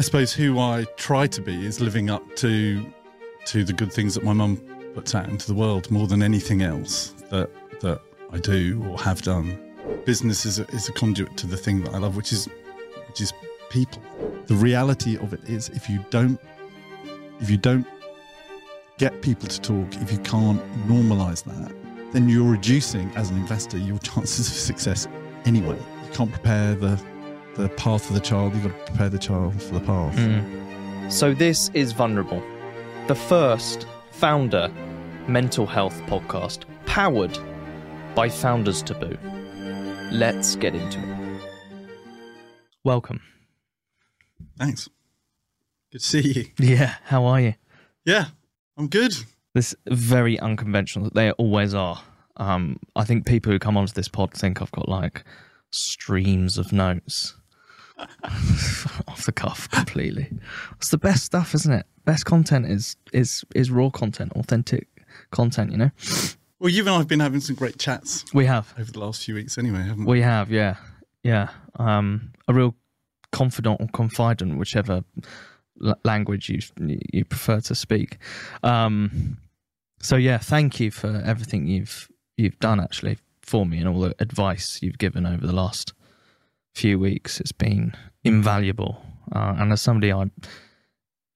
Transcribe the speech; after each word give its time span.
I 0.00 0.02
suppose 0.02 0.32
who 0.32 0.58
I 0.58 0.86
try 0.96 1.26
to 1.26 1.42
be 1.42 1.66
is 1.66 1.78
living 1.78 2.08
up 2.08 2.24
to 2.36 2.90
to 3.44 3.64
the 3.64 3.74
good 3.74 3.92
things 3.92 4.14
that 4.14 4.24
my 4.24 4.32
mum 4.32 4.56
puts 4.94 5.14
out 5.14 5.28
into 5.28 5.46
the 5.46 5.52
world 5.52 5.90
more 5.90 6.06
than 6.06 6.22
anything 6.22 6.62
else 6.62 7.12
that 7.28 7.50
that 7.80 8.00
I 8.32 8.38
do 8.38 8.82
or 8.88 8.98
have 8.98 9.20
done. 9.20 9.58
Business 10.06 10.46
is 10.46 10.58
a, 10.58 10.66
is 10.68 10.88
a 10.88 10.92
conduit 10.92 11.36
to 11.36 11.46
the 11.46 11.56
thing 11.58 11.82
that 11.82 11.92
I 11.92 11.98
love, 11.98 12.16
which 12.16 12.32
is 12.32 12.48
which 13.08 13.20
is 13.20 13.34
people. 13.68 14.00
The 14.46 14.54
reality 14.54 15.18
of 15.18 15.34
it 15.34 15.46
is, 15.46 15.68
if 15.68 15.90
you 15.90 16.02
don't 16.08 16.40
if 17.42 17.50
you 17.50 17.58
don't 17.58 17.86
get 18.96 19.20
people 19.20 19.48
to 19.48 19.60
talk, 19.60 19.94
if 19.96 20.10
you 20.10 20.18
can't 20.20 20.62
normalize 20.88 21.44
that, 21.44 21.74
then 22.14 22.26
you're 22.26 22.50
reducing 22.50 23.10
as 23.16 23.28
an 23.28 23.36
investor 23.36 23.76
your 23.76 23.98
chances 23.98 24.48
of 24.48 24.54
success 24.54 25.06
anyway. 25.44 25.76
You 25.76 26.10
can't 26.14 26.32
prepare 26.32 26.74
the 26.74 26.98
the 27.54 27.68
path 27.70 28.06
for 28.06 28.12
the 28.12 28.20
child, 28.20 28.54
you've 28.54 28.64
got 28.64 28.78
to 28.78 28.84
prepare 28.92 29.08
the 29.08 29.18
child 29.18 29.60
for 29.60 29.74
the 29.74 29.80
path. 29.80 30.16
Mm. 30.16 31.12
So, 31.12 31.34
this 31.34 31.70
is 31.74 31.92
Vulnerable, 31.92 32.42
the 33.08 33.14
first 33.14 33.86
founder 34.12 34.72
mental 35.26 35.66
health 35.66 36.00
podcast 36.02 36.64
powered 36.86 37.36
by 38.14 38.28
Founders 38.28 38.82
Taboo. 38.82 39.16
Let's 40.10 40.56
get 40.56 40.74
into 40.74 40.98
it. 40.98 41.40
Welcome. 42.84 43.20
Thanks. 44.58 44.88
Good 45.92 46.00
to 46.00 46.04
see 46.04 46.32
you. 46.32 46.46
Yeah, 46.58 46.94
how 47.04 47.24
are 47.24 47.40
you? 47.40 47.54
Yeah, 48.04 48.26
I'm 48.76 48.88
good. 48.88 49.14
This 49.54 49.74
very 49.86 50.38
unconventional. 50.38 51.10
They 51.12 51.32
always 51.32 51.74
are. 51.74 52.02
Um, 52.36 52.78
I 52.96 53.04
think 53.04 53.26
people 53.26 53.52
who 53.52 53.58
come 53.58 53.76
onto 53.76 53.92
this 53.92 54.08
pod 54.08 54.32
think 54.32 54.62
I've 54.62 54.70
got 54.72 54.88
like 54.88 55.24
streams 55.70 56.58
of 56.58 56.72
notes 56.72 57.34
off 59.08 59.24
the 59.24 59.32
cuff 59.32 59.68
completely. 59.70 60.30
It's 60.76 60.90
the 60.90 60.98
best 60.98 61.24
stuff, 61.24 61.54
isn't 61.54 61.72
it? 61.72 61.86
Best 62.04 62.24
content 62.24 62.66
is 62.66 62.96
is 63.12 63.44
is 63.54 63.70
raw 63.70 63.90
content, 63.90 64.32
authentic 64.34 64.88
content. 65.30 65.72
You 65.72 65.78
know. 65.78 65.90
Well, 66.58 66.70
you 66.70 66.82
and 66.82 66.90
I 66.90 66.98
have 66.98 67.08
been 67.08 67.20
having 67.20 67.40
some 67.40 67.56
great 67.56 67.78
chats. 67.78 68.24
We 68.34 68.44
have 68.44 68.74
over 68.78 68.92
the 68.92 69.00
last 69.00 69.24
few 69.24 69.34
weeks, 69.34 69.56
anyway, 69.56 69.78
haven't 69.78 70.04
we? 70.04 70.18
We 70.18 70.20
have, 70.20 70.50
yeah, 70.50 70.76
yeah. 71.22 71.48
Um, 71.76 72.32
a 72.48 72.52
real 72.52 72.74
confidant 73.32 73.80
or 73.80 73.88
confidant, 73.88 74.58
whichever 74.58 75.02
l- 75.82 75.98
language 76.04 76.50
you 76.50 76.60
you 77.12 77.24
prefer 77.24 77.60
to 77.60 77.74
speak. 77.74 78.18
Um, 78.62 79.38
so 80.02 80.16
yeah, 80.16 80.38
thank 80.38 80.80
you 80.80 80.90
for 80.90 81.22
everything 81.24 81.66
you've 81.66 82.08
you've 82.36 82.58
done 82.58 82.80
actually 82.80 83.18
for 83.42 83.66
me 83.66 83.78
and 83.78 83.88
all 83.88 84.00
the 84.00 84.14
advice 84.18 84.80
you've 84.82 84.98
given 84.98 85.26
over 85.26 85.46
the 85.46 85.52
last 85.52 85.92
few 86.80 86.98
weeks. 86.98 87.40
It's 87.40 87.52
been 87.52 87.94
invaluable. 88.24 89.04
Uh, 89.30 89.54
and 89.58 89.70
as 89.70 89.82
somebody 89.82 90.12
I 90.12 90.30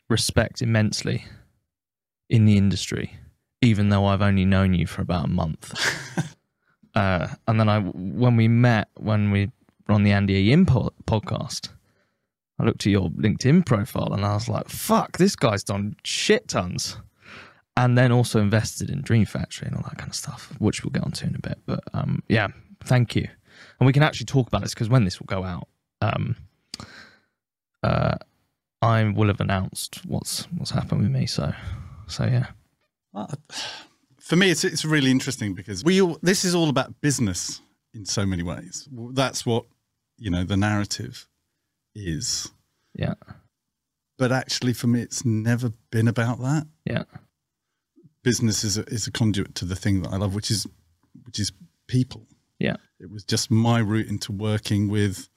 respect 0.08 0.62
immensely 0.62 1.26
in 2.30 2.46
the 2.46 2.56
industry, 2.56 3.18
even 3.60 3.90
though 3.90 4.06
I've 4.06 4.22
only 4.22 4.46
known 4.46 4.72
you 4.72 4.86
for 4.86 5.02
about 5.02 5.26
a 5.26 5.28
month. 5.28 5.74
uh, 6.94 7.28
and 7.46 7.60
then 7.60 7.68
I, 7.68 7.80
when 7.80 8.36
we 8.36 8.48
met, 8.48 8.88
when 8.96 9.30
we 9.30 9.50
were 9.86 9.94
on 9.94 10.02
the 10.02 10.12
Andy 10.12 10.32
Yim 10.34 10.64
podcast, 10.64 11.68
I 12.58 12.64
looked 12.64 12.86
at 12.86 12.92
your 12.92 13.10
LinkedIn 13.10 13.66
profile 13.66 14.14
and 14.14 14.24
I 14.24 14.32
was 14.32 14.48
like, 14.48 14.70
fuck, 14.70 15.18
this 15.18 15.36
guy's 15.36 15.62
done 15.62 15.96
shit 16.04 16.48
tons. 16.48 16.96
And 17.76 17.98
then 17.98 18.12
also 18.12 18.40
invested 18.40 18.88
in 18.88 19.02
Dream 19.02 19.26
Factory 19.26 19.66
and 19.66 19.76
all 19.76 19.82
that 19.82 19.98
kind 19.98 20.08
of 20.08 20.14
stuff, 20.14 20.54
which 20.58 20.82
we'll 20.84 20.92
get 20.92 21.02
onto 21.02 21.26
in 21.26 21.34
a 21.34 21.40
bit. 21.40 21.58
But 21.66 21.80
um, 21.92 22.22
yeah, 22.28 22.48
thank 22.82 23.14
you 23.14 23.28
and 23.78 23.86
we 23.86 23.92
can 23.92 24.02
actually 24.02 24.26
talk 24.26 24.48
about 24.48 24.62
this 24.62 24.74
because 24.74 24.88
when 24.88 25.04
this 25.04 25.20
will 25.20 25.26
go 25.26 25.44
out, 25.44 25.68
um, 26.00 26.36
uh, 27.82 28.16
I 28.82 29.04
will 29.04 29.28
have 29.28 29.40
announced 29.40 30.04
what's 30.06 30.44
what's 30.56 30.70
happened 30.70 31.02
with 31.02 31.10
me. 31.10 31.26
So, 31.26 31.52
so 32.06 32.24
yeah. 32.24 32.46
For 34.18 34.36
me, 34.36 34.50
it's 34.50 34.64
it's 34.64 34.84
really 34.84 35.10
interesting 35.10 35.54
because 35.54 35.84
we 35.84 36.00
all, 36.02 36.18
this 36.22 36.44
is 36.44 36.54
all 36.54 36.68
about 36.68 37.00
business 37.00 37.60
in 37.92 38.04
so 38.04 38.26
many 38.26 38.42
ways. 38.42 38.88
That's 38.92 39.46
what 39.46 39.66
you 40.18 40.30
know 40.30 40.44
the 40.44 40.56
narrative 40.56 41.28
is. 41.94 42.50
Yeah. 42.94 43.14
But 44.16 44.32
actually, 44.32 44.72
for 44.72 44.86
me, 44.86 45.00
it's 45.00 45.24
never 45.24 45.72
been 45.90 46.08
about 46.08 46.40
that. 46.40 46.66
Yeah. 46.84 47.04
Business 48.22 48.64
is 48.64 48.78
a, 48.78 48.82
is 48.84 49.06
a 49.06 49.10
conduit 49.10 49.54
to 49.56 49.64
the 49.64 49.76
thing 49.76 50.02
that 50.02 50.12
I 50.12 50.16
love, 50.16 50.34
which 50.34 50.50
is 50.50 50.66
which 51.24 51.38
is 51.38 51.52
people. 51.86 52.26
Yeah. 52.64 52.76
It 52.98 53.10
was 53.10 53.24
just 53.24 53.50
my 53.50 53.78
route 53.78 54.08
into 54.08 54.32
working 54.32 54.88
with 54.88 55.28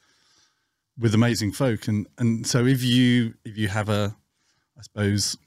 with 0.99 1.13
amazing 1.13 1.51
folk 1.51 1.87
and 1.87 2.07
and 2.17 2.47
so 2.47 2.65
if 2.65 2.83
you 2.83 3.35
if 3.45 3.57
you 3.57 3.67
have 3.67 3.89
a 3.89 4.15
I 4.77 4.81
suppose 4.81 5.37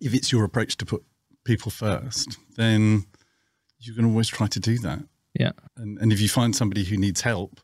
if 0.00 0.14
it's 0.14 0.32
your 0.32 0.44
approach 0.44 0.76
to 0.78 0.86
put 0.86 1.04
people 1.44 1.70
first, 1.70 2.38
then 2.56 3.04
you 3.78 3.94
can 3.94 4.04
always 4.04 4.28
try 4.28 4.46
to 4.46 4.60
do 4.60 4.78
that. 4.78 5.00
Yeah. 5.38 5.52
And 5.76 5.98
and 5.98 6.12
if 6.12 6.20
you 6.20 6.28
find 6.28 6.54
somebody 6.54 6.84
who 6.84 6.96
needs 6.96 7.20
help, 7.20 7.60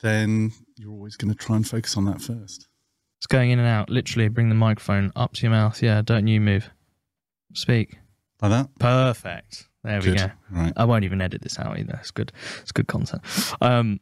then 0.00 0.52
you're 0.76 0.92
always 0.92 1.16
going 1.16 1.32
to 1.32 1.38
try 1.38 1.56
and 1.56 1.66
focus 1.66 1.96
on 1.96 2.04
that 2.06 2.20
first. 2.20 2.68
It's 3.18 3.26
going 3.26 3.50
in 3.50 3.58
and 3.58 3.68
out. 3.68 3.88
Literally, 3.88 4.28
bring 4.28 4.48
the 4.48 4.54
microphone 4.54 5.12
up 5.14 5.34
to 5.34 5.42
your 5.42 5.52
mouth. 5.52 5.80
Yeah, 5.82 6.02
don't 6.02 6.26
you 6.26 6.40
move. 6.40 6.70
Speak. 7.54 7.98
Like 8.40 8.50
that? 8.50 8.78
Perfect. 8.78 9.68
There 9.84 10.00
Good. 10.00 10.12
we 10.12 10.18
go. 10.18 10.30
Right. 10.50 10.72
I 10.76 10.84
won't 10.84 11.04
even 11.04 11.20
edit 11.20 11.42
this 11.42 11.58
out 11.58 11.78
either. 11.78 11.96
It's 12.00 12.10
good. 12.12 12.32
It's 12.60 12.70
good 12.72 12.86
content. 12.86 13.22
Um, 13.60 13.98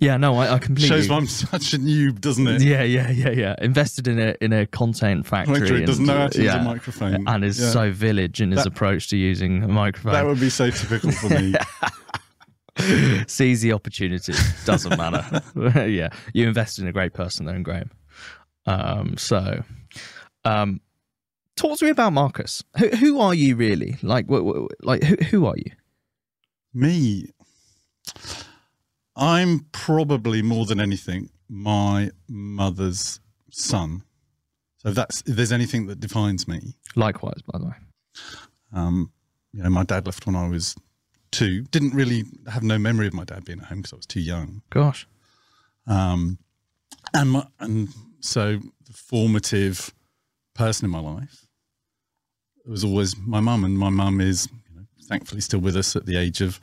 yeah, 0.00 0.16
no, 0.18 0.36
I, 0.36 0.54
I 0.54 0.58
completely 0.58 0.88
Shows 0.88 1.08
why 1.08 1.16
I'm 1.16 1.26
such 1.26 1.72
a 1.72 1.78
noob, 1.78 2.20
doesn't 2.20 2.46
it? 2.46 2.62
Yeah, 2.62 2.82
yeah, 2.82 3.10
yeah, 3.10 3.30
yeah. 3.30 3.54
Invested 3.60 4.06
in 4.08 4.18
a 4.18 4.34
in 4.40 4.52
a 4.52 4.66
content 4.66 5.26
factory. 5.26 5.60
Factory 5.60 5.84
doesn't 5.84 6.04
know 6.04 6.16
how 6.18 6.28
to 6.28 6.42
use 6.42 6.52
a 6.54 6.62
microphone. 6.62 7.26
and 7.28 7.44
is 7.44 7.58
Yeah. 7.60 7.70
so 7.70 7.90
village 7.92 8.40
in 8.40 8.50
his 8.50 8.64
That- 8.64 8.68
approach 8.72 9.08
to 9.10 9.16
using 9.16 9.62
a 9.62 9.68
microphone. 9.68 10.12
That 10.12 10.26
would 10.26 10.40
be 10.40 10.50
so 10.50 10.70
typical 10.70 11.10
for 11.12 11.28
me. 11.30 11.54
Sees 13.26 13.60
the 13.62 13.72
opportunity. 13.72 14.32
Doesn't 14.64 14.96
matter. 14.96 15.42
yeah, 15.88 16.10
you 16.32 16.46
invest 16.46 16.78
in 16.78 16.86
a 16.86 16.92
great 16.92 17.12
person, 17.12 17.44
though, 17.46 17.52
in 17.54 17.62
Graham. 17.64 17.90
Um, 18.66 19.16
so, 19.16 19.64
um, 20.44 20.80
talk 21.58 21.78
to 21.78 21.84
me 21.84 21.90
about 21.90 22.12
Marcus. 22.12 22.62
Who, 22.78 22.88
who 22.88 23.20
are 23.20 23.34
you 23.34 23.56
really? 23.56 23.96
Like, 24.02 24.26
wh- 24.26 24.46
wh- 24.46 24.84
like 24.86 25.02
who, 25.02 25.16
who 25.16 25.46
are 25.46 25.56
you? 25.56 25.72
Me, 26.72 27.26
I'm 29.16 29.66
probably 29.72 30.42
more 30.42 30.64
than 30.66 30.80
anything 30.80 31.30
my 31.48 32.10
mother's 32.28 33.20
son. 33.50 34.02
So 34.78 34.90
if 34.90 34.94
that's 34.94 35.22
if 35.26 35.34
there's 35.36 35.52
anything 35.52 35.86
that 35.86 35.98
defines 36.00 36.46
me, 36.46 36.76
Likewise, 36.94 37.40
by 37.50 37.58
the 37.58 37.64
way. 37.66 37.74
um, 38.72 39.10
you 39.52 39.62
know, 39.62 39.70
my 39.70 39.82
dad 39.84 40.06
left 40.06 40.26
when 40.26 40.36
I 40.36 40.48
was 40.48 40.76
two. 41.32 41.62
Didn't 41.64 41.94
really 41.94 42.24
have 42.50 42.62
no 42.62 42.78
memory 42.78 43.06
of 43.06 43.14
my 43.14 43.24
dad 43.24 43.44
being 43.44 43.58
at 43.60 43.66
home 43.66 43.78
because 43.78 43.92
I 43.92 43.96
was 43.96 44.06
too 44.06 44.20
young. 44.20 44.62
Gosh. 44.70 45.06
Um, 45.86 46.38
and 47.14 47.30
my, 47.30 47.46
and 47.58 47.88
so 48.20 48.58
the 48.86 48.92
formative 48.92 49.92
person 50.54 50.84
in 50.84 50.90
my 50.90 51.00
life 51.00 51.46
was 52.68 52.84
always 52.84 53.16
my 53.16 53.40
mum, 53.40 53.64
and 53.64 53.78
my 53.78 53.88
mum 53.90 54.20
is 54.20 54.48
you 54.70 54.76
know, 54.80 54.86
thankfully 55.08 55.40
still 55.40 55.60
with 55.60 55.76
us 55.76 55.96
at 55.96 56.06
the 56.06 56.16
age 56.16 56.40
of 56.40 56.60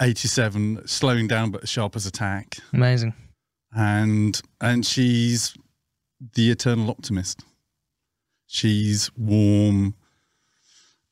eighty-seven, 0.00 0.86
slowing 0.86 1.26
down 1.26 1.50
but 1.50 1.68
sharp 1.68 1.96
as 1.96 2.06
a 2.06 2.10
tack, 2.10 2.56
Amazing. 2.72 3.14
and 3.76 4.40
and 4.60 4.84
she's 4.86 5.54
the 6.34 6.50
eternal 6.50 6.90
optimist. 6.90 7.42
She's 8.46 9.10
warm 9.16 9.94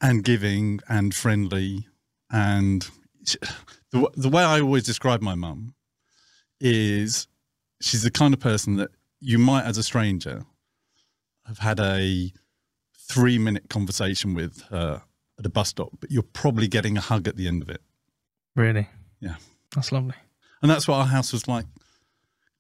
and 0.00 0.24
giving 0.24 0.80
and 0.88 1.14
friendly, 1.14 1.86
and 2.30 2.88
she- 3.24 3.38
the 3.90 4.10
the 4.16 4.28
way 4.28 4.42
I 4.42 4.60
always 4.60 4.84
describe 4.84 5.20
my 5.22 5.34
mum 5.34 5.74
is 6.60 7.26
she's 7.80 8.02
the 8.02 8.10
kind 8.10 8.32
of 8.32 8.40
person 8.40 8.76
that 8.76 8.90
you 9.20 9.38
might, 9.38 9.64
as 9.64 9.78
a 9.78 9.82
stranger, 9.82 10.44
have 11.46 11.58
had 11.58 11.80
a 11.80 12.32
three 13.08 13.38
minute 13.38 13.68
conversation 13.68 14.34
with 14.34 14.62
her 14.70 15.02
at 15.38 15.46
a 15.46 15.48
bus 15.48 15.68
stop, 15.68 15.90
but 16.00 16.10
you're 16.10 16.22
probably 16.22 16.68
getting 16.68 16.96
a 16.96 17.00
hug 17.00 17.28
at 17.28 17.36
the 17.36 17.46
end 17.46 17.62
of 17.62 17.68
it. 17.68 17.82
Really? 18.54 18.88
Yeah. 19.20 19.36
That's 19.74 19.92
lovely. 19.92 20.14
And 20.62 20.70
that's 20.70 20.88
what 20.88 20.96
our 20.96 21.06
house 21.06 21.32
was 21.32 21.46
like 21.46 21.66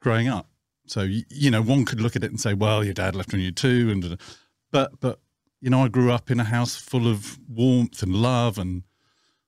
growing 0.00 0.28
up. 0.28 0.48
So, 0.86 1.02
you, 1.02 1.50
know, 1.50 1.62
one 1.62 1.84
could 1.84 2.00
look 2.00 2.14
at 2.14 2.22
it 2.22 2.30
and 2.30 2.40
say, 2.40 2.54
well, 2.54 2.84
your 2.84 2.94
dad 2.94 3.16
left 3.16 3.32
when 3.32 3.40
you 3.40 3.48
were 3.48 3.52
two. 3.52 3.90
And, 3.90 4.18
but, 4.70 5.00
but, 5.00 5.18
you 5.60 5.70
know, 5.70 5.82
I 5.82 5.88
grew 5.88 6.12
up 6.12 6.30
in 6.30 6.38
a 6.38 6.44
house 6.44 6.76
full 6.76 7.08
of 7.08 7.38
warmth 7.48 8.02
and 8.02 8.14
love. 8.14 8.58
And 8.58 8.82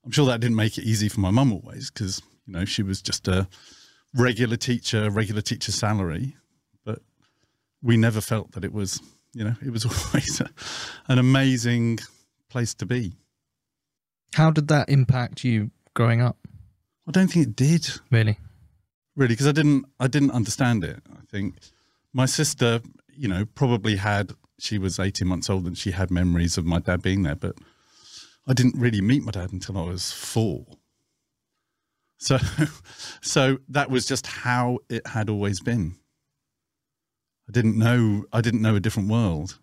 I'm 0.05 0.11
sure 0.11 0.27
that 0.27 0.41
didn't 0.41 0.57
make 0.57 0.79
it 0.79 0.85
easy 0.85 1.09
for 1.09 1.21
my 1.21 1.31
mum 1.31 1.53
always 1.53 1.91
because, 1.91 2.23
you 2.47 2.55
know, 2.55 2.65
she 2.65 2.83
was 2.83 3.01
just 3.01 3.29
a 3.29 3.47
regular 4.15 4.57
teacher, 4.57 5.11
regular 5.11 5.43
teacher 5.43 5.71
salary. 5.71 6.37
But 6.85 7.03
we 7.83 7.97
never 7.97 8.21
felt 8.21 8.53
that 8.53 8.65
it 8.65 8.73
was, 8.73 9.01
you 9.35 9.45
know, 9.45 9.55
it 9.65 9.71
was 9.71 9.85
always 10.07 10.41
a, 10.41 10.51
an 11.09 11.19
amazing 11.19 11.99
place 12.49 12.75
to 12.75 12.87
be. 12.87 13.13
How 14.35 14.51
did 14.51 14.69
that 14.69 14.89
impact 14.89 15.45
you 15.45 15.71
growing 15.95 16.21
up? 16.21 16.37
I 17.07 17.11
don't 17.11 17.29
think 17.29 17.49
it 17.49 17.57
did. 17.57 17.89
Really? 18.11 18.39
really 19.17 19.35
because 19.35 19.49
I 19.49 19.53
didn't 19.53 19.85
I 19.99 20.07
didn't 20.07 20.31
understand 20.31 20.85
it. 20.85 21.03
I 21.11 21.25
think 21.31 21.57
My 22.13 22.27
sister, 22.27 22.81
you 23.15 23.29
know, 23.29 23.45
probably 23.45 23.97
had, 23.97 24.33
she 24.59 24.79
was 24.79 24.99
18 24.99 25.29
months 25.29 25.51
old 25.51 25.67
and 25.67 25.77
she 25.77 25.91
had 25.91 26.11
memories 26.11 26.57
of 26.57 26.65
my 26.65 26.79
dad 26.79 27.03
being 27.03 27.23
there, 27.23 27.35
but 27.35 27.57
I 28.47 28.55
didn't 28.55 28.77
really 28.81 29.03
meet 29.03 29.23
my 29.23 29.33
dad 29.33 29.53
until 29.53 29.77
I 29.77 29.83
was 29.83 30.11
four. 30.11 30.67
So, 32.19 32.39
so 33.21 33.59
that 33.69 33.91
was 33.91 34.07
just 34.07 34.27
how 34.27 34.79
it 34.89 35.07
had 35.07 35.29
always 35.29 35.61
been. 35.61 35.97
I 37.49 37.53
didn't 37.53 37.79
know, 37.79 38.25
I 38.33 38.41
didn't 38.41 38.63
know 38.63 38.77
a 38.77 38.81
different 38.81 39.09
world. 39.09 39.59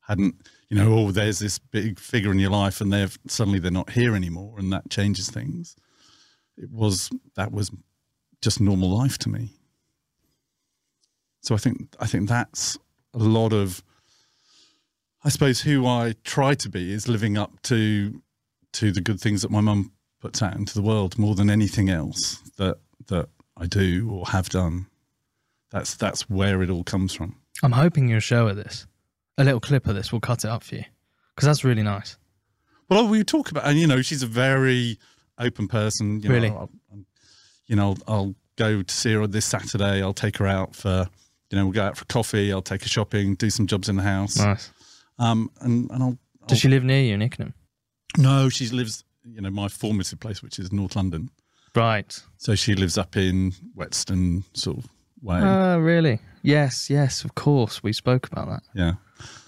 Hadn't, 0.00 0.36
you 0.68 0.76
know, 0.76 0.92
oh, 0.92 1.10
there's 1.10 1.38
this 1.38 1.58
big 1.58 1.98
figure 1.98 2.30
in 2.30 2.38
your 2.38 2.50
life 2.50 2.80
and 2.80 2.92
they're 2.92 3.10
suddenly 3.26 3.58
they're 3.58 3.70
not 3.70 3.90
here 3.90 4.14
anymore 4.14 4.58
and 4.58 4.72
that 4.72 4.88
changes 4.88 5.28
things. 5.28 5.76
It 6.56 6.70
was, 6.70 7.10
that 7.34 7.52
was 7.52 7.70
just 8.40 8.60
normal 8.60 8.88
life 8.88 9.18
to 9.18 9.28
me. 9.28 9.50
So 11.46 11.54
I 11.54 11.58
think 11.58 11.94
I 12.00 12.06
think 12.06 12.28
that's 12.28 12.76
a 13.14 13.18
lot 13.18 13.52
of 13.52 13.80
I 15.22 15.28
suppose 15.28 15.60
who 15.60 15.86
I 15.86 16.14
try 16.24 16.54
to 16.54 16.68
be 16.68 16.92
is 16.92 17.06
living 17.08 17.38
up 17.38 17.62
to 17.62 18.20
to 18.72 18.90
the 18.90 19.00
good 19.00 19.20
things 19.20 19.42
that 19.42 19.50
my 19.52 19.60
mum 19.60 19.92
puts 20.20 20.42
out 20.42 20.56
into 20.56 20.74
the 20.74 20.82
world 20.82 21.18
more 21.18 21.36
than 21.36 21.48
anything 21.48 21.88
else 21.88 22.38
that 22.56 22.78
that 23.06 23.28
I 23.56 23.66
do 23.66 24.10
or 24.10 24.26
have 24.26 24.48
done. 24.48 24.86
That's 25.76 25.94
that's 25.94 26.28
where 26.30 26.62
it 26.62 26.70
all 26.70 26.84
comes 26.84 27.12
from. 27.14 27.36
I'm 27.62 27.72
hoping 27.72 28.08
you'll 28.08 28.20
show 28.20 28.48
her 28.48 28.54
this. 28.54 28.86
A 29.38 29.44
little 29.44 29.60
clip 29.60 29.86
of 29.86 29.94
this. 29.94 30.10
We'll 30.10 30.20
cut 30.22 30.44
it 30.44 30.48
up 30.48 30.62
for 30.64 30.76
you 30.76 30.84
because 31.34 31.46
that's 31.46 31.64
really 31.64 31.82
nice. 31.82 32.16
Well, 32.88 33.08
we 33.08 33.22
talk 33.24 33.50
about, 33.50 33.64
and 33.66 33.78
you 33.78 33.86
know, 33.86 34.00
she's 34.00 34.22
a 34.22 34.26
very 34.26 34.98
open 35.38 35.68
person. 35.68 36.20
You 36.22 36.30
Really? 36.30 36.48
know, 36.50 36.70
I'll, 36.92 36.98
you 37.66 37.76
know, 37.76 37.88
I'll, 38.08 38.14
I'll 38.14 38.34
go 38.56 38.82
to 38.82 38.94
see 38.94 39.12
her 39.12 39.26
this 39.26 39.44
Saturday. 39.44 40.00
I'll 40.02 40.14
take 40.14 40.38
her 40.38 40.46
out 40.46 40.74
for, 40.74 41.08
you 41.50 41.58
know, 41.58 41.64
we'll 41.66 41.72
go 41.74 41.82
out 41.82 41.98
for 41.98 42.04
coffee. 42.06 42.50
I'll 42.52 42.62
take 42.62 42.82
her 42.82 42.88
shopping, 42.88 43.34
do 43.34 43.50
some 43.50 43.66
jobs 43.66 43.88
in 43.90 43.96
the 43.96 44.02
house. 44.02 44.38
Nice. 44.38 44.70
Um, 45.18 45.50
and 45.60 45.90
and 45.90 46.02
I'll, 46.02 46.08
I'll 46.40 46.46
Does 46.48 46.60
she 46.60 46.68
live 46.68 46.84
near 46.84 47.02
you 47.02 47.14
in 47.14 47.20
Ickenham? 47.20 47.52
no, 48.16 48.48
she 48.48 48.68
lives, 48.68 49.04
you 49.24 49.42
know, 49.42 49.50
my 49.50 49.68
formative 49.68 50.20
place, 50.20 50.42
which 50.42 50.58
is 50.58 50.72
North 50.72 50.96
London. 50.96 51.28
Right. 51.74 52.18
So 52.38 52.54
she 52.54 52.74
lives 52.74 52.96
up 52.96 53.16
in 53.16 53.52
Whetstone 53.74 54.44
sort 54.54 54.78
of 54.78 54.86
way. 55.26 55.40
Oh, 55.42 55.78
really? 55.78 56.20
Yes, 56.42 56.88
yes, 56.88 57.24
of 57.24 57.34
course. 57.34 57.82
We 57.82 57.92
spoke 57.92 58.26
about 58.26 58.48
that. 58.48 58.62
yeah. 58.74 58.92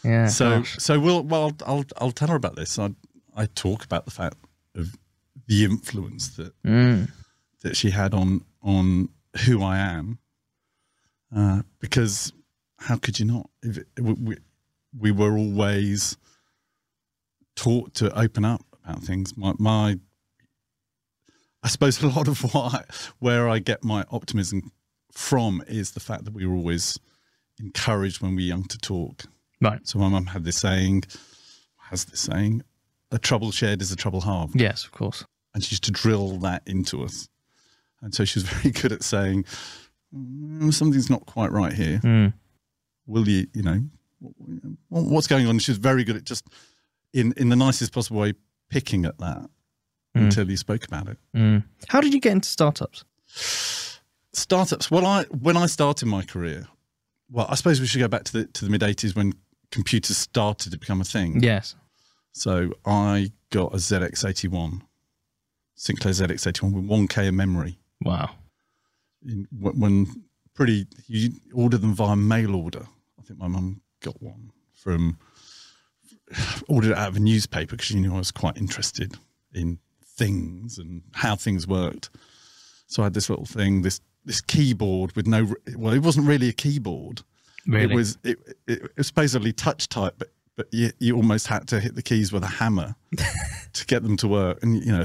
Yeah. 0.05 0.27
so 0.29 0.59
gosh. 0.61 0.77
so 0.79 0.99
we'll 0.99 1.23
well 1.23 1.53
I'll, 1.67 1.85
I'll 1.99 2.11
tell 2.13 2.29
her 2.29 2.37
about 2.37 2.57
this. 2.57 2.79
I 2.79 2.91
I 3.37 3.47
talk 3.47 3.85
about 3.85 4.05
the 4.05 4.11
fact 4.11 4.37
of 4.75 4.95
the 5.47 5.65
influence 5.65 6.29
that 6.37 6.53
Mm. 6.63 7.11
that 7.63 7.77
she 7.77 7.91
had 7.91 8.15
on 8.15 8.45
on 8.63 9.11
who 9.45 9.63
I 9.63 9.79
am, 9.79 10.19
uh, 11.35 11.63
because 11.81 12.33
how 12.79 12.97
could 12.97 13.19
you 13.21 13.27
not? 13.27 13.51
If 13.63 13.77
it, 13.79 13.87
we, 14.01 14.13
we 14.15 14.37
we 14.99 15.11
were 15.13 15.37
always 15.37 16.17
taught 17.55 17.93
to 17.95 18.19
open 18.19 18.45
up 18.45 18.65
about 18.85 19.03
things. 19.03 19.37
My 19.37 19.53
my, 19.59 19.99
I 21.63 21.69
suppose 21.69 22.03
a 22.03 22.07
lot 22.09 22.29
of 22.29 22.41
why 22.55 22.85
where 23.19 23.49
I 23.49 23.59
get 23.59 23.85
my 23.85 24.05
optimism 24.11 24.73
from 25.19 25.63
is 25.67 25.91
the 25.91 26.01
fact 26.01 26.25
that 26.25 26.33
we 26.33 26.47
were 26.47 26.55
always 26.55 26.97
encouraged 27.59 28.23
when 28.23 28.37
we 28.37 28.45
were 28.45 28.49
young 28.49 28.65
to 28.65 28.79
talk. 28.79 29.25
Right. 29.61 29.81
So 29.87 29.99
my 29.99 30.09
mum 30.09 30.27
had 30.27 30.45
this 30.45 30.57
saying, 30.59 31.03
has 31.91 32.05
this 32.05 32.21
saying, 32.21 32.63
a 33.11 33.19
trouble 33.19 33.51
shared 33.51 33.83
is 33.83 33.91
a 33.91 33.97
trouble 33.97 34.21
halved 34.21 34.61
Yes, 34.61 34.85
of 34.85 34.93
course. 34.93 35.25
and 35.55 35.65
she 35.65 35.73
used 35.73 35.85
to 35.85 35.91
drill 35.91 36.39
that 36.39 36.63
into 36.67 37.03
us. 37.03 37.29
And 38.01 38.15
so 38.15 38.25
she 38.25 38.39
was 38.39 38.49
very 38.49 38.71
good 38.71 38.93
at 38.93 39.03
saying, 39.03 39.45
"Mm, 40.15 40.73
something's 40.73 41.11
not 41.11 41.27
quite 41.27 41.51
right 41.51 41.73
here. 41.73 41.99
Mm. 42.05 42.33
Will 43.07 43.29
you, 43.29 43.49
you 43.55 43.63
know, 43.63 43.81
what's 44.89 45.27
going 45.27 45.47
on? 45.49 45.59
She 45.59 45.73
was 45.73 45.79
very 45.79 46.05
good 46.05 46.15
at 46.17 46.25
just, 46.25 46.47
in, 47.13 47.33
in 47.37 47.49
the 47.49 47.57
nicest 47.57 47.93
possible 47.93 48.21
way, 48.21 48.35
picking 48.71 49.05
at 49.05 49.19
that 49.19 49.49
Mm. 50.17 50.23
until 50.25 50.49
you 50.51 50.57
spoke 50.57 50.85
about 50.87 51.07
it. 51.09 51.19
Mm. 51.37 51.65
How 51.89 52.01
did 52.01 52.15
you 52.15 52.21
get 52.21 52.33
into 52.33 52.49
startups? 52.49 53.05
Startups. 54.39 54.91
Well, 54.91 55.07
I 55.07 55.25
when 55.25 55.57
I 55.57 55.67
started 55.67 56.07
my 56.07 56.23
career, 56.23 56.67
well, 57.31 57.47
I 57.49 57.55
suppose 57.55 57.81
we 57.81 57.87
should 57.87 58.01
go 58.01 58.09
back 58.09 58.25
to 58.25 58.33
the 58.33 58.45
to 58.47 58.65
the 58.65 58.71
mid 58.71 58.83
'80s 58.83 59.15
when 59.15 59.33
computers 59.71 60.17
started 60.17 60.73
to 60.73 60.79
become 60.79 61.01
a 61.01 61.05
thing. 61.05 61.43
Yes. 61.43 61.75
So 62.33 62.73
I 62.85 63.33
got 63.51 63.73
a 63.73 63.79
ZX81, 63.79 64.83
Sinclair 65.75 66.15
ZX81 66.15 66.73
with 66.73 66.85
1K 66.85 67.29
of 67.29 67.35
memory. 67.35 67.79
Wow. 68.03 68.31
in, 69.27 69.49
when 69.59 69.81
when 69.81 70.07
pretty 70.55 70.87
you 71.07 71.33
order 71.55 71.79
them 71.79 71.95
via 71.95 72.17
mail 72.17 72.55
order. 72.55 72.87
I 73.19 73.23
think 73.23 73.39
my 73.39 73.49
mum 73.49 73.81
got 74.03 74.21
one 74.23 74.51
from 74.75 75.19
ordered 76.69 76.93
it 76.93 76.99
out 76.99 77.09
of 77.09 77.17
a 77.17 77.21
newspaper 77.21 77.73
because 77.73 77.87
she 77.87 77.99
knew 77.99 78.15
I 78.15 78.19
was 78.19 78.31
quite 78.31 78.57
interested 78.57 79.15
in 79.55 79.79
things 80.05 80.79
and 80.79 81.03
how 81.15 81.37
things 81.37 81.67
worked. 81.67 82.11
So 82.87 83.03
I 83.03 83.07
had 83.07 83.15
this 83.15 83.29
little 83.31 83.45
thing, 83.45 83.83
this 83.83 84.01
this 84.29 84.41
keyboard 84.43 85.17
with 85.17 85.27
no 85.27 85.55
well, 85.77 85.95
it 85.95 86.01
wasn't 86.01 86.27
really 86.29 86.49
a 86.49 86.53
keyboard. 86.53 87.23
Really? 87.67 87.93
It 87.93 87.97
was 87.97 88.19
it, 88.23 88.39
it, 88.67 88.83
it 88.85 88.97
was 88.97 89.11
basically 89.11 89.53
touch 89.53 89.89
type, 89.89 90.15
but 90.19 90.29
but 90.55 90.69
you, 90.73 90.91
you 90.99 91.17
almost 91.17 91.47
had 91.47 91.67
to 91.69 91.81
hit 91.81 91.95
the 91.95 92.03
keys 92.03 92.33
with 92.33 92.43
a 92.43 92.49
hammer 92.49 92.95
to 93.73 93.87
get 93.87 94.03
them 94.03 94.17
to 94.19 94.29
work. 94.29 94.59
And 94.63 94.85
you 94.85 94.93
know, 94.93 95.05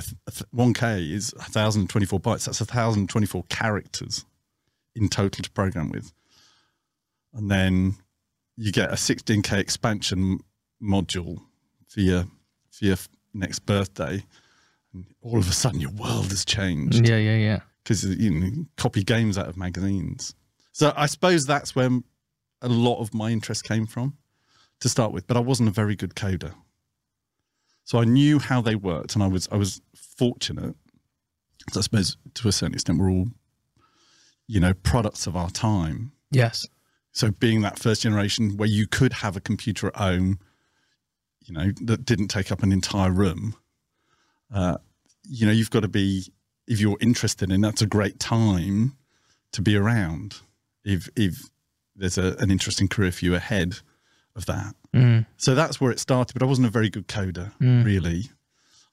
one 0.51 0.73
K 0.73 1.03
is 1.03 1.33
thousand 1.39 1.83
and 1.83 1.89
twenty 1.89 2.05
four 2.05 2.19
bytes. 2.19 2.45
That's 2.45 2.59
thousand 2.59 3.01
and 3.03 3.09
twenty 3.09 3.27
four 3.27 3.43
characters 3.49 4.25
in 4.95 5.09
total 5.09 5.43
to 5.43 5.49
program 5.51 5.89
with. 5.89 6.11
And 7.33 7.49
then 7.49 7.95
you 8.57 8.71
get 8.71 8.91
a 8.91 8.97
sixteen 8.97 9.41
K 9.41 9.59
expansion 9.59 10.39
module 10.81 11.39
for 11.87 12.01
your 12.01 12.25
for 12.71 12.85
your 12.85 12.97
next 13.33 13.59
birthday. 13.59 14.25
And 14.93 15.05
all 15.21 15.37
of 15.37 15.49
a 15.49 15.53
sudden, 15.53 15.79
your 15.79 15.91
world 15.91 16.27
has 16.27 16.45
changed 16.45 17.07
Yeah, 17.07 17.17
yeah, 17.17 17.37
yeah. 17.37 17.59
Because 17.83 18.03
you 18.05 18.31
know, 18.31 18.65
copy 18.77 19.03
games 19.03 19.37
out 19.37 19.47
of 19.47 19.57
magazines. 19.57 20.35
So 20.71 20.93
I 20.95 21.05
suppose 21.05 21.45
that's 21.45 21.75
where 21.75 21.89
a 22.61 22.69
lot 22.69 22.99
of 22.99 23.13
my 23.13 23.29
interest 23.29 23.63
came 23.63 23.85
from 23.85 24.17
to 24.79 24.89
start 24.89 25.11
with. 25.11 25.27
But 25.27 25.37
I 25.37 25.41
wasn't 25.41 25.69
a 25.69 25.73
very 25.73 25.95
good 25.95 26.15
coder, 26.15 26.53
so 27.83 27.99
I 27.99 28.05
knew 28.05 28.39
how 28.39 28.61
they 28.61 28.75
worked, 28.75 29.15
and 29.15 29.23
I 29.23 29.27
was 29.27 29.47
I 29.51 29.57
was 29.57 29.81
fortunate. 29.95 30.75
So 31.71 31.79
I 31.79 31.83
suppose 31.83 32.17
to 32.33 32.47
a 32.47 32.51
certain 32.51 32.73
extent, 32.73 32.99
we're 32.99 33.11
all, 33.11 33.27
you 34.47 34.59
know, 34.59 34.73
products 34.73 35.27
of 35.27 35.35
our 35.35 35.49
time. 35.49 36.11
Yes. 36.31 36.67
So 37.11 37.31
being 37.31 37.61
that 37.61 37.79
first 37.79 38.01
generation 38.01 38.57
where 38.57 38.67
you 38.67 38.87
could 38.87 39.13
have 39.13 39.37
a 39.37 39.41
computer 39.41 39.87
at 39.87 39.95
home, 39.95 40.39
you 41.45 41.53
know, 41.53 41.71
that 41.83 42.05
didn't 42.05 42.29
take 42.29 42.51
up 42.51 42.63
an 42.63 42.71
entire 42.71 43.11
room, 43.11 43.55
uh, 44.53 44.77
you 45.23 45.45
know, 45.45 45.51
you've 45.51 45.69
got 45.69 45.81
to 45.81 45.87
be, 45.87 46.31
if 46.67 46.79
you're 46.79 46.97
interested 47.01 47.51
in 47.51 47.61
that's 47.61 47.81
a 47.81 47.87
great 47.87 48.19
time 48.19 48.95
to 49.51 49.61
be 49.61 49.75
around. 49.75 50.35
If, 50.83 51.09
if 51.15 51.41
there's 51.95 52.17
a, 52.17 52.35
an 52.39 52.51
interesting 52.51 52.87
career 52.87 53.11
for 53.11 53.25
you 53.25 53.35
ahead 53.35 53.75
of 54.35 54.45
that. 54.47 54.75
Mm. 54.93 55.25
So 55.37 55.55
that's 55.55 55.79
where 55.79 55.91
it 55.91 55.99
started, 55.99 56.33
but 56.33 56.43
I 56.43 56.47
wasn't 56.47 56.67
a 56.67 56.71
very 56.71 56.89
good 56.89 57.07
coder, 57.07 57.51
Mm. 57.59 57.83
really. 57.85 58.29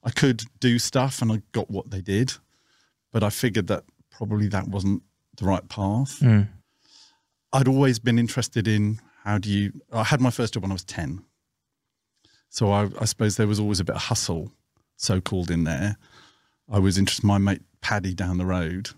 I 0.03 0.09
could 0.11 0.43
do 0.59 0.79
stuff 0.79 1.21
and 1.21 1.31
I 1.31 1.41
got 1.51 1.69
what 1.69 1.91
they 1.91 2.01
did, 2.01 2.33
but 3.11 3.23
I 3.23 3.29
figured 3.29 3.67
that 3.67 3.83
probably 4.09 4.47
that 4.47 4.67
wasn't 4.67 5.03
the 5.37 5.45
right 5.45 5.67
path. 5.69 6.19
Mm. 6.19 6.47
I'd 7.53 7.67
always 7.67 7.99
been 7.99 8.17
interested 8.19 8.67
in 8.67 8.99
how 9.23 9.37
do 9.37 9.49
you. 9.49 9.73
I 9.91 10.03
had 10.03 10.19
my 10.21 10.31
first 10.31 10.53
job 10.53 10.63
when 10.63 10.71
I 10.71 10.75
was 10.75 10.83
10. 10.85 11.23
So 12.49 12.71
I, 12.71 12.89
I 12.99 13.05
suppose 13.05 13.37
there 13.37 13.47
was 13.47 13.59
always 13.59 13.79
a 13.79 13.83
bit 13.83 13.95
of 13.95 14.01
hustle, 14.03 14.51
so 14.95 15.21
called, 15.21 15.51
in 15.51 15.63
there. 15.63 15.97
I 16.71 16.79
was 16.79 16.97
interested. 16.97 17.25
My 17.25 17.37
mate 17.37 17.61
Paddy 17.81 18.13
down 18.13 18.37
the 18.37 18.45
road 18.45 18.89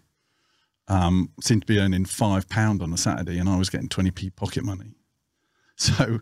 um, 0.88 1.30
seemed 1.42 1.64
to 1.64 1.66
be 1.68 1.80
earning 1.80 2.06
five 2.06 2.48
pound 2.50 2.82
on 2.82 2.94
a 2.94 2.98
Saturday, 2.98 3.40
and 3.40 3.50
I 3.50 3.58
was 3.58 3.70
getting 3.70 3.90
20p 3.90 4.36
pocket 4.36 4.64
money. 4.64 4.96
So, 5.76 6.20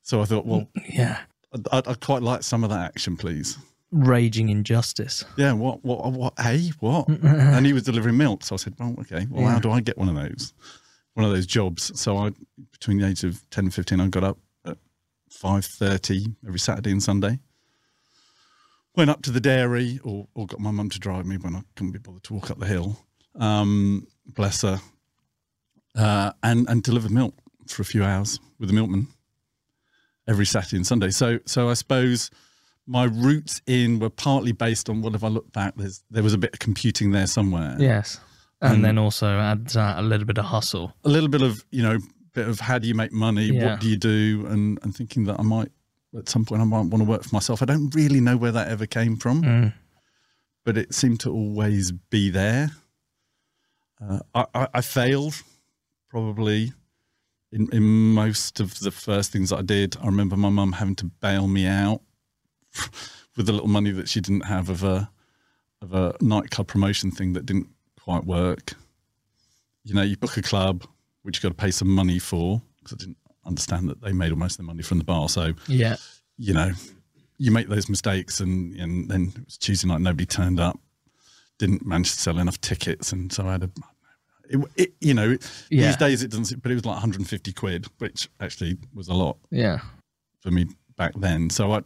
so 0.00 0.22
I 0.22 0.24
thought, 0.24 0.46
well, 0.46 0.68
Yeah. 0.88 1.18
I'd, 1.52 1.68
I'd, 1.70 1.86
I'd 1.86 2.00
quite 2.00 2.22
like 2.22 2.42
some 2.42 2.64
of 2.64 2.70
that 2.70 2.80
action, 2.80 3.14
please. 3.18 3.58
Raging 3.92 4.48
injustice. 4.48 5.22
Yeah, 5.36 5.52
what, 5.52 5.84
what, 5.84 6.10
what, 6.12 6.32
hey, 6.40 6.70
what? 6.80 7.06
and 7.22 7.66
he 7.66 7.74
was 7.74 7.82
delivering 7.82 8.16
milk. 8.16 8.42
So 8.42 8.54
I 8.54 8.56
said, 8.56 8.74
well, 8.78 8.94
okay, 9.00 9.26
well, 9.30 9.42
Yeah. 9.42 9.50
how 9.50 9.58
do 9.58 9.70
I 9.70 9.80
get 9.80 9.98
one 9.98 10.08
of 10.08 10.14
those? 10.14 10.54
One 11.12 11.26
of 11.26 11.30
those 11.32 11.44
jobs. 11.46 11.92
So 12.00 12.16
I, 12.16 12.30
between 12.72 12.96
the 12.98 13.06
age 13.06 13.22
of 13.22 13.48
10 13.50 13.66
and 13.66 13.74
15, 13.74 14.00
I 14.00 14.08
got 14.08 14.24
up 14.24 14.38
at 14.64 14.78
5.30 15.30 16.34
every 16.46 16.58
Saturday 16.58 16.90
and 16.92 17.02
Sunday. 17.02 17.38
Went 18.96 19.10
up 19.10 19.20
to 19.22 19.30
the 19.30 19.40
dairy 19.40 20.00
or, 20.04 20.26
or 20.34 20.46
got 20.46 20.58
my 20.60 20.70
mum 20.70 20.88
to 20.90 20.98
drive 20.98 21.26
me 21.26 21.36
when 21.36 21.54
I 21.54 21.62
couldn't 21.74 21.92
be 21.92 21.98
bothered 21.98 22.22
to 22.24 22.34
walk 22.34 22.50
up 22.50 22.58
the 22.58 22.66
hill. 22.66 22.98
Um, 23.38 24.06
bless 24.26 24.62
her. 24.62 24.80
Uh, 25.94 26.32
and, 26.42 26.66
and 26.68 26.82
delivered 26.82 27.10
milk 27.10 27.34
for 27.68 27.82
a 27.82 27.84
few 27.84 28.02
hours 28.04 28.40
with 28.58 28.68
the 28.70 28.74
milkman 28.74 29.08
every 30.28 30.46
Saturday 30.46 30.76
and 30.76 30.86
Sunday. 30.86 31.10
So, 31.10 31.38
so 31.46 31.68
I 31.68 31.74
suppose 31.74 32.30
my 32.86 33.04
roots 33.04 33.60
in 33.66 33.98
were 33.98 34.10
partly 34.10 34.52
based 34.52 34.88
on 34.88 35.02
what 35.02 35.14
if 35.14 35.22
I 35.24 35.28
look 35.28 35.52
back, 35.52 35.74
there's 35.76 36.02
there 36.10 36.22
was 36.22 36.32
a 36.34 36.38
bit 36.38 36.52
of 36.54 36.58
computing 36.58 37.10
there 37.10 37.26
somewhere. 37.26 37.76
Yes. 37.78 38.18
And 38.62 38.76
And- 38.76 38.84
then 38.84 38.96
also 38.98 39.26
adds 39.38 39.76
uh, 39.76 39.94
a 39.98 40.02
little 40.02 40.26
bit 40.26 40.38
of 40.38 40.46
hustle. 40.46 40.94
A 41.04 41.08
little 41.08 41.28
bit 41.28 41.42
of, 41.42 41.64
you 41.70 41.82
know, 41.82 41.98
bit 42.32 42.48
of 42.48 42.60
how 42.60 42.78
do 42.78 42.88
you 42.88 42.94
make 42.94 43.12
money, 43.12 43.44
Yeah. 43.46 43.72
what 43.72 43.80
do 43.80 43.88
you 43.90 43.96
do, 43.96 44.46
and 44.48 44.78
and 44.82 44.94
thinking 44.96 45.24
that 45.24 45.38
I 45.38 45.42
might 45.42 45.70
at 46.16 46.28
some 46.28 46.44
point 46.44 46.62
I 46.62 46.64
might 46.64 46.86
want 46.86 46.98
to 47.02 47.04
work 47.04 47.22
for 47.24 47.34
myself. 47.34 47.62
I 47.62 47.66
don't 47.66 47.94
really 47.94 48.20
know 48.20 48.36
where 48.36 48.52
that 48.52 48.68
ever 48.68 48.86
came 48.86 49.16
from, 49.16 49.42
Mm. 49.42 49.72
but 50.64 50.76
it 50.76 50.94
seemed 50.94 51.20
to 51.20 51.30
always 51.32 51.92
be 51.92 52.30
there. 52.30 52.70
Uh, 54.00 54.20
I, 54.34 54.44
I, 54.54 54.68
I 54.74 54.80
failed 54.82 55.42
probably 56.10 56.72
in, 57.52 57.68
in 57.72 57.82
most 57.82 58.60
of 58.60 58.78
the 58.80 58.90
first 58.90 59.32
things 59.32 59.50
that 59.50 59.58
I 59.58 59.62
did. 59.62 59.96
I 60.02 60.06
remember 60.06 60.36
my 60.36 60.50
mum 60.50 60.72
having 60.72 60.96
to 60.96 61.06
bail 61.06 61.48
me 61.48 61.66
out 61.66 62.00
with 63.36 63.46
the 63.46 63.52
little 63.52 63.68
money 63.68 63.90
that 63.92 64.08
she 64.08 64.20
didn't 64.20 64.44
have 64.46 64.68
of 64.68 64.82
a 64.84 65.10
of 65.82 65.92
a 65.92 66.14
nightclub 66.22 66.66
promotion 66.66 67.10
thing 67.10 67.34
that 67.34 67.44
didn't 67.46 67.68
quite 68.00 68.24
work. 68.24 68.72
You 69.84 69.94
know, 69.94 70.02
you 70.02 70.16
book 70.16 70.36
a 70.38 70.42
club 70.42 70.84
which 71.22 71.36
you 71.38 71.42
got 71.42 71.56
to 71.56 71.62
pay 71.62 71.70
some 71.70 71.88
money 71.88 72.18
for 72.18 72.62
because 72.78 72.94
I 72.94 72.96
didn't 72.96 73.18
understand 73.46 73.88
that 73.88 74.00
they 74.02 74.12
made 74.12 74.30
almost 74.32 74.54
of 74.54 74.58
the 74.58 74.62
money 74.64 74.82
from 74.82 74.98
the 74.98 75.04
bar. 75.04 75.28
So 75.28 75.54
Yeah. 75.68 75.96
you 76.36 76.52
know, 76.54 76.72
you 77.38 77.50
make 77.50 77.68
those 77.68 77.88
mistakes, 77.88 78.40
and 78.40 78.74
and 78.80 79.08
then 79.10 79.32
it 79.36 79.44
was 79.44 79.56
Tuesday 79.58 79.88
night, 79.88 80.00
nobody 80.00 80.26
turned 80.26 80.58
up, 80.60 80.78
didn't 81.58 81.84
manage 81.86 82.10
to 82.12 82.18
sell 82.20 82.38
enough 82.38 82.60
tickets, 82.60 83.12
and 83.12 83.32
so 83.32 83.46
I 83.46 83.52
had 83.52 83.62
a. 83.64 83.70
It, 84.48 84.58
it, 84.76 84.92
you 85.00 85.12
know, 85.12 85.36
Yeah. 85.70 85.86
these 85.88 85.96
days 85.96 86.22
it 86.22 86.30
doesn't, 86.30 86.62
but 86.62 86.70
it 86.70 86.74
was 86.76 86.84
like 86.86 86.94
150 86.94 87.52
quid, 87.52 87.86
which 87.98 88.28
actually 88.40 88.76
was 88.94 89.08
a 89.08 89.14
lot 89.14 89.38
Yeah. 89.50 89.80
for 90.40 90.52
me 90.52 90.66
back 90.96 91.12
then. 91.16 91.50
So 91.50 91.72
I, 91.72 91.82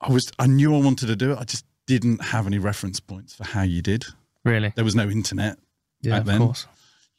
I 0.00 0.10
was, 0.10 0.30
I 0.38 0.46
knew 0.46 0.74
I 0.74 0.80
wanted 0.80 1.06
to 1.08 1.16
do 1.16 1.32
it. 1.32 1.38
I 1.38 1.44
just 1.44 1.66
didn't 1.86 2.22
have 2.22 2.46
any 2.46 2.58
reference 2.58 2.98
points 3.00 3.34
for 3.34 3.44
how 3.44 3.62
you 3.62 3.82
did. 3.82 4.06
Really. 4.44 4.72
There 4.74 4.84
was 4.84 4.94
no 4.94 5.08
internet. 5.10 5.58
Yeah. 6.00 6.12
Back 6.12 6.20
Of 6.20 6.26
then. 6.28 6.38
course. 6.38 6.66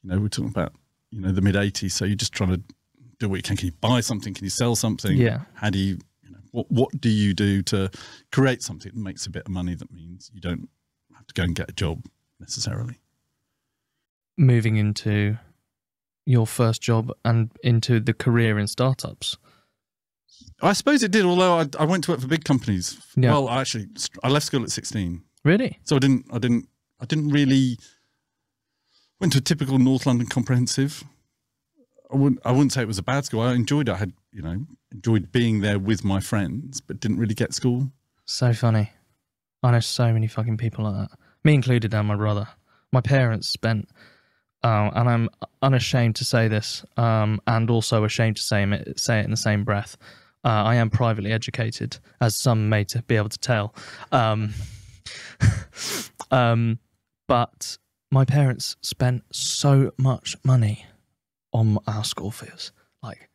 You 0.04 0.10
know, 0.10 0.20
we're 0.20 0.30
talking 0.30 0.50
about 0.50 0.74
you 1.12 1.22
know 1.22 1.32
the 1.32 1.42
mid 1.42 1.56
80s. 1.56 1.92
So 1.92 2.06
you're 2.06 2.16
just 2.16 2.34
trying 2.34 2.50
to 2.51 2.62
do 3.19 3.29
what 3.29 3.38
you 3.38 3.43
can. 3.43 3.57
Can 3.57 3.67
you 3.67 3.73
buy 3.81 3.99
something? 4.01 4.33
Can 4.33 4.43
you 4.43 4.49
sell 4.49 4.75
something? 4.75 5.15
Yeah. 5.15 5.41
How 5.53 5.69
do 5.69 5.77
you, 5.77 5.99
you 6.23 6.31
know, 6.31 6.39
what 6.51 6.71
what 6.71 7.01
do 7.01 7.09
you 7.09 7.33
do 7.33 7.61
to 7.63 7.91
create 8.31 8.63
something 8.63 8.91
that 8.93 9.01
makes 9.01 9.25
a 9.25 9.29
bit 9.29 9.43
of 9.45 9.51
money 9.51 9.75
that 9.75 9.91
means 9.91 10.31
you 10.33 10.41
don't 10.41 10.69
have 11.15 11.27
to 11.27 11.33
go 11.33 11.43
and 11.43 11.55
get 11.55 11.69
a 11.69 11.73
job 11.73 12.05
necessarily? 12.39 12.95
Moving 14.38 14.77
into 14.77 15.38
your 16.25 16.47
first 16.47 16.81
job 16.81 17.11
and 17.25 17.51
into 17.63 17.99
the 17.99 18.13
career 18.13 18.57
in 18.57 18.67
startups. 18.67 19.38
I 20.61 20.73
suppose 20.73 21.03
it 21.03 21.11
did. 21.11 21.25
Although 21.25 21.59
I, 21.59 21.65
I 21.79 21.85
went 21.85 22.05
to 22.05 22.11
work 22.11 22.21
for 22.21 22.27
big 22.27 22.45
companies. 22.45 22.99
Yeah. 23.15 23.31
Well, 23.31 23.49
I 23.49 23.61
actually 23.61 23.88
I 24.23 24.29
left 24.29 24.45
school 24.45 24.63
at 24.63 24.71
16. 24.71 25.23
Really? 25.43 25.79
So 25.83 25.95
I 25.95 25.99
didn't, 25.99 26.25
I 26.31 26.38
didn't, 26.38 26.67
I 26.99 27.05
didn't 27.05 27.29
really 27.29 27.77
went 29.19 29.33
to 29.33 29.39
a 29.39 29.41
typical 29.41 29.77
North 29.79 30.05
London 30.05 30.27
comprehensive. 30.27 31.03
I 32.12 32.16
wouldn't, 32.16 32.42
I 32.44 32.51
wouldn't 32.51 32.74
say 32.74 32.82
it 32.82 32.88
was 32.88 32.98
a 32.98 33.04
bad 33.04 33.25
school. 33.25 33.42
I 33.42 33.54
enjoyed 33.54 33.88
it. 33.88 33.92
I 33.92 33.98
had, 33.98 34.13
you 34.32 34.42
know, 34.42 34.66
enjoyed 34.92 35.32
being 35.32 35.62
there 35.62 35.78
with 35.78 36.04
my 36.04 36.20
friends, 36.20 36.82
but 36.82 37.00
didn't 37.00 37.20
really 37.20 37.36
get 37.36 37.54
school. 37.54 37.92
So 38.25 38.54
funny. 38.54 38.92
I 39.62 39.72
know 39.72 39.80
so 39.80 40.12
many 40.13 40.28
fucking 40.28 40.58
people 40.58 40.86
like 40.86 41.10
that. 41.10 41.18
Me 41.44 41.54
included 41.54 41.94
and 41.94 42.08
my 42.08 42.16
brother. 42.16 42.48
My 42.92 43.01
parents 43.01 43.48
spent, 43.50 43.89
uh, 44.63 44.89
and 44.96 45.10
I'm 45.10 45.30
unashamed 45.62 46.16
to 46.18 46.25
say 46.25 46.48
this, 46.48 46.84
um, 46.98 47.39
and 47.46 47.70
also 47.70 48.04
ashamed 48.04 48.38
to 48.38 48.44
say 48.44 48.63
it, 48.63 49.00
say 49.00 49.20
it 49.20 49.25
in 49.25 49.32
the 49.32 49.38
same 49.38 49.63
breath. 49.63 49.98
Uh, 50.44 50.50
I 50.50 50.75
am 50.75 50.89
privately 50.89 51.32
educated, 51.32 51.98
as 52.22 52.36
some 52.36 52.70
may 52.70 52.86
be 53.08 53.18
able 53.18 53.30
to 53.30 53.38
tell. 53.38 53.75
Um, 54.12 54.54
um, 56.32 56.80
but 57.28 57.78
my 58.12 58.25
parents 58.25 58.75
spent 58.82 59.24
so 59.32 59.92
much 59.98 60.36
money 60.44 60.86
on 61.53 61.77
our 61.88 62.03
school 62.03 62.32
fees, 62.32 62.72
like 63.01 63.29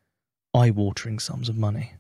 eye-watering 0.54 1.18
sums 1.18 1.49
of 1.49 1.56
money. 1.56 1.94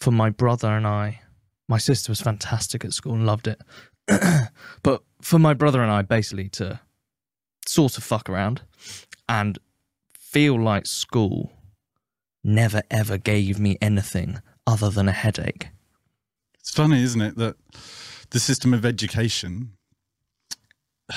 For 0.00 0.10
my 0.10 0.30
brother 0.30 0.68
and 0.68 0.86
I, 0.86 1.20
my 1.68 1.78
sister 1.78 2.10
was 2.10 2.20
fantastic 2.20 2.84
at 2.84 2.92
school 2.92 3.14
and 3.14 3.26
loved 3.26 3.48
it. 3.48 3.60
but 4.82 5.02
for 5.20 5.38
my 5.38 5.54
brother 5.54 5.82
and 5.82 5.90
I, 5.90 6.02
basically 6.02 6.48
to 6.50 6.80
sort 7.66 7.98
of 7.98 8.04
fuck 8.04 8.28
around 8.30 8.62
and 9.28 9.58
feel 10.18 10.60
like 10.60 10.86
school 10.86 11.52
never 12.42 12.82
ever 12.90 13.18
gave 13.18 13.58
me 13.58 13.76
anything 13.80 14.40
other 14.66 14.90
than 14.90 15.08
a 15.08 15.12
headache. 15.12 15.68
It's 16.58 16.70
funny, 16.70 17.02
isn't 17.02 17.20
it, 17.20 17.36
that 17.36 17.56
the 18.30 18.40
system 18.40 18.74
of 18.74 18.84
education, 18.84 19.72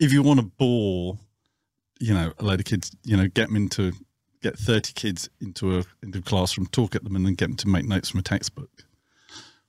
if 0.00 0.12
you 0.12 0.22
want 0.22 0.40
to 0.40 0.46
bore, 0.46 1.18
you 2.02 2.12
know, 2.12 2.32
a 2.38 2.44
load 2.44 2.58
of 2.58 2.66
kids, 2.66 2.94
you 3.04 3.16
know, 3.16 3.28
get 3.28 3.46
them 3.46 3.56
into, 3.56 3.92
get 4.42 4.58
30 4.58 4.92
kids 4.94 5.30
into 5.40 5.78
a, 5.78 5.84
into 6.02 6.18
a 6.18 6.22
classroom, 6.22 6.66
talk 6.66 6.96
at 6.96 7.04
them 7.04 7.14
and 7.14 7.24
then 7.24 7.34
get 7.34 7.46
them 7.46 7.56
to 7.56 7.68
make 7.68 7.86
notes 7.86 8.10
from 8.10 8.20
a 8.20 8.24
textbook, 8.24 8.70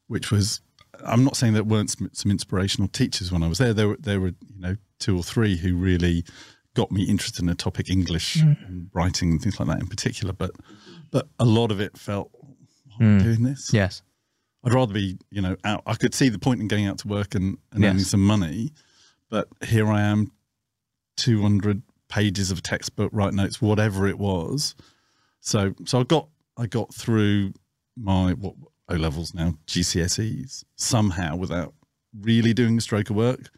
which 0.07 0.31
was, 0.31 0.59
I'm 1.05 1.23
not 1.23 1.35
saying 1.37 1.53
there 1.53 1.63
weren't 1.63 1.91
some, 1.91 2.09
some 2.11 2.31
inspirational 2.31 2.87
teachers 2.87 3.31
when 3.31 3.43
I 3.43 3.47
was 3.47 3.59
there. 3.59 3.73
There 3.73 3.89
were, 3.89 3.97
there 3.99 4.19
were, 4.19 4.33
you 4.47 4.59
know, 4.59 4.75
two 4.97 5.15
or 5.15 5.21
three 5.21 5.57
who 5.57 5.75
really 5.75 6.25
got 6.73 6.91
me 6.91 7.03
interested 7.03 7.41
in 7.41 7.47
the 7.47 7.55
topic 7.55 7.91
English 7.91 8.41
hmm. 8.41 8.53
and 8.65 8.89
writing 8.93 9.31
and 9.31 9.41
things 9.41 9.59
like 9.59 9.69
that 9.69 9.79
in 9.79 9.87
particular. 9.87 10.33
But, 10.33 10.51
but 11.11 11.27
a 11.37 11.45
lot 11.45 11.71
of 11.71 11.79
it 11.79 11.97
felt, 11.97 12.31
I 12.99 13.03
hmm. 13.03 13.17
doing 13.19 13.43
this? 13.43 13.71
Yes. 13.71 14.01
I'd 14.63 14.73
rather 14.73 14.93
be, 14.93 15.19
you 15.29 15.41
know, 15.41 15.55
out. 15.65 15.83
I 15.85 15.93
could 15.93 16.15
see 16.15 16.29
the 16.29 16.39
point 16.39 16.61
in 16.61 16.67
going 16.67 16.87
out 16.87 16.97
to 16.99 17.07
work 17.07 17.35
and, 17.35 17.57
and 17.71 17.83
Yes. 17.83 17.91
earning 17.91 18.05
some 18.05 18.25
money, 18.25 18.71
but 19.29 19.49
here 19.63 19.87
I 19.87 20.01
am, 20.01 20.31
200 21.17 21.83
pages 22.13 22.51
of 22.51 22.61
textbook, 22.61 23.09
write 23.11 23.33
notes, 23.33 23.59
whatever 23.59 24.07
it 24.07 24.19
was. 24.19 24.75
So, 25.39 25.73
so 25.85 25.99
I 25.99 26.03
got, 26.03 26.27
I 26.57 26.67
got 26.67 26.93
through 26.93 27.53
my 27.97 28.33
what 28.33 28.53
O 28.89 28.95
levels 28.95 29.33
now, 29.33 29.55
GCSEs 29.67 30.63
somehow 30.75 31.35
without 31.35 31.73
really 32.21 32.53
doing 32.53 32.77
a 32.77 32.81
stroke 32.81 33.09
of 33.09 33.15
work, 33.15 33.49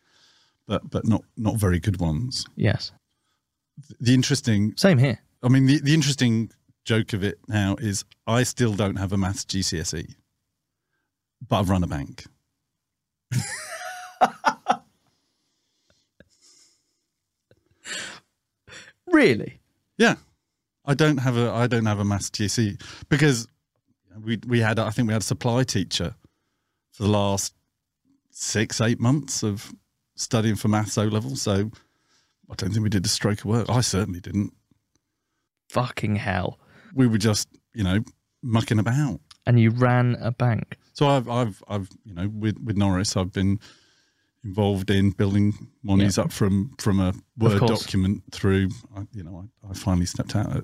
but 0.67 0.89
but 0.89 1.05
not 1.05 1.23
not 1.35 1.57
very 1.57 1.79
good 1.79 1.99
ones. 1.99 2.45
Yes. 2.55 2.91
The 3.99 4.13
interesting, 4.13 4.73
Same 4.77 4.97
here. 4.97 5.19
I 5.43 5.49
mean, 5.49 5.65
the, 5.65 5.81
the 5.81 5.93
interesting 5.93 6.49
joke 6.85 7.11
of 7.11 7.23
it 7.23 7.39
now 7.49 7.75
is 7.75 8.05
I 8.25 8.43
still 8.43 8.73
don't 8.73 8.95
have 8.95 9.11
a 9.11 9.17
maths 9.17 9.43
GCSE, 9.43 10.15
but 11.45 11.59
I've 11.59 11.69
run 11.69 11.83
a 11.83 11.87
bank. 11.87 12.25
Really? 19.15 19.61
Yeah, 19.97 20.15
I 20.83 20.93
don't 20.93 21.19
have 21.19 21.37
a 21.37 21.49
I 21.49 21.67
don't 21.67 21.85
have 21.85 21.99
a 21.99 22.03
maths 22.03 22.29
GCSE 22.29 22.81
because 23.07 23.47
we 24.21 24.39
we 24.45 24.59
had 24.59 24.77
I 24.77 24.89
think 24.89 25.07
we 25.07 25.13
had 25.13 25.21
a 25.21 25.25
supply 25.25 25.63
teacher 25.63 26.15
for 26.91 27.03
the 27.03 27.09
last 27.09 27.53
six 28.29 28.81
eight 28.81 28.99
months 28.99 29.41
of 29.41 29.73
studying 30.15 30.57
for 30.57 30.67
maths 30.67 30.97
O 30.97 31.05
level. 31.05 31.37
So 31.37 31.71
I 32.51 32.55
don't 32.55 32.71
think 32.71 32.83
we 32.83 32.89
did 32.89 33.05
a 33.05 33.09
stroke 33.09 33.39
of 33.39 33.45
work. 33.45 33.69
I 33.69 33.79
certainly 33.79 34.19
didn't. 34.19 34.53
Fucking 35.69 36.17
hell. 36.17 36.59
We 36.93 37.07
were 37.07 37.17
just 37.17 37.47
you 37.73 37.85
know 37.85 38.03
mucking 38.43 38.79
about. 38.79 39.21
And 39.45 39.61
you 39.61 39.69
ran 39.69 40.17
a 40.19 40.31
bank. 40.31 40.77
So 40.91 41.07
I've 41.07 41.29
I've 41.29 41.63
I've 41.69 41.87
you 42.03 42.13
know 42.13 42.27
with 42.27 42.57
with 42.59 42.75
Norris 42.75 43.15
I've 43.15 43.31
been 43.31 43.61
involved 44.45 44.89
in 44.89 45.09
building 45.09 45.69
Monese 45.83 46.17
up 46.17 46.31
from 46.31 46.73
from 46.77 46.99
a 46.99 47.13
word 47.37 47.59
document 47.61 48.23
through 48.31 48.69
you 49.11 49.23
know 49.23 49.49
I, 49.63 49.71
I 49.71 49.73
finally 49.73 50.05
stepped 50.05 50.35
out 50.35 50.55
at, 50.55 50.63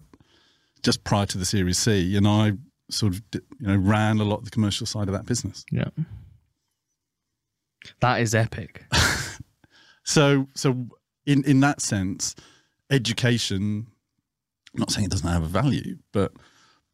just 0.84 1.04
prior 1.04 1.26
to 1.26 1.38
the 1.38 1.46
Series 1.46 1.78
C 1.78 2.16
and 2.16 2.28
I 2.28 2.54
sort 2.90 3.14
of 3.14 3.22
you 3.34 3.68
know 3.68 3.76
ran 3.76 4.20
a 4.20 4.24
lot 4.24 4.38
of 4.38 4.46
the 4.46 4.52
commercial 4.52 4.86
side 4.86 5.08
of 5.08 5.14
that 5.14 5.26
business. 5.26 5.66
Yeah. 5.72 5.90
That 8.00 8.22
is 8.22 8.36
epic. 8.36 8.86
So 10.04 10.48
so 10.56 10.88
in 11.26 11.44
in 11.46 11.60
that 11.62 11.82
sense, 11.82 12.36
education. 12.90 13.88
I'm 14.74 14.80
not 14.80 14.92
saying 14.92 15.06
it 15.06 15.12
doesn't 15.12 15.28
have 15.28 15.44
a 15.44 15.48
value, 15.48 15.98
but 16.12 16.34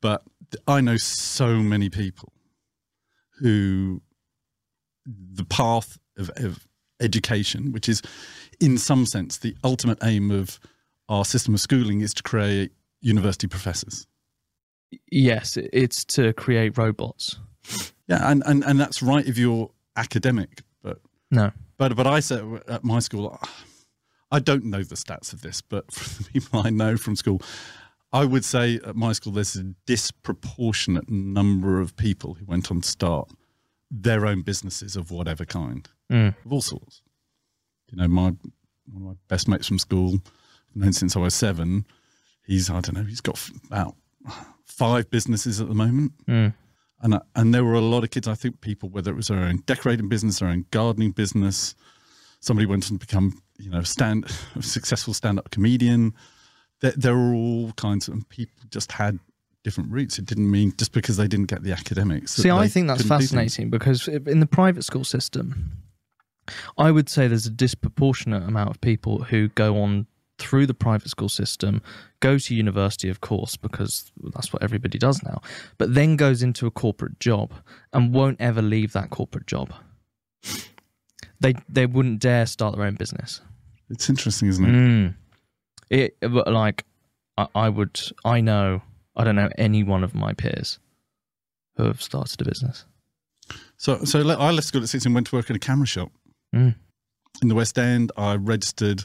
but 0.01 0.23
I 0.67 0.81
know 0.81 0.97
so 0.97 1.57
many 1.57 1.89
people 1.89 2.33
who 3.39 4.01
the 5.05 5.45
path 5.45 5.99
of, 6.17 6.29
of 6.35 6.66
education, 6.99 7.71
which 7.71 7.87
is 7.87 8.01
in 8.59 8.77
some 8.77 9.05
sense 9.05 9.37
the 9.37 9.55
ultimate 9.63 9.97
aim 10.03 10.31
of 10.31 10.59
our 11.09 11.25
system 11.25 11.53
of 11.53 11.61
schooling, 11.61 12.01
is 12.01 12.13
to 12.13 12.23
create 12.23 12.71
university 13.01 13.47
professors. 13.47 14.07
yes, 15.11 15.57
it's 15.57 16.03
to 16.05 16.33
create 16.33 16.77
robots. 16.77 17.37
Yeah, 18.07 18.31
and, 18.31 18.43
and, 18.45 18.63
and 18.63 18.79
that's 18.79 19.01
right 19.01 19.25
if 19.25 19.37
you're 19.37 19.69
academic, 19.95 20.61
but 20.81 20.99
No. 21.31 21.51
But 21.77 21.95
but 21.95 22.07
I 22.07 22.19
said 22.21 22.43
at 22.67 22.83
my 22.83 22.99
school, 22.99 23.37
ah, 23.39 23.63
I 24.31 24.39
don't 24.39 24.65
know 24.65 24.83
the 24.83 24.95
stats 24.95 25.33
of 25.33 25.41
this, 25.41 25.61
but 25.61 25.91
from 25.91 26.23
the 26.23 26.31
people 26.31 26.61
I 26.61 26.69
know 26.69 26.97
from 26.97 27.15
school, 27.15 27.41
I 28.11 28.25
would 28.25 28.45
say 28.45 28.79
at 28.85 28.95
my 28.95 29.13
school 29.13 29.33
there's 29.33 29.55
a 29.55 29.63
disproportionate 29.85 31.09
number 31.09 31.79
of 31.79 31.95
people 31.95 32.35
who 32.35 32.45
went 32.45 32.71
on 32.71 32.81
to 32.81 32.89
start 32.89 33.31
their 33.89 34.25
own 34.25 34.41
businesses 34.41 34.95
of 34.95 35.11
whatever 35.11 35.45
kind, 35.45 35.89
Mm. 36.11 36.35
of 36.45 36.53
all 36.53 36.61
sorts. 36.61 37.01
You 37.89 37.97
know, 37.97 38.07
my 38.07 38.23
one 38.89 39.01
of 39.01 39.01
my 39.01 39.13
best 39.27 39.47
mates 39.47 39.67
from 39.67 39.79
school, 39.79 40.15
I've 40.69 40.75
known 40.75 40.93
since 40.93 41.15
I 41.15 41.19
was 41.19 41.33
seven. 41.35 41.85
he's 42.45 42.69
I 42.69 42.79
don't 42.79 42.93
know. 42.95 43.03
He's 43.03 43.19
got 43.21 43.37
about 43.65 43.95
five 44.65 45.09
businesses 45.09 45.59
at 45.59 45.67
the 45.67 45.75
moment, 45.75 46.13
Mm. 46.25 46.53
and 47.01 47.15
I- 47.15 47.21
and 47.35 47.53
there 47.53 47.65
were 47.65 47.73
a 47.73 47.81
lot 47.81 48.03
of 48.05 48.09
kids. 48.09 48.27
I 48.27 48.35
think 48.35 48.61
people, 48.61 48.89
whether 48.89 49.11
it 49.11 49.15
was 49.15 49.27
their 49.27 49.39
own 49.43 49.63
decorating 49.65 50.07
business, 50.09 50.39
their 50.39 50.47
own 50.49 50.65
gardening 50.71 51.11
business, 51.11 51.75
somebody 52.39 52.65
went 52.65 52.85
on 52.91 52.97
to 52.99 53.05
become 53.05 53.41
you 53.59 53.69
know 53.69 53.81
stand 53.83 54.25
a 54.55 54.61
successful 54.61 55.13
stand 55.13 55.39
up 55.39 55.49
comedian. 55.51 56.13
There, 56.79 56.91
there 56.95 57.15
were 57.17 57.33
all 57.33 57.71
kinds 57.73 58.07
of 58.07 58.13
and 58.13 58.29
people 58.29 58.55
just 58.69 58.91
had 58.93 59.19
different 59.67 59.91
routes. 59.91 60.17
It 60.17 60.25
didn't 60.25 60.49
mean 60.49 60.73
just 60.77 60.93
because 60.93 61.17
they 61.17 61.27
didn't 61.27 61.47
get 61.47 61.61
the 61.61 61.73
academics. 61.73 62.35
See, 62.35 62.49
I 62.49 62.69
think 62.69 62.87
that's 62.87 63.01
couldn't 63.01 63.17
do 63.17 63.27
things. 63.27 63.31
fascinating 63.31 63.69
because 63.69 64.07
in 64.07 64.39
the 64.39 64.47
private 64.47 64.83
school 64.83 65.03
system, 65.03 65.83
I 66.77 66.89
would 66.89 67.09
say 67.09 67.27
there's 67.27 67.47
a 67.47 67.51
disproportionate 67.51 68.43
amount 68.43 68.69
of 68.69 68.79
people 68.79 69.23
who 69.23 69.49
go 69.49 69.81
on 69.81 70.07
through 70.39 70.67
the 70.67 70.73
private 70.73 71.09
school 71.09 71.27
system, 71.27 71.81
go 72.21 72.37
to 72.37 72.55
university, 72.55 73.09
of 73.09 73.19
course, 73.19 73.57
because 73.57 74.09
that's 74.33 74.53
what 74.53 74.63
everybody 74.63 74.97
does 74.97 75.21
now, 75.21 75.41
but 75.77 75.93
then 75.93 76.15
goes 76.15 76.41
into 76.41 76.65
a 76.65 76.71
corporate 76.71 77.19
job 77.19 77.51
and 77.91 78.13
won't 78.13 78.39
ever 78.39 78.61
leave 78.61 78.93
that 78.93 79.09
corporate 79.09 79.47
job. 79.47 79.73
They 81.41 81.55
they 81.67 81.87
wouldn't 81.87 82.19
dare 82.19 82.45
start 82.45 82.73
their 82.73 82.85
own 82.85 82.95
business. 82.95 83.41
It's 83.89 84.09
interesting, 84.09 84.47
isn't 84.47 84.65
it? 84.65 84.71
Mm. 84.71 85.15
It 85.89 86.17
like 86.47 86.85
I, 87.37 87.47
I 87.53 87.69
would 87.69 87.99
I 88.23 88.39
know 88.39 88.81
I 89.17 89.23
don't 89.25 89.35
know 89.35 89.49
any 89.57 89.83
one 89.83 90.03
of 90.03 90.13
my 90.15 90.31
peers 90.33 90.79
who 91.75 91.83
have 91.83 92.01
started 92.01 92.39
a 92.39 92.45
business. 92.45 92.85
So, 93.77 94.03
so 94.05 94.19
I 94.19 94.51
left 94.51 94.67
school 94.67 94.81
at 94.83 94.89
six 94.89 95.05
and 95.05 95.13
went 95.13 95.27
to 95.27 95.35
work 95.35 95.49
in 95.49 95.55
a 95.55 95.59
camera 95.59 95.87
shop 95.87 96.11
Mm. 96.55 96.75
in 97.41 97.47
the 97.49 97.55
West 97.55 97.77
End. 97.77 98.11
I 98.15 98.35
registered 98.35 99.03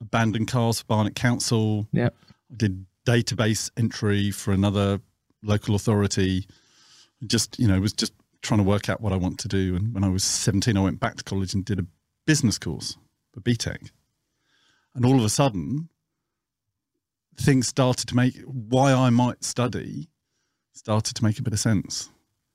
abandoned 0.00 0.48
cars 0.48 0.80
for 0.80 0.84
Barnet 0.86 1.14
Council. 1.14 1.88
Yeah. 1.92 2.10
I 2.50 2.54
did 2.56 2.84
database 3.06 3.70
entry 3.78 4.30
for 4.30 4.52
another 4.52 5.00
local 5.42 5.74
authority. 5.74 6.46
Just 7.26 7.58
you 7.58 7.66
know, 7.66 7.80
was 7.80 7.94
just 7.94 8.12
trying 8.42 8.58
to 8.58 8.64
work 8.64 8.88
out 8.90 9.00
what 9.00 9.12
I 9.12 9.16
want 9.16 9.38
to 9.40 9.48
do. 9.48 9.74
And 9.74 9.94
when 9.94 10.04
I 10.04 10.08
was 10.08 10.22
seventeen, 10.22 10.76
I 10.76 10.82
went 10.82 11.00
back 11.00 11.16
to 11.16 11.24
college 11.24 11.54
and 11.54 11.64
did 11.64 11.78
a 11.78 11.86
business 12.26 12.58
course 12.58 12.96
for 13.32 13.40
BTEC. 13.40 13.90
And 14.94 15.04
all 15.06 15.16
of 15.18 15.24
a 15.24 15.28
sudden, 15.30 15.88
things 17.36 17.68
started 17.68 18.08
to 18.08 18.16
make 18.16 18.36
why 18.44 18.92
I 18.92 19.10
might 19.10 19.44
study 19.44 20.08
started 20.72 21.14
to 21.16 21.24
make 21.24 21.38
a 21.38 21.42
bit 21.42 21.52
of 21.52 21.58
sense. 21.58 22.10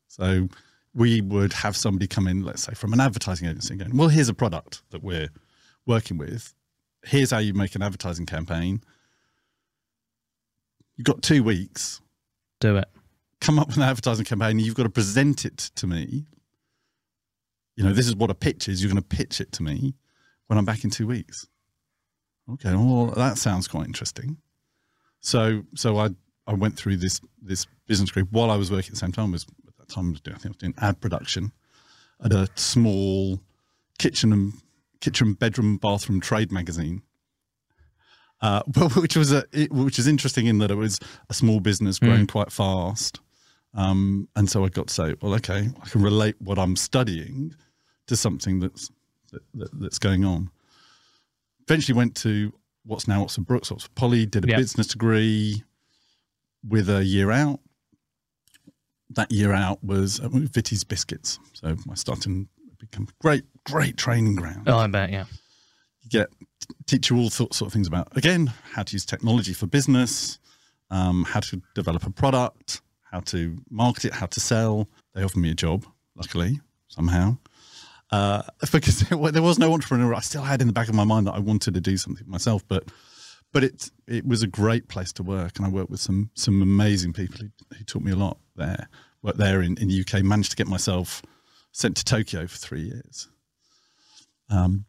So 0.08 0.48
we 0.94 1.22
would 1.22 1.54
have 1.54 1.76
somebody 1.76 2.08
come 2.08 2.28
in, 2.28 2.44
let's 2.44 2.64
say 2.64 2.74
from 2.74 2.94
an 2.94 3.00
advertising 3.00 3.48
agency, 3.48 3.74
and 3.74 3.82
going, 3.82 3.98
"Well, 3.98 4.10
here's 4.10 4.30
a 4.30 4.34
product 4.34 4.84
that 4.92 5.04
we're 5.04 5.30
working 5.86 6.18
with. 6.18 6.54
Here's 7.04 7.32
how 7.32 7.40
you 7.40 7.54
make 7.54 7.76
an 7.76 7.82
advertising 7.82 8.26
campaign. 8.26 8.82
You've 10.96 11.06
got 11.06 11.22
two 11.22 11.44
weeks. 11.44 12.02
Do 12.60 12.78
it. 12.78 12.90
Come 13.40 13.58
up 13.58 13.68
with 13.68 13.78
an 13.78 13.84
advertising 13.84 14.26
campaign. 14.26 14.60
You've 14.60 14.76
got 14.76 14.84
to 14.84 14.90
present 14.90 15.46
it 15.46 15.58
to 15.76 15.88
me. 15.88 16.28
You 17.76 17.84
know, 17.84 17.94
this 17.94 18.08
is 18.08 18.16
what 18.16 18.30
a 18.30 18.36
pitch 18.36 18.70
is. 18.70 18.84
You're 18.84 18.92
going 18.92 19.02
to 19.02 19.08
pitch 19.18 19.42
it 19.42 19.52
to 19.54 19.64
me 19.64 19.96
when 20.48 20.60
I'm 20.60 20.66
back 20.66 20.84
in 20.84 20.92
two 20.92 21.08
weeks. 21.08 21.48
Okay, 22.52 22.76
well, 22.76 23.08
that 23.16 23.38
sounds 23.38 23.68
quite 23.68 23.88
interesting. 23.88 24.38
So, 25.22 25.64
so 25.76 25.98
I 25.98 26.10
I 26.48 26.54
went 26.54 26.76
through 26.76 26.98
this 26.98 27.22
this 27.42 27.66
business 27.88 28.10
degree 28.10 28.28
while 28.32 28.52
I 28.52 28.56
was 28.56 28.70
working 28.72 28.90
at 28.90 28.94
the 28.94 28.98
same 28.98 29.12
time. 29.12 29.32
Was 29.32 29.46
at 29.68 29.78
that 29.78 29.90
time 29.90 30.08
I 30.08 30.12
was 30.12 30.22
doing, 30.22 30.36
I 30.36 30.40
think 30.40 30.48
I 30.48 30.50
was 30.50 30.58
doing 30.58 30.74
ad 30.80 31.00
production 31.00 31.52
at 32.24 32.34
a 32.34 32.48
small 32.56 33.40
kitchen 33.98 34.34
and 34.34 34.54
kitchen, 35.00 35.34
bedroom, 35.34 35.78
bathroom 35.78 36.20
trade 36.20 36.52
magazine. 36.52 37.02
Uh, 38.42 38.64
but 38.68 38.96
which 38.96 39.16
was 39.16 39.32
a 39.32 39.44
it, 39.52 39.72
which 39.72 40.00
is 40.00 40.08
interesting 40.08 40.48
in 40.48 40.58
that 40.58 40.72
it 40.72 40.76
was 40.76 41.00
a 41.30 41.34
small 41.34 41.60
business 41.60 42.00
growing 42.00 42.28
quite 42.28 42.52
fast, 42.52 43.20
um, 43.76 44.28
and 44.36 44.50
so 44.50 44.66
I 44.66 44.70
got 44.70 44.88
to 44.88 44.94
say, 44.94 45.16
well, 45.22 45.34
okay, 45.36 45.70
I 45.82 45.90
can 45.90 46.02
relate 46.02 46.36
what 46.40 46.58
I'm 46.58 46.76
studying 46.76 47.56
to 48.08 48.16
something 48.16 48.60
that's 48.60 48.90
that, 49.32 49.42
that, 49.54 49.80
that's 49.80 50.00
going 50.00 50.26
on. 50.26 50.50
Eventually, 51.68 51.96
went 51.96 52.16
to 52.18 52.52
what's 52.86 53.08
now 53.08 53.22
Oxford 53.24 53.46
Brookes, 53.46 53.72
Oxford 53.72 53.94
Poly, 53.96 54.26
did 54.26 54.46
a 54.46 54.50
Yeah. 54.50 54.58
business 54.58 54.88
degree 54.88 55.64
with 56.68 56.90
a 56.90 57.04
year 57.04 57.32
out. 57.32 57.60
That 59.12 59.32
year 59.32 59.52
out 59.54 59.84
was 59.84 60.20
uh, 60.20 60.30
McVitie's 60.30 60.84
Biscuits, 60.84 61.40
so 61.54 61.76
I 61.90 61.96
started 61.96 62.24
to 62.24 62.48
become 62.80 63.08
great, 63.20 63.44
great 63.66 63.98
training 63.98 64.36
ground 64.36 64.64
Oh, 64.68 64.78
I 64.78 64.88
bet. 64.88 65.12
Yeah. 65.12 65.26
you 66.02 66.10
get 66.10 66.30
teach 66.86 67.10
you 67.10 67.18
all 67.18 67.30
sorts 67.30 67.58
sort 67.58 67.68
of 67.68 67.74
things 67.74 67.88
about 67.88 68.16
again 68.16 68.48
how 68.74 68.84
to 68.84 68.94
use 68.94 69.06
technology 69.06 69.54
for 69.54 69.68
business, 69.68 70.40
um, 70.92 71.26
how 71.26 71.40
to 71.42 71.62
develop 71.76 72.06
a 72.06 72.10
product, 72.10 72.82
how 73.12 73.20
to 73.20 73.58
market 73.70 74.06
it, 74.06 74.14
how 74.14 74.28
to 74.28 74.40
sell. 74.40 74.88
They 75.14 75.24
offered 75.24 75.40
me 75.42 75.52
a 75.52 75.56
job, 75.56 75.86
luckily 76.16 76.62
somehow, 76.88 77.38
uh, 78.12 78.44
because 78.72 79.02
there 79.10 79.42
was 79.42 79.60
no 79.60 79.74
entrepreneur. 79.74 80.14
I 80.14 80.22
still 80.22 80.44
had 80.44 80.62
in 80.62 80.68
the 80.68 80.74
back 80.74 80.90
of 80.90 80.96
my 80.96 81.04
mind 81.04 81.28
that 81.28 81.34
I 81.34 81.40
wanted 81.40 81.74
to 81.74 81.82
do 81.82 81.98
something 81.98 82.30
myself, 82.30 82.64
but 82.68 82.90
but 83.52 83.64
it 83.64 83.90
it 84.08 84.26
was 84.26 84.44
a 84.44 84.48
great 84.48 84.88
place 84.88 85.12
to 85.14 85.24
work, 85.24 85.58
and 85.58 85.66
I 85.66 85.70
worked 85.70 85.90
with 85.90 86.00
some 86.00 86.32
some 86.36 86.62
amazing 86.62 87.14
people 87.14 87.38
who, 87.40 87.50
who 87.78 87.84
taught 87.84 88.04
me 88.04 88.12
a 88.12 88.16
lot 88.16 88.38
there. 88.56 88.88
Worked 89.24 89.38
there 89.38 89.62
in, 89.62 89.78
in 89.78 89.88
the 89.88 90.02
UK, 90.02 90.24
managed 90.24 90.50
to 90.50 90.58
get 90.58 90.68
myself 90.68 91.22
sent 91.72 91.96
to 91.98 92.04
Tokyo 92.04 92.48
for 92.48 92.58
three 92.58 92.82
years 92.82 93.28
um, 94.52 94.86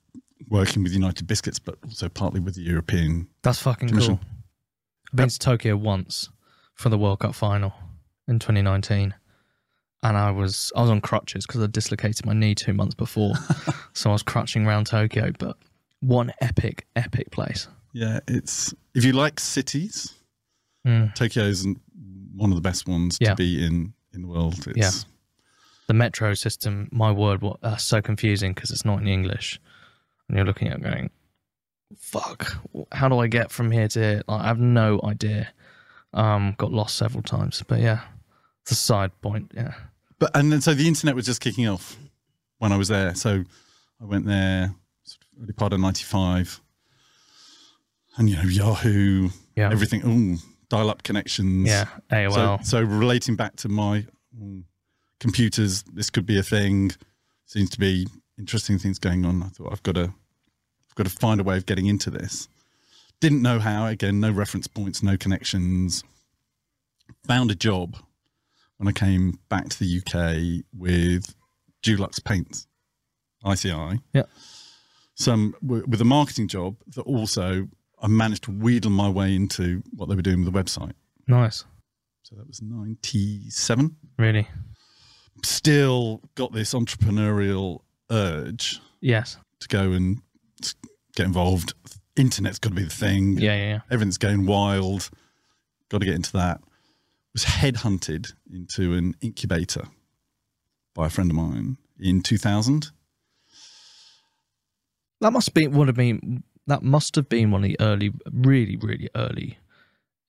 working 0.48 0.82
with 0.82 0.92
United 0.92 1.26
Biscuits, 1.26 1.58
but 1.58 1.76
also 1.84 2.08
partly 2.08 2.40
with 2.40 2.56
the 2.56 2.62
European. 2.62 3.28
That's 3.42 3.60
fucking 3.60 3.88
Commission. 3.88 4.18
cool. 4.18 4.26
I've 5.12 5.16
been 5.16 5.28
to 5.28 5.38
Tokyo 5.38 5.76
once 5.76 6.28
for 6.74 6.88
the 6.88 6.98
World 6.98 7.20
Cup 7.20 7.34
final 7.34 7.72
in 8.26 8.38
2019, 8.38 9.14
and 10.02 10.16
I 10.16 10.30
was 10.30 10.72
I 10.76 10.80
was 10.82 10.90
on 10.90 11.00
crutches 11.00 11.46
because 11.46 11.62
I 11.62 11.66
dislocated 11.66 12.26
my 12.26 12.32
knee 12.32 12.54
two 12.54 12.72
months 12.72 12.94
before, 12.94 13.34
so 13.94 14.10
I 14.10 14.12
was 14.12 14.22
crutching 14.22 14.66
around 14.66 14.86
Tokyo. 14.86 15.32
But 15.38 15.56
one 16.00 16.32
epic, 16.40 16.86
epic 16.96 17.30
place. 17.30 17.68
Yeah, 17.92 18.20
it's 18.28 18.74
if 18.94 19.04
you 19.04 19.12
like 19.12 19.38
cities, 19.40 20.14
Mm. 20.86 21.36
is 21.36 21.66
one 22.34 22.50
of 22.50 22.56
the 22.56 22.60
best 22.62 22.88
ones 22.88 23.16
Yeah. 23.20 23.30
to 23.30 23.36
be 23.36 23.64
in 23.64 23.94
in 24.12 24.22
the 24.22 24.28
world. 24.28 24.66
It's, 24.66 24.76
Yeah. 24.76 24.90
The 25.86 25.94
metro 25.94 26.34
system, 26.34 26.88
my 26.90 27.10
word, 27.12 27.40
what 27.42 27.58
uh, 27.62 27.76
so 27.76 28.00
confusing 28.02 28.52
because 28.52 28.70
it's 28.70 28.84
not 28.84 29.00
in 29.00 29.06
English, 29.08 29.60
and 30.28 30.36
you're 30.36 30.46
looking 30.46 30.68
at 30.68 30.78
it 30.78 30.82
going, 30.82 31.10
"Fuck, 31.98 32.56
how 32.92 33.08
do 33.08 33.18
I 33.18 33.26
get 33.28 33.50
from 33.50 33.70
here 33.70 33.88
to 33.88 34.00
here?" 34.00 34.22
Like, 34.26 34.40
I 34.40 34.46
have 34.48 34.58
no 34.58 35.00
idea. 35.04 35.52
Um, 36.14 36.54
got 36.58 36.72
lost 36.72 36.96
several 36.96 37.22
times, 37.22 37.62
but 37.66 37.80
yeah, 37.80 38.00
it's 38.62 38.72
a 38.72 38.74
side 38.76 39.12
point. 39.22 39.52
Yeah. 39.54 39.74
But 40.22 40.36
and 40.36 40.52
then 40.52 40.60
so 40.60 40.72
the 40.72 40.86
internet 40.86 41.16
was 41.16 41.26
just 41.26 41.40
kicking 41.40 41.66
off 41.66 41.96
when 42.58 42.70
I 42.70 42.76
was 42.76 42.86
there. 42.86 43.12
So 43.16 43.42
I 44.00 44.04
went 44.04 44.24
there 44.24 44.72
sort 45.02 45.20
of 45.36 45.42
early 45.42 45.52
part 45.52 45.72
of 45.72 45.80
'95, 45.80 46.60
and 48.16 48.30
you 48.30 48.36
know 48.36 48.44
Yahoo, 48.44 49.30
Yeah. 49.56 49.72
everything, 49.72 50.06
ooh, 50.06 50.38
dial-up 50.68 51.02
connections. 51.02 51.66
Yeah, 51.66 51.86
AOL. 52.12 52.64
So, 52.64 52.78
so 52.78 52.82
relating 52.82 53.34
back 53.34 53.56
to 53.56 53.68
my 53.68 54.06
mm, 54.40 54.62
computers, 55.18 55.82
this 55.92 56.08
could 56.08 56.24
be 56.24 56.38
a 56.38 56.44
thing. 56.44 56.92
Seems 57.46 57.70
to 57.70 57.80
be 57.80 58.06
interesting 58.38 58.78
things 58.78 59.00
going 59.00 59.26
on. 59.26 59.42
I 59.42 59.46
thought 59.48 59.72
I've 59.72 59.82
got 59.82 59.96
to, 59.96 60.04
I've 60.04 60.94
got 60.94 61.06
to 61.06 61.10
find 61.10 61.40
a 61.40 61.44
way 61.44 61.56
of 61.56 61.66
getting 61.66 61.86
into 61.86 62.10
this. 62.10 62.46
Didn't 63.18 63.42
know 63.42 63.58
how. 63.58 63.86
Again, 63.86 64.20
no 64.20 64.30
reference 64.30 64.68
points, 64.68 65.02
no 65.02 65.16
connections. 65.16 66.04
Found 67.26 67.50
a 67.50 67.56
job 67.56 67.96
when 68.82 68.88
I 68.88 68.92
came 68.98 69.38
back 69.48 69.68
to 69.68 69.78
the 69.78 69.98
UK 70.00 70.64
with 70.76 71.36
Dulux 71.84 72.22
Paints, 72.22 72.66
ICI. 73.46 74.00
Yeah. 74.12 74.24
Some 75.14 75.54
with 75.62 76.00
a 76.00 76.04
marketing 76.04 76.48
job 76.48 76.74
that 76.96 77.02
also 77.02 77.68
I 78.02 78.08
managed 78.08 78.42
to 78.44 78.50
wheedle 78.50 78.90
my 78.90 79.08
way 79.08 79.36
into 79.36 79.84
what 79.92 80.08
they 80.08 80.16
were 80.16 80.22
doing 80.22 80.44
with 80.44 80.52
the 80.52 80.58
website. 80.62 80.94
nice. 81.28 81.64
So 82.24 82.36
that 82.36 82.46
was 82.46 82.62
97. 82.62 83.96
Really. 84.18 84.48
Still 85.44 86.20
got 86.34 86.52
this 86.52 86.72
entrepreneurial 86.72 87.80
urge 88.10 88.80
Yes. 89.00 89.36
to 89.60 89.68
go 89.68 89.92
and 89.92 90.22
get 91.14 91.26
involved. 91.26 91.74
Internet's 92.16 92.58
got 92.58 92.70
to 92.70 92.74
be 92.76 92.84
the 92.84 92.90
thing. 92.90 93.38
Yeah, 93.38 93.54
yeah, 93.54 93.68
yeah. 93.68 93.80
Everything's 93.90 94.18
going 94.18 94.46
wild. 94.46 95.10
Got 95.90 95.98
to 95.98 96.06
get 96.06 96.14
into 96.14 96.32
that. 96.32 96.60
Was 97.34 97.44
headhunted 97.44 98.34
into 98.52 98.92
an 98.92 99.14
incubator 99.22 99.84
by 100.94 101.06
a 101.06 101.10
friend 101.10 101.30
of 101.30 101.36
mine 101.36 101.78
in 101.98 102.22
2000. 102.22 102.90
That 105.20 105.32
must 105.32 105.54
be 105.54 105.66
would 105.66 105.88
have 105.88 105.96
been 105.96 106.42
that 106.66 106.82
must 106.82 107.16
have 107.16 107.28
been 107.28 107.50
one 107.50 107.64
of 107.64 107.68
the 107.68 107.80
early, 107.80 108.12
really, 108.30 108.76
really 108.76 109.08
early 109.14 109.58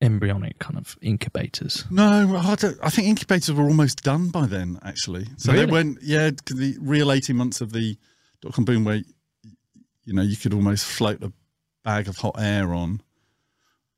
embryonic 0.02 0.60
kind 0.60 0.78
of 0.78 0.98
incubators. 1.02 1.86
No, 1.89 2.36
I, 2.38 2.56
don't, 2.56 2.78
I 2.84 2.89
think 2.89 3.08
incubators 3.08 3.54
were 3.54 3.63
almost 3.63 4.04
done 4.04 4.30
by 4.30 4.46
then, 4.48 4.78
actually. 4.84 5.28
So 5.38 5.54
they 5.54 5.66
went, 5.66 6.00
yeah, 6.02 6.32
the 6.48 6.76
real 6.82 7.12
18 7.12 7.36
months 7.36 7.62
of 7.62 7.72
the 7.72 7.98
dot 8.42 8.54
com 8.54 8.66
boom 8.66 8.84
where, 8.84 9.02
you 10.04 10.13
know, 10.13 10.22
you 10.22 10.36
could 10.36 10.54
almost 10.54 10.86
float 10.86 11.24
a 11.24 11.32
bag 11.84 12.08
of 12.08 12.18
hot 12.18 12.36
air 12.38 12.74
on 12.74 13.02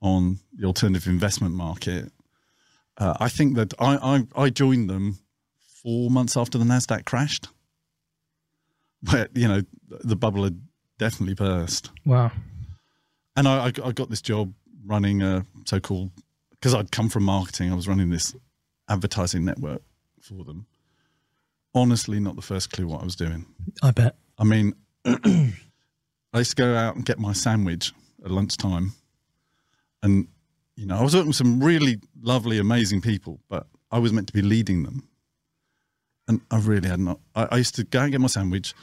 on 0.02 0.40
the 0.54 0.68
alternative 0.68 1.08
investment 1.08 1.56
market. 1.56 2.12
Uh, 2.98 3.14
I 3.20 3.30
think 3.30 3.56
that 3.56 3.74
I, 3.80 3.96
I 4.36 4.44
I 4.44 4.50
joined 4.50 4.90
them 4.90 5.20
four 5.84 6.10
months 6.10 6.38
after 6.38 6.58
the 6.58 6.64
Nasdaq 6.66 7.06
crashed, 7.06 7.50
where 9.10 9.28
you 9.34 9.48
know 9.48 9.62
the 9.90 10.16
bubble 10.16 10.44
had 10.44 10.62
definitely 10.98 11.36
burst. 11.36 11.92
Wow. 12.06 12.32
And 13.36 13.48
I, 13.48 13.66
I 13.66 13.72
I 13.84 13.92
got 13.92 14.10
this 14.10 14.22
job 14.22 14.54
running 14.86 15.22
a 15.22 15.46
so-called 15.66 16.12
because 16.52 16.74
I'd 16.74 16.92
come 16.92 17.10
from 17.10 17.24
marketing. 17.24 17.72
I 17.72 17.76
was 17.76 17.88
running 17.88 18.10
this 18.10 18.34
advertising 18.90 19.46
network 19.46 19.82
for 20.22 20.44
them. 20.44 20.68
Honestly, 21.74 22.20
not 22.20 22.36
the 22.36 22.42
first 22.42 22.72
clue 22.72 22.88
what 22.88 23.02
I 23.02 23.04
was 23.04 23.16
doing. 23.16 23.46
I 23.84 23.92
bet. 23.92 24.16
I 24.38 24.46
mean, 24.46 24.74
I 25.06 25.52
used 26.34 26.52
to 26.52 26.56
go 26.56 26.76
out 26.76 26.96
and 26.96 27.06
get 27.06 27.20
my 27.20 27.34
sandwich 27.34 27.92
at 28.24 28.32
lunchtime, 28.32 28.94
and 30.02 30.28
you 30.76 30.86
know, 30.86 30.98
I 30.98 31.04
was 31.04 31.14
working 31.14 31.28
with 31.28 31.36
some 31.38 31.64
really 31.64 31.98
lovely, 32.22 32.60
amazing 32.60 33.02
people, 33.02 33.40
but 33.50 33.68
I 33.92 34.00
was 34.00 34.12
meant 34.12 34.28
to 34.28 34.34
be 34.34 34.42
leading 34.42 34.84
them, 34.84 35.08
and 36.28 36.42
I 36.52 36.60
really 36.60 36.90
had 36.90 37.00
not. 37.00 37.20
I, 37.36 37.48
I 37.52 37.58
used 37.58 37.76
to 37.76 37.84
go 37.84 38.02
and 38.02 38.12
get 38.12 38.22
my 38.22 38.28
sandwich, 38.28 38.74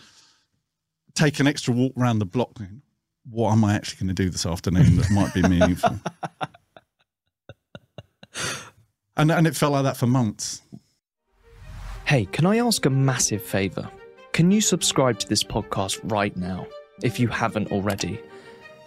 take 1.15 1.39
an 1.41 1.47
extra 1.47 1.75
walk 1.75 1.93
around 1.99 2.19
the 2.19 2.25
block. 2.27 2.55
going, 2.55 2.83
What 3.31 3.53
am 3.53 3.65
I 3.65 3.75
actually 3.75 4.07
going 4.07 4.15
to 4.17 4.23
do 4.23 4.31
this 4.31 4.47
afternoon 4.47 4.97
that 4.97 5.11
might 5.11 5.35
be 5.35 5.43
meaningful? 5.49 5.99
and 9.17 9.31
and 9.31 9.47
it 9.47 9.55
felt 9.55 9.73
like 9.73 9.85
that 9.85 9.97
for 9.97 10.07
months. 10.07 10.63
Hey, 12.05 12.27
can 12.27 12.47
I 12.47 12.59
ask 12.59 12.85
a 12.87 12.91
massive 12.91 13.43
favour? 13.43 13.89
Can 14.33 14.51
you 14.51 14.61
subscribe 14.61 15.19
to 15.21 15.29
this 15.29 15.45
podcast 15.45 16.01
right 16.05 16.35
now 16.37 16.67
if 17.03 17.21
you 17.21 17.29
haven't 17.29 17.71
already? 17.71 18.19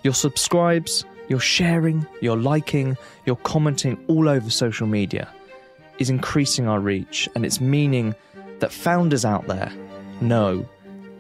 Your 0.03 0.13
subscribes, 0.13 1.05
your 1.27 1.39
sharing, 1.39 2.05
your 2.21 2.37
liking, 2.37 2.97
your 3.25 3.35
commenting 3.37 4.03
all 4.07 4.29
over 4.29 4.49
social 4.49 4.87
media 4.87 5.27
is 5.97 6.09
increasing 6.09 6.67
our 6.67 6.79
reach 6.79 7.29
and 7.35 7.45
it's 7.45 7.61
meaning 7.61 8.13
that 8.59 8.71
founders 8.71 9.25
out 9.25 9.47
there 9.47 9.71
know 10.21 10.67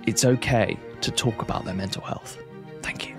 it's 0.05 0.25
okay 0.25 0.77
to 1.01 1.11
talk 1.11 1.41
about 1.41 1.65
their 1.65 1.73
mental 1.73 2.01
health. 2.01 2.37
Thank 2.81 3.09
you. 3.09 3.15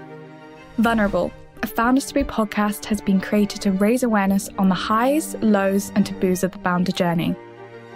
Vulnerable, 0.79 1.33
a 1.63 1.67
Founders 1.67 2.07
Taboo 2.07 2.25
podcast, 2.25 2.85
has 2.85 3.01
been 3.01 3.21
created 3.21 3.61
to 3.63 3.73
raise 3.73 4.03
awareness 4.03 4.49
on 4.59 4.69
the 4.69 4.75
highs, 4.75 5.35
lows, 5.37 5.91
and 5.95 6.05
taboos 6.05 6.45
of 6.45 6.53
the 6.53 6.59
founder 6.59 6.93
journey, 6.93 7.35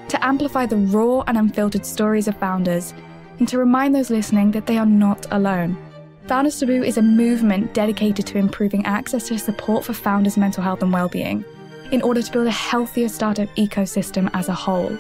to 0.09 0.25
amplify 0.25 0.67
the 0.67 0.77
raw 0.77 1.23
and 1.27 1.37
unfiltered 1.39 1.87
stories 1.87 2.27
of 2.27 2.37
founders, 2.37 2.95
and 3.39 3.49
to 3.49 3.59
remind 3.59 3.95
those 3.95 4.11
listening 4.11 4.51
that 4.51 4.67
they 4.67 4.79
are 4.79 4.87
not 4.87 5.27
alone. 5.31 5.77
Founders 6.31 6.61
Taboo 6.61 6.85
is 6.85 6.97
a 6.97 7.03
movement 7.03 7.75
dedicated 7.75 8.25
to 8.29 8.39
improving 8.39 8.87
access 8.87 9.27
to 9.27 9.37
support 9.37 9.85
for 9.85 9.93
founders' 9.93 10.37
mental 10.37 10.63
health 10.63 10.81
and 10.81 10.93
well-being 10.93 11.45
in 11.91 12.01
order 12.03 12.23
to 12.23 12.31
build 12.31 12.47
a 12.47 12.53
healthier 12.53 13.09
startup 13.09 13.49
ecosystem 13.57 14.31
as 14.33 14.49
a 14.49 14.55
whole. 14.55 14.97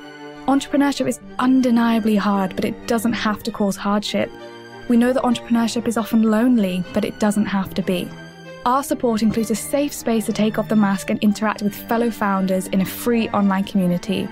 Entrepreneurship 0.48 1.06
is 1.06 1.20
undeniably 1.38 2.16
hard, 2.16 2.56
but 2.56 2.64
it 2.64 2.88
doesn't 2.88 3.12
have 3.12 3.44
to 3.44 3.52
cause 3.52 3.76
hardship. 3.76 4.28
We 4.88 4.96
know 4.96 5.12
that 5.12 5.22
entrepreneurship 5.22 5.86
is 5.86 5.96
often 5.96 6.24
lonely, 6.24 6.82
but 6.92 7.04
it 7.04 7.20
doesn't 7.20 7.46
have 7.46 7.74
to 7.74 7.82
be. 7.82 8.08
Our 8.66 8.82
support 8.82 9.22
includes 9.22 9.52
a 9.52 9.54
safe 9.54 9.92
space 9.92 10.26
to 10.26 10.32
take 10.32 10.58
off 10.58 10.68
the 10.68 10.74
mask 10.74 11.10
and 11.10 11.22
interact 11.22 11.62
with 11.62 11.76
fellow 11.76 12.10
founders 12.10 12.66
in 12.66 12.80
a 12.80 12.84
free 12.84 13.28
online 13.28 13.62
community. 13.62 14.26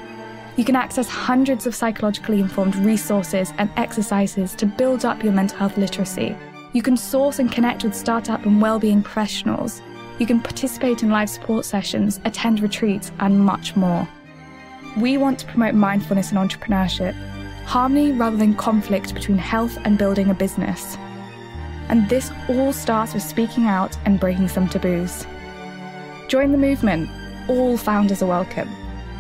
You 0.57 0.65
can 0.65 0.75
access 0.75 1.07
hundreds 1.07 1.65
of 1.65 1.77
psychologically 1.77 2.41
informed 2.41 2.75
resources 2.75 3.53
and 3.59 3.71
exercises 3.77 4.57
to 4.57 4.67
build 4.67 5.05
up 5.05 5.23
your 5.23 5.33
mental 5.33 5.59
health 5.59 5.79
literacy. 5.79 6.37
You 6.73 6.83
can 6.83 6.97
source 6.97 7.39
and 7.39 7.51
connect 7.51 7.85
with 7.85 7.95
startup 7.95 8.45
and 8.45 8.61
well-being 8.61 9.03
professionals. 9.03 9.81
You 10.19 10.27
can 10.27 10.41
participate 10.41 11.03
in 11.03 11.11
live 11.11 11.31
support 11.31 11.65
sessions, 11.65 12.21
attend 12.25 12.61
retreats, 12.61 13.11
and 13.21 13.41
much 13.41 13.75
more. 13.75 14.07
We 14.97 15.17
want 15.17 15.39
to 15.39 15.47
promote 15.47 15.75
mindfulness 15.75 16.33
and 16.33 16.39
entrepreneurship, 16.39 17.15
harmony 17.65 18.13
rather 18.13 18.37
than 18.37 18.55
conflict 18.55 19.15
between 19.15 19.39
health 19.39 19.79
and 19.85 19.97
building 19.97 20.31
a 20.31 20.35
business. 20.35 20.97
And 21.89 22.09
this 22.09 22.31
all 22.49 22.73
starts 22.73 23.15
with 23.15 23.23
speaking 23.23 23.65
out 23.65 23.97
and 24.05 24.21
breaking 24.21 24.49
some 24.49 24.69
taboos. 24.69 25.27
Join 26.29 26.53
the 26.53 26.59
movement. 26.59 27.09
All 27.49 27.79
founders 27.79 28.23
are 28.23 28.27
welcome. 28.27 28.69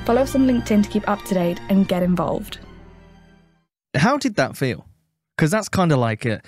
Follow 0.04 0.22
us 0.22 0.34
on 0.34 0.46
LinkedIn 0.46 0.82
to 0.82 0.88
keep 0.90 1.08
up 1.08 1.22
to 1.24 1.34
date 1.34 1.60
and 1.70 1.88
get 1.88 2.02
involved. 2.02 2.58
How 3.94 4.18
did 4.18 4.36
that 4.36 4.56
feel? 4.56 4.86
Because 5.36 5.50
that's 5.50 5.68
kind 5.68 5.92
of 5.92 5.98
like 5.98 6.26
it, 6.26 6.44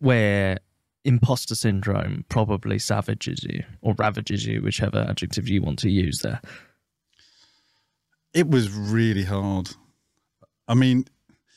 where 0.00 0.58
imposter 1.04 1.54
syndrome 1.54 2.24
probably 2.28 2.78
savages 2.78 3.42
you 3.44 3.62
or 3.80 3.94
ravages 3.98 4.44
you, 4.44 4.60
whichever 4.62 5.06
adjective 5.08 5.48
you 5.48 5.62
want 5.62 5.78
to 5.80 5.90
use 5.90 6.20
there. 6.20 6.40
It 8.34 8.48
was 8.48 8.70
really 8.70 9.24
hard. 9.24 9.70
I 10.66 10.74
mean, 10.74 11.06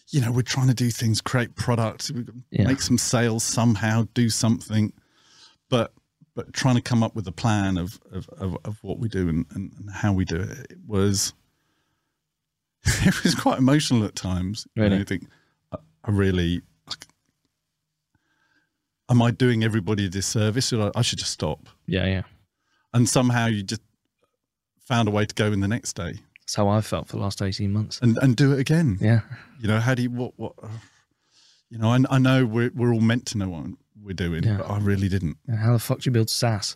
you 0.10 0.22
know, 0.22 0.32
we're 0.32 0.42
trying 0.42 0.68
to 0.68 0.74
do 0.74 0.90
things, 0.90 1.22
create 1.22 1.56
products, 1.56 2.12
Yeah. 2.50 2.68
make 2.68 2.82
some 2.82 2.98
sales 2.98 3.44
somehow, 3.44 4.08
do 4.14 4.30
something, 4.30 4.94
but 5.70 5.94
but 6.34 6.54
trying 6.54 6.76
to 6.76 6.82
come 6.82 7.04
up 7.04 7.14
with 7.14 7.28
a 7.28 7.32
plan 7.32 7.78
of 7.78 8.00
of, 8.12 8.30
of, 8.38 8.58
of 8.64 8.78
what 8.84 9.00
we 9.00 9.10
do 9.10 9.28
and, 9.28 9.46
and, 9.52 9.74
and 9.78 9.90
how 9.92 10.14
we 10.14 10.24
do 10.24 10.38
it, 10.38 10.72
it 10.72 10.78
was 10.88 11.34
it 12.86 13.24
was 13.24 13.36
quite 13.36 13.58
emotional 13.60 14.06
at 14.06 14.16
times. 14.16 14.66
You 14.76 14.88
know, 14.90 14.98
I 14.98 15.04
think 15.04 15.28
I 15.74 16.12
really 16.12 16.62
am 19.12 19.21
I 19.21 19.30
doing 19.32 19.63
everybody 19.63 20.06
a 20.06 20.10
disservice? 20.10 20.69
Should 20.69 20.82
I, 20.82 20.91
I 20.97 21.02
should 21.04 21.19
just 21.19 21.32
stop. 21.32 21.67
Yeah, 21.86 22.06
yeah. 22.08 22.24
And 22.93 23.08
somehow 23.08 23.45
you 23.47 23.62
just 23.63 23.82
found 24.88 25.08
a 25.08 25.12
way 25.12 25.26
to 25.26 25.36
go 25.36 25.52
in 25.52 25.60
the 25.60 25.67
next 25.67 25.93
day 25.93 26.13
That's 26.41 26.56
how 26.56 26.67
I've 26.67 26.86
felt 26.86 27.08
for 27.08 27.17
the 27.17 27.21
last 27.21 27.41
18 27.41 27.71
months. 27.71 28.00
and, 28.02 28.17
and 28.17 28.36
do 28.36 28.52
it 28.54 28.60
again. 28.60 28.97
Yeah. 29.00 29.21
You 29.60 29.67
know, 29.67 29.80
how 29.80 29.93
do 29.95 30.02
you, 30.02 30.10
what, 30.10 30.34
what, 30.38 30.54
you 31.69 31.78
know, 31.78 31.89
I, 31.93 32.00
I 32.10 32.17
know 32.17 32.45
we're, 32.45 32.71
we're 32.76 32.93
all 32.93 33.00
meant 33.02 33.26
to 33.28 33.38
know 33.38 33.47
what 33.50 33.65
we're 34.02 34.13
doing, 34.13 34.43
Yeah. 34.43 34.58
but 34.58 34.69
I 34.69 34.80
really 34.80 35.08
didn't. 35.08 35.38
And 35.47 35.60
How 35.60 35.74
the 35.74 35.80
fuck 35.80 36.00
do 36.00 36.10
you 36.10 36.12
build 36.12 36.30
SaaS? 36.30 36.76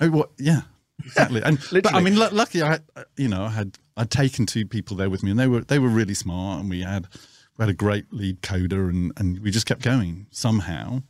Oh, 0.00 0.08
what? 0.10 0.30
Yeah, 0.38 0.62
exactly. 1.04 1.42
And, 1.42 1.58
but 1.72 1.94
I 1.94 2.00
mean, 2.00 2.18
lu- 2.18 2.30
lucky 2.30 2.62
I, 2.62 2.78
you 3.16 3.28
know, 3.28 3.44
I 3.44 3.50
had, 3.50 3.78
I'd 3.96 4.10
taken 4.10 4.46
two 4.46 4.66
people 4.66 4.96
there 4.96 5.10
with 5.10 5.22
me 5.22 5.30
and 5.30 5.38
they 5.38 5.46
were, 5.46 5.60
they 5.60 5.78
were 5.78 5.88
really 5.88 6.14
smart 6.14 6.60
and 6.62 6.70
we 6.70 6.80
had, 6.82 7.06
we 7.58 7.62
had 7.62 7.68
a 7.70 7.74
great 7.74 8.12
lead 8.12 8.40
coder 8.42 8.88
and, 8.88 9.12
and 9.18 9.38
we 9.40 9.50
just 9.52 9.66
kept 9.66 9.82
going 9.82 10.26
somehow. 10.30 11.02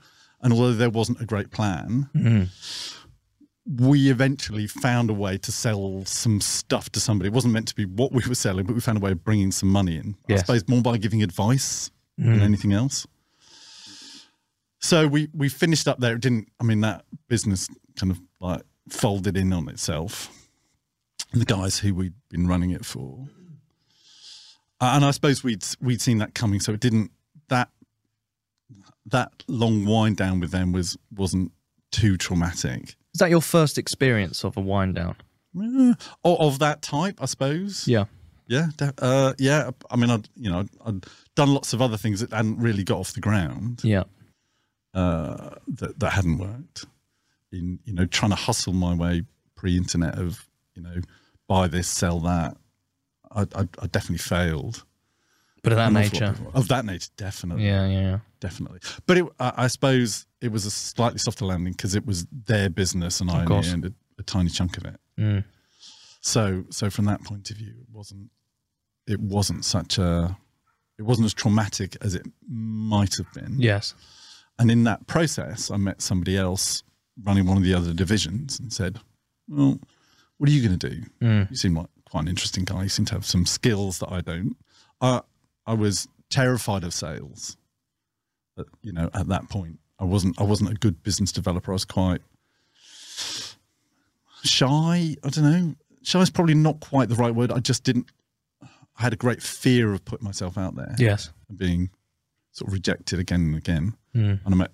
And 0.43 0.53
although 0.53 0.73
there 0.73 0.91
wasn't 0.91 1.21
a 1.21 1.27
great 1.27 1.51
plan, 1.51 2.09
mm-hmm. 2.15 3.85
we 3.87 4.11
eventually 4.11 4.67
found 4.67 5.11
a 5.11 5.15
way 5.15 5.37
to 5.39 5.53
sell 5.53 6.05
some 6.07 6.41
stuff 6.41 6.91
to 6.93 7.01
somebody. 7.01 7.29
It 7.29 7.35
wasn't 7.35 7.55
meant 7.55 7.69
to 7.69 7.75
be 7.75 7.85
what 7.85 8.13
we 8.13 8.23
were 8.27 8.35
selling, 8.35 8.65
but 8.65 8.75
we 8.75 8.81
found 8.81 8.99
a 8.99 9.01
way 9.01 9.13
of 9.13 9.23
bringing 9.23 9.53
some 9.53 9.69
money 9.69 9.97
in. 9.97 10.17
Yes. 10.29 10.41
I 10.41 10.43
suppose 10.43 10.69
more 10.69 10.83
by 10.83 10.97
giving 10.97 11.23
advice 11.23 11.91
than 12.17 12.35
mm-hmm. 12.35 12.43
anything 12.43 12.73
else. 12.73 13.07
So 14.81 15.07
we 15.07 15.29
we 15.35 15.49
finished 15.51 15.87
up 15.87 15.99
there. 16.01 16.15
It 16.15 16.23
didn't. 16.23 16.49
I 16.59 16.65
mean, 16.65 16.81
that 16.81 17.05
business 17.29 17.69
kind 17.97 18.11
of 18.11 18.21
like 18.41 18.63
folded 18.89 19.37
in 19.37 19.53
on 19.53 19.69
itself. 19.69 20.31
The 21.33 21.45
guys 21.45 21.79
who 21.79 21.95
we'd 21.95 22.15
been 22.31 22.49
running 22.49 22.71
it 22.71 22.85
for, 22.85 23.29
and 24.81 25.05
I 25.05 25.11
suppose 25.11 25.45
we'd 25.45 25.65
we'd 25.81 26.01
seen 26.01 26.19
that 26.19 26.35
coming. 26.35 26.61
So 26.61 26.73
it 26.73 26.81
didn't 26.81 27.11
that 27.49 27.69
that 29.07 29.33
long 29.49 29.85
wind 29.87 30.17
down 30.17 30.41
with 30.41 30.51
them 30.51 30.73
was 30.73 30.97
wasn't 31.15 31.53
too 31.91 32.17
traumatic. 32.17 32.97
Is 33.15 33.19
that 33.19 33.31
your 33.31 33.41
first 33.41 33.79
experience 33.79 34.45
of 34.45 34.57
a 34.57 34.61
wind 34.61 34.95
down? 34.95 35.17
Or 36.23 36.41
of 36.41 36.61
that 36.61 36.81
type, 36.83 37.19
I 37.21 37.27
suppose. 37.27 37.89
Yeah. 37.89 38.05
Yeah, 38.47 38.69
uh, 38.99 39.33
yeah. 39.39 39.71
I 39.91 39.97
mean, 39.97 40.11
I'd 40.11 40.29
you 40.37 40.51
know 40.51 40.65
I'd 40.85 41.05
done 41.37 41.55
lots 41.55 41.73
of 41.73 41.81
other 41.81 41.97
things 41.97 42.21
that 42.21 42.33
hadn't 42.33 42.59
really 42.59 42.83
got 42.83 42.99
off 42.99 43.13
the 43.13 43.21
ground 43.21 43.81
Yeah. 43.85 44.05
uh, 44.93 45.51
that 45.69 45.99
that 46.01 46.13
hadn't 46.13 46.39
worked. 46.39 46.85
In 47.53 47.79
you 47.85 47.93
know 47.93 48.07
trying 48.07 48.31
to 48.31 48.37
hustle 48.37 48.73
my 48.73 48.95
way 48.95 49.23
pre-internet 49.57 50.19
of 50.19 50.49
you 50.75 50.83
know 50.83 50.97
buy 51.49 51.69
this, 51.69 51.87
sell 51.89 52.19
that. 52.21 52.57
I, 53.33 53.43
I, 53.55 53.69
I 53.81 53.87
definitely 53.87 54.19
failed. 54.19 54.85
But 55.63 55.73
of 55.73 55.77
that 55.77 55.89
An 55.91 55.97
awful 55.97 56.21
lot 56.21 56.37
nature. 56.39 56.51
of- 56.55 56.69
that 56.69 56.85
nature, 56.85 57.09
definitely, 57.17 57.67
Yeah, 57.67 57.87
yeah, 57.87 58.01
yeah. 58.01 58.19
definitely. 58.41 58.81
But 59.07 59.19
it, 59.19 59.25
I, 59.39 59.53
I 59.57 59.67
suppose 59.67 60.27
it 60.41 60.51
was 60.51 60.65
a 60.67 60.71
slightly 60.71 61.19
softer 61.19 61.45
landing 61.45 61.73
because 61.75 61.95
it 61.95 62.07
was 62.07 62.27
their 62.47 62.71
business 62.71 63.21
and 63.21 63.31
I 63.31 63.45
only 63.45 63.69
earned 63.69 63.85
a, 63.87 63.93
a 64.19 64.23
tiny 64.23 64.49
chunk 64.51 64.77
of 64.79 64.85
it. 64.87 64.97
Mm. 65.19 65.45
So 66.23 66.65
so 66.71 66.91
from 66.91 67.07
that 67.07 67.23
point 67.25 67.51
of 67.51 67.57
view, 67.57 67.75
it 67.81 67.87
wasn't 67.93 68.31
it 69.07 69.21
wasn't 69.21 69.65
such 69.65 69.99
a 69.99 70.37
it 70.99 71.03
wasn't 71.03 71.25
as 71.27 71.35
traumatic 71.35 71.97
as 72.03 72.15
it 72.15 72.27
might 72.49 73.17
have 73.17 73.33
been. 73.33 73.57
Yes. 73.59 73.95
And 74.59 74.71
in 74.71 74.85
that 74.85 75.07
process, 75.07 75.71
I 75.71 75.77
met 75.79 76.03
somebody 76.03 76.37
else 76.37 76.83
running 77.23 77.47
one 77.47 77.57
of 77.57 77.63
the 77.65 77.73
other 77.75 77.95
divisions 77.95 78.61
and 78.61 78.71
said, 78.73 78.99
"Well, 79.49 79.81
what 80.37 80.49
are 80.51 80.53
you 80.53 80.67
going 80.67 80.79
to 80.79 80.91
do? 80.91 81.03
Mm. 81.23 81.51
You 81.51 81.57
seem 81.57 81.75
like 81.75 81.87
quite 82.11 82.23
an 82.23 82.29
interesting 82.29 82.65
guy. 82.65 82.83
You 82.83 82.89
seem 82.91 83.07
to 83.07 83.15
have 83.15 83.25
some 83.25 83.47
skills 83.47 83.99
that 84.01 84.13
I 84.13 84.21
don't." 84.21 84.57
I 85.01 85.23
I 85.67 85.75
was 85.75 86.09
terrified 86.31 86.85
of 86.85 86.93
sales. 86.95 87.57
But, 88.57 88.67
you 88.83 88.93
know, 88.93 89.11
at 89.15 89.29
that 89.29 89.49
point, 89.49 89.79
I 89.99 90.05
wasn't 90.05 90.41
I 90.41 90.45
wasn't 90.45 90.71
a 90.71 90.75
good 90.75 91.03
business 91.03 91.33
developer. 91.33 91.73
I 91.73 91.75
was 91.75 91.85
quite 91.85 92.21
shy. 94.43 95.17
I 95.23 95.29
don't 95.29 95.45
know. 95.45 95.75
Shy 96.03 96.21
is 96.21 96.31
probably 96.31 96.55
not 96.55 96.81
quite 96.81 97.09
the 97.09 97.15
right 97.15 97.35
word. 97.35 97.53
I 97.53 97.59
just 97.59 97.85
didn't. 97.85 98.07
I 98.63 99.03
had 99.03 99.13
a 99.13 99.17
great 99.17 99.43
fear 99.43 99.93
of 99.93 100.05
putting 100.05 100.25
myself 100.27 100.59
out 100.59 100.77
there 100.77 100.95
Yes. 100.99 101.31
and 101.49 101.57
being 101.59 101.91
sort 102.53 102.69
of 102.69 102.73
rejected 102.75 103.19
again 103.19 103.41
and 103.41 103.57
again. 103.57 103.95
Mm. 104.15 104.41
And 104.45 104.55
I 104.55 104.57
met, 104.57 104.73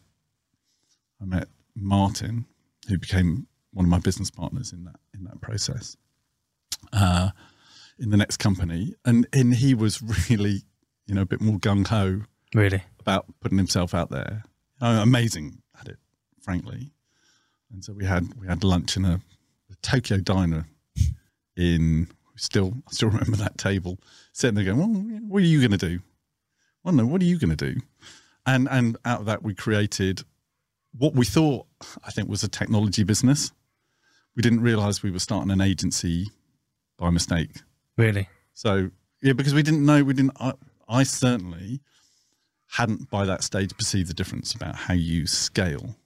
I 1.20 1.24
met 1.26 1.48
Martin, 1.74 2.46
who 2.88 2.98
became 2.98 3.46
one 3.72 3.84
of 3.84 3.90
my 3.90 3.98
business 3.98 4.30
partners 4.30 4.72
in 4.72 4.84
that 4.84 4.96
in 5.14 5.24
that 5.24 5.40
process. 5.40 5.96
Uh, 6.92 7.30
in 7.98 8.10
the 8.10 8.16
next 8.16 8.36
company, 8.38 8.94
and 9.04 9.26
and 9.32 9.54
he 9.54 9.74
was 9.74 10.00
really, 10.30 10.62
you 11.06 11.14
know, 11.14 11.22
a 11.22 11.26
bit 11.26 11.40
more 11.40 11.58
gung 11.58 11.86
ho 11.86 12.22
Really? 12.54 12.82
about 13.00 13.26
putting 13.40 13.58
himself 13.58 13.94
out 13.94 14.10
there. 14.10 14.42
Uh, 14.80 15.00
amazing 15.02 15.62
at 15.80 15.88
it, 15.88 15.98
frankly. 16.40 16.92
And 17.72 17.84
so 17.84 17.92
we 17.92 18.04
had 18.04 18.34
we 18.40 18.46
had 18.46 18.62
lunch 18.64 18.96
in 18.96 19.04
a, 19.04 19.20
a 19.70 19.74
Tokyo 19.82 20.18
diner 20.18 20.66
in 21.56 22.08
still 22.36 22.74
I 22.86 22.92
still 22.92 23.08
remember 23.10 23.36
that 23.38 23.58
table 23.58 23.98
sitting 24.32 24.54
there 24.54 24.64
going, 24.64 24.78
well, 24.78 25.20
what 25.28 25.42
are 25.42 25.46
you 25.46 25.60
going 25.60 25.78
to 25.78 25.88
do? 25.88 26.00
Well, 26.84 26.94
no, 26.94 27.06
what 27.06 27.20
are 27.20 27.24
you 27.24 27.38
going 27.38 27.56
to 27.56 27.72
do? 27.74 27.80
And 28.44 28.68
and 28.70 28.96
out 29.04 29.20
of 29.20 29.26
that 29.26 29.42
we 29.42 29.54
created 29.54 30.22
what 30.96 31.14
we 31.14 31.24
thought 31.24 31.66
I 32.04 32.10
think 32.10 32.28
was 32.28 32.42
a 32.44 32.48
technology 32.48 33.02
business. 33.04 33.52
We 34.34 34.42
didn't 34.42 34.60
realize 34.60 35.02
we 35.02 35.10
were 35.10 35.18
starting 35.18 35.50
an 35.50 35.60
agency 35.60 36.30
by 36.98 37.10
mistake. 37.10 37.50
Really? 37.96 38.28
So 38.52 38.90
yeah, 39.22 39.32
because 39.32 39.54
we 39.54 39.62
didn't 39.62 39.84
know, 39.84 40.04
we 40.04 40.14
didn't. 40.14 40.36
I, 40.88 41.02
certainly 41.02 41.80
hadn't 42.72 43.10
by 43.10 43.24
that 43.24 43.42
stage 43.42 43.76
perceived 43.76 44.08
the 44.08 44.14
difference 44.14 44.54
about 44.54 44.74
how 44.76 44.94
you 44.94 45.26
scale. 45.26 45.96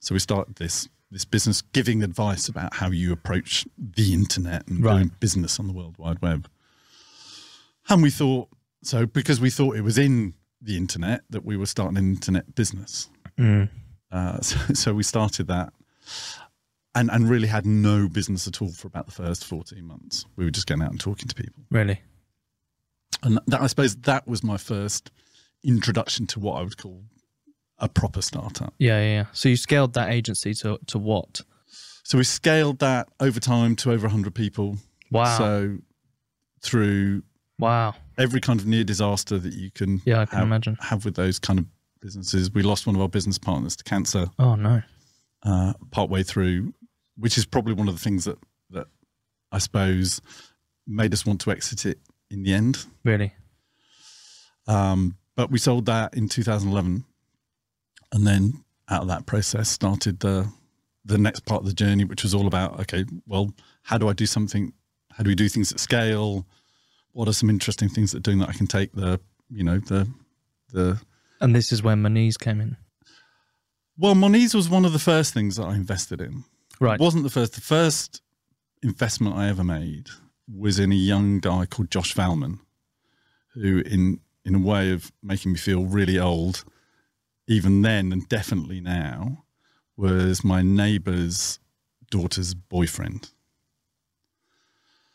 So 0.00 0.14
we 0.14 0.18
started 0.18 0.56
this 0.56 0.88
this 1.10 1.24
business 1.24 1.62
giving 1.62 2.02
advice 2.02 2.48
about 2.48 2.74
how 2.74 2.90
you 2.90 3.12
approach 3.12 3.64
the 3.78 4.12
internet 4.12 4.66
and 4.66 4.82
Right. 4.82 4.94
doing 4.94 5.12
business 5.20 5.60
on 5.60 5.68
the 5.68 5.72
World 5.72 5.96
Wide 5.98 6.20
Web. 6.20 6.48
And 7.88 8.02
we 8.02 8.10
thought 8.10 8.48
so 8.82 9.06
because 9.06 9.40
we 9.40 9.50
thought 9.50 9.76
it 9.76 9.82
was 9.82 9.98
in 9.98 10.34
the 10.60 10.76
internet 10.76 11.22
that 11.30 11.44
we 11.44 11.56
were 11.56 11.66
starting 11.66 11.96
an 11.96 12.04
internet 12.10 12.54
business. 12.54 13.08
Mm. 13.38 13.68
Uh, 14.10 14.40
so, 14.40 14.74
so 14.74 14.94
we 14.94 15.02
started 15.02 15.46
that 15.46 15.72
and, 16.94 17.10
and 17.10 17.28
really 17.28 17.48
had 17.48 17.66
no 17.66 18.08
business 18.08 18.48
at 18.48 18.60
all 18.62 18.70
for 18.70 18.88
about 18.88 19.06
the 19.06 19.12
first 19.12 19.44
14 19.44 19.84
months. 19.84 20.24
We 20.36 20.44
were 20.44 20.50
just 20.50 20.66
going 20.66 20.82
out 20.82 20.90
and 20.90 21.00
talking 21.00 21.28
to 21.28 21.34
people. 21.34 21.62
Really? 21.70 22.00
And 23.26 23.40
that, 23.48 23.60
I 23.60 23.66
suppose 23.66 23.96
that 23.96 24.26
was 24.28 24.42
my 24.44 24.56
first 24.56 25.10
introduction 25.64 26.26
to 26.28 26.40
what 26.40 26.58
I 26.58 26.62
would 26.62 26.76
call 26.76 27.02
a 27.78 27.88
proper 27.88 28.22
startup. 28.22 28.72
Yeah, 28.78 29.00
yeah, 29.00 29.12
yeah. 29.14 29.24
So 29.32 29.48
you 29.48 29.56
scaled 29.56 29.94
that 29.94 30.10
agency 30.10 30.54
to 30.54 30.78
to 30.86 30.98
what? 30.98 31.40
So 32.04 32.18
we 32.18 32.24
scaled 32.24 32.78
that 32.78 33.08
over 33.18 33.40
time 33.40 33.74
to 33.76 33.90
over 33.90 34.06
100 34.06 34.32
people. 34.32 34.76
Wow. 35.10 35.38
So 35.38 35.78
through 36.62 37.24
wow. 37.58 37.94
every 38.16 38.40
kind 38.40 38.60
of 38.60 38.66
near 38.66 38.84
disaster 38.84 39.38
that 39.38 39.54
you 39.54 39.72
can 39.72 40.00
Yeah, 40.04 40.20
I 40.20 40.26
can 40.26 40.38
have, 40.38 40.46
imagine. 40.46 40.76
have 40.80 41.04
with 41.04 41.16
those 41.16 41.40
kind 41.40 41.58
of 41.58 41.66
businesses. 42.00 42.48
We 42.52 42.62
lost 42.62 42.86
one 42.86 42.94
of 42.94 43.02
our 43.02 43.08
business 43.08 43.38
partners 43.38 43.74
to 43.76 43.82
cancer 43.84 44.26
Oh 44.38 44.54
no. 44.54 44.82
uh, 45.42 45.72
partway 45.90 46.22
through, 46.22 46.72
which 47.16 47.36
is 47.36 47.44
probably 47.44 47.74
one 47.74 47.88
of 47.88 47.94
the 47.94 48.00
things 48.00 48.24
that, 48.26 48.38
that 48.70 48.86
I 49.50 49.58
suppose 49.58 50.20
made 50.86 51.12
us 51.12 51.26
want 51.26 51.40
to 51.40 51.50
exit 51.50 51.86
it 51.86 51.98
in 52.30 52.42
the 52.42 52.52
end. 52.52 52.84
Really? 53.04 53.32
Um, 54.66 55.16
but 55.36 55.50
we 55.50 55.58
sold 55.58 55.86
that 55.86 56.14
in 56.14 56.28
2011, 56.28 57.04
and 58.12 58.26
then 58.26 58.64
out 58.88 59.02
of 59.02 59.08
that 59.08 59.26
process 59.26 59.68
started 59.68 60.20
the 60.20 60.50
the 61.04 61.18
next 61.18 61.44
part 61.44 61.60
of 61.60 61.66
the 61.66 61.72
journey, 61.72 62.04
which 62.04 62.24
was 62.24 62.34
all 62.34 62.46
about 62.46 62.80
okay, 62.80 63.04
well, 63.26 63.52
how 63.82 63.98
do 63.98 64.08
I 64.08 64.12
do 64.12 64.26
something? 64.26 64.72
How 65.12 65.22
do 65.22 65.28
we 65.28 65.34
do 65.34 65.48
things 65.48 65.72
at 65.72 65.80
scale? 65.80 66.46
What 67.12 67.28
are 67.28 67.32
some 67.32 67.48
interesting 67.48 67.88
things 67.88 68.12
that 68.12 68.22
doing 68.22 68.38
that 68.40 68.48
I 68.48 68.52
can 68.52 68.66
take 68.66 68.92
the 68.92 69.20
you 69.50 69.62
know 69.64 69.78
the 69.78 70.08
the 70.72 71.00
And 71.40 71.54
this 71.54 71.70
is 71.72 71.82
when 71.82 72.02
Monese 72.02 72.36
came 72.36 72.60
in. 72.60 72.76
well, 73.96 74.14
Monese 74.14 74.54
was 74.54 74.68
one 74.68 74.84
of 74.84 74.92
the 74.92 74.98
first 74.98 75.32
things 75.32 75.56
that 75.56 75.64
I 75.64 75.74
invested 75.74 76.20
in. 76.20 76.44
Right. 76.80 77.00
It 77.00 77.02
wasn't 77.02 77.22
the 77.24 77.30
first. 77.30 77.54
The 77.54 77.60
first 77.60 78.20
investment 78.82 79.36
I 79.36 79.48
ever 79.48 79.64
made 79.64 80.08
was 80.52 80.78
in 80.78 80.92
a 80.92 80.96
young 80.96 81.40
guy 81.40 81.66
called 81.66 81.90
Josh 81.90 82.14
Valman, 82.14 82.60
who, 83.54 83.78
in 83.80 84.20
in 84.44 84.54
a 84.54 84.58
way 84.60 84.92
of 84.92 85.10
making 85.22 85.52
me 85.52 85.58
feel 85.58 85.84
really 85.86 86.18
old, 86.18 86.64
even 87.48 87.82
then 87.82 88.12
and 88.12 88.28
definitely 88.28 88.80
now, 88.80 89.44
was 89.96 90.44
my 90.44 90.62
neighbour's 90.62 91.58
daughter's 92.10 92.54
boyfriend. 92.54 93.30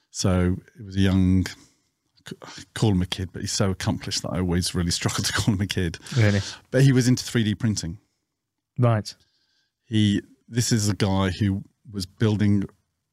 So 0.09 0.57
it 0.77 0.85
was 0.85 0.97
a 0.97 0.99
young, 0.99 1.45
I 2.43 2.49
call 2.73 2.91
him 2.91 3.01
a 3.01 3.05
kid, 3.05 3.29
but 3.31 3.41
he's 3.41 3.53
so 3.53 3.71
accomplished 3.71 4.23
that 4.23 4.29
I 4.33 4.39
always 4.39 4.75
really 4.75 4.91
struggle 4.91 5.23
to 5.23 5.31
call 5.33 5.53
him 5.53 5.61
a 5.61 5.67
kid. 5.67 5.97
Really? 6.17 6.41
But 6.69 6.81
he 6.83 6.91
was 6.91 7.07
into 7.07 7.23
3D 7.23 7.57
printing 7.57 7.97
Right. 8.77 9.13
he 9.85 10.21
this 10.49 10.71
is 10.73 10.89
a 10.89 10.95
guy 10.95 11.29
who 11.29 11.63
was 11.89 12.05
building 12.05 12.65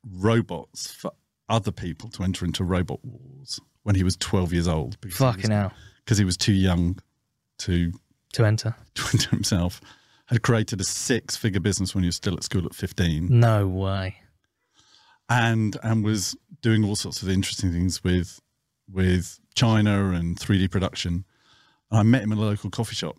robots 0.05 0.91
for 0.91 1.13
other 1.49 1.73
people 1.73 2.09
to 2.11 2.23
enter 2.23 2.45
into 2.45 2.65
robot 2.65 2.99
wars 3.05 3.61
when 3.83 3.95
he 3.95 4.03
was 4.05 4.17
12 4.17 4.53
years 4.53 4.69
old 4.69 5.01
because, 5.01 5.19
Fucking 5.19 5.41
he, 5.43 5.49
was, 5.49 5.49
hell. 5.51 5.73
because 6.05 6.19
he 6.19 6.25
was 6.25 6.37
too 6.37 6.53
young 6.53 6.99
to 7.59 7.93
To 8.35 8.45
enter. 8.45 8.75
to 8.95 9.03
enter 9.13 9.31
himself 9.31 9.81
had 10.27 10.43
created 10.43 10.81
a 10.81 10.85
six 10.85 11.37
figure 11.37 11.61
business 11.61 11.95
when 11.95 12.05
he 12.05 12.09
was 12.09 12.17
still 12.17 12.35
at 12.35 12.45
school 12.45 12.67
at 12.67 12.75
15 12.75 13.29
No 13.31 13.67
way. 13.67 14.17
and 15.29 15.77
and 15.83 16.05
was 16.05 16.37
doing 16.61 16.85
all 16.85 16.97
sorts 16.97 17.23
of 17.23 17.29
interesting 17.29 17.73
things 17.73 18.03
with 18.05 18.41
with 18.91 19.39
China 19.55 20.11
and 20.11 20.39
3D 20.39 20.71
production. 20.71 21.25
And 21.91 22.01
I 22.01 22.03
met 22.03 22.23
him 22.23 22.33
in 22.33 22.39
a 22.39 22.43
local 22.43 22.71
coffee 22.71 22.95
shop, 22.95 23.17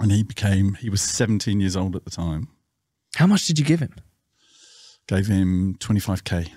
and 0.00 0.10
he 0.12 0.22
became 0.22 0.74
he 0.74 0.88
was 0.90 1.00
17 1.00 1.60
years 1.60 1.76
old 1.76 1.94
at 1.96 2.04
the 2.04 2.10
time. 2.10 2.48
How 3.16 3.26
much 3.26 3.46
did 3.46 3.58
you 3.58 3.64
give 3.64 3.80
him? 3.80 3.94
Gave 5.06 5.26
him 5.26 5.76
25k. 5.80 6.48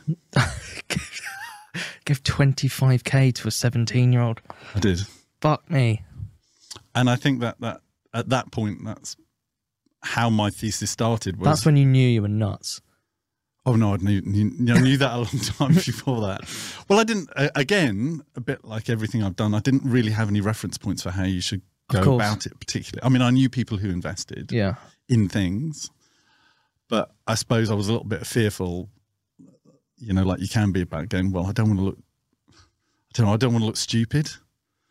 Give 2.06 2.24
25k 2.24 3.34
to 3.36 3.48
a 3.48 3.52
17 3.52 4.12
year 4.14 4.22
old. 4.22 4.42
I 4.74 4.80
did, 4.80 5.02
Fuck 5.42 5.70
me. 5.70 6.04
and 6.96 7.10
I 7.10 7.16
think 7.18 7.42
that 7.42 7.60
that 7.60 7.82
at 8.14 8.30
that 8.30 8.52
point 8.52 8.84
that's 8.86 9.16
how 10.02 10.30
my 10.30 10.50
thesis 10.50 10.90
started. 10.90 11.38
Was 11.38 11.46
That's 11.46 11.66
when 11.66 11.76
you 11.78 11.86
knew 11.86 12.08
you 12.08 12.22
were 12.22 12.28
nuts. 12.30 12.82
Oh 13.66 13.76
no, 13.76 13.94
I 13.94 13.98
knew, 13.98 14.22
knew, 14.22 14.74
I 14.74 14.80
knew 14.80 14.96
that 14.98 15.12
a 15.14 15.18
long 15.18 15.26
time 15.44 15.74
before 15.74 16.22
that. 16.22 16.42
Well, 16.88 17.00
I 17.00 17.04
didn't. 17.04 17.30
Again, 17.56 18.24
a 18.36 18.40
bit 18.42 18.64
like 18.64 18.90
everything 18.90 19.22
I've 19.22 19.36
done, 19.36 19.54
I 19.54 19.60
didn't 19.60 19.84
really 19.84 20.12
have 20.12 20.30
any 20.30 20.40
reference 20.40 20.78
points 20.78 21.04
for 21.04 21.12
how 21.12 21.26
you 21.26 21.42
should 21.42 21.62
go 21.92 22.16
about 22.16 22.46
it. 22.46 22.58
Particularly, 22.62 23.06
I 23.06 23.10
mean, 23.10 23.22
I 23.22 23.30
knew 23.30 23.50
people 23.50 23.78
who 23.78 23.90
invested 23.90 24.52
Yeah. 24.54 24.76
in 25.10 25.28
things, 25.28 25.92
but 26.90 27.12
I 27.26 27.36
suppose 27.36 27.70
I 27.70 27.74
was 27.74 27.90
a 27.90 27.92
little 27.92 28.08
bit 28.08 28.26
fearful. 28.26 28.90
You 29.98 30.14
know, 30.14 30.24
like 30.24 30.40
you 30.40 30.48
can 30.48 30.72
be 30.72 30.82
about 30.82 31.10
going. 31.10 31.32
Well, 31.32 31.48
I 31.48 31.52
don't 31.52 31.68
want 31.68 31.80
to 31.80 31.86
look. 31.86 31.98
I 32.50 32.54
don't 33.14 33.26
know. 33.26 33.34
I 33.34 33.38
don't 33.38 33.52
want 33.52 33.64
to 33.64 33.66
look 33.68 33.78
stupid. 33.78 34.30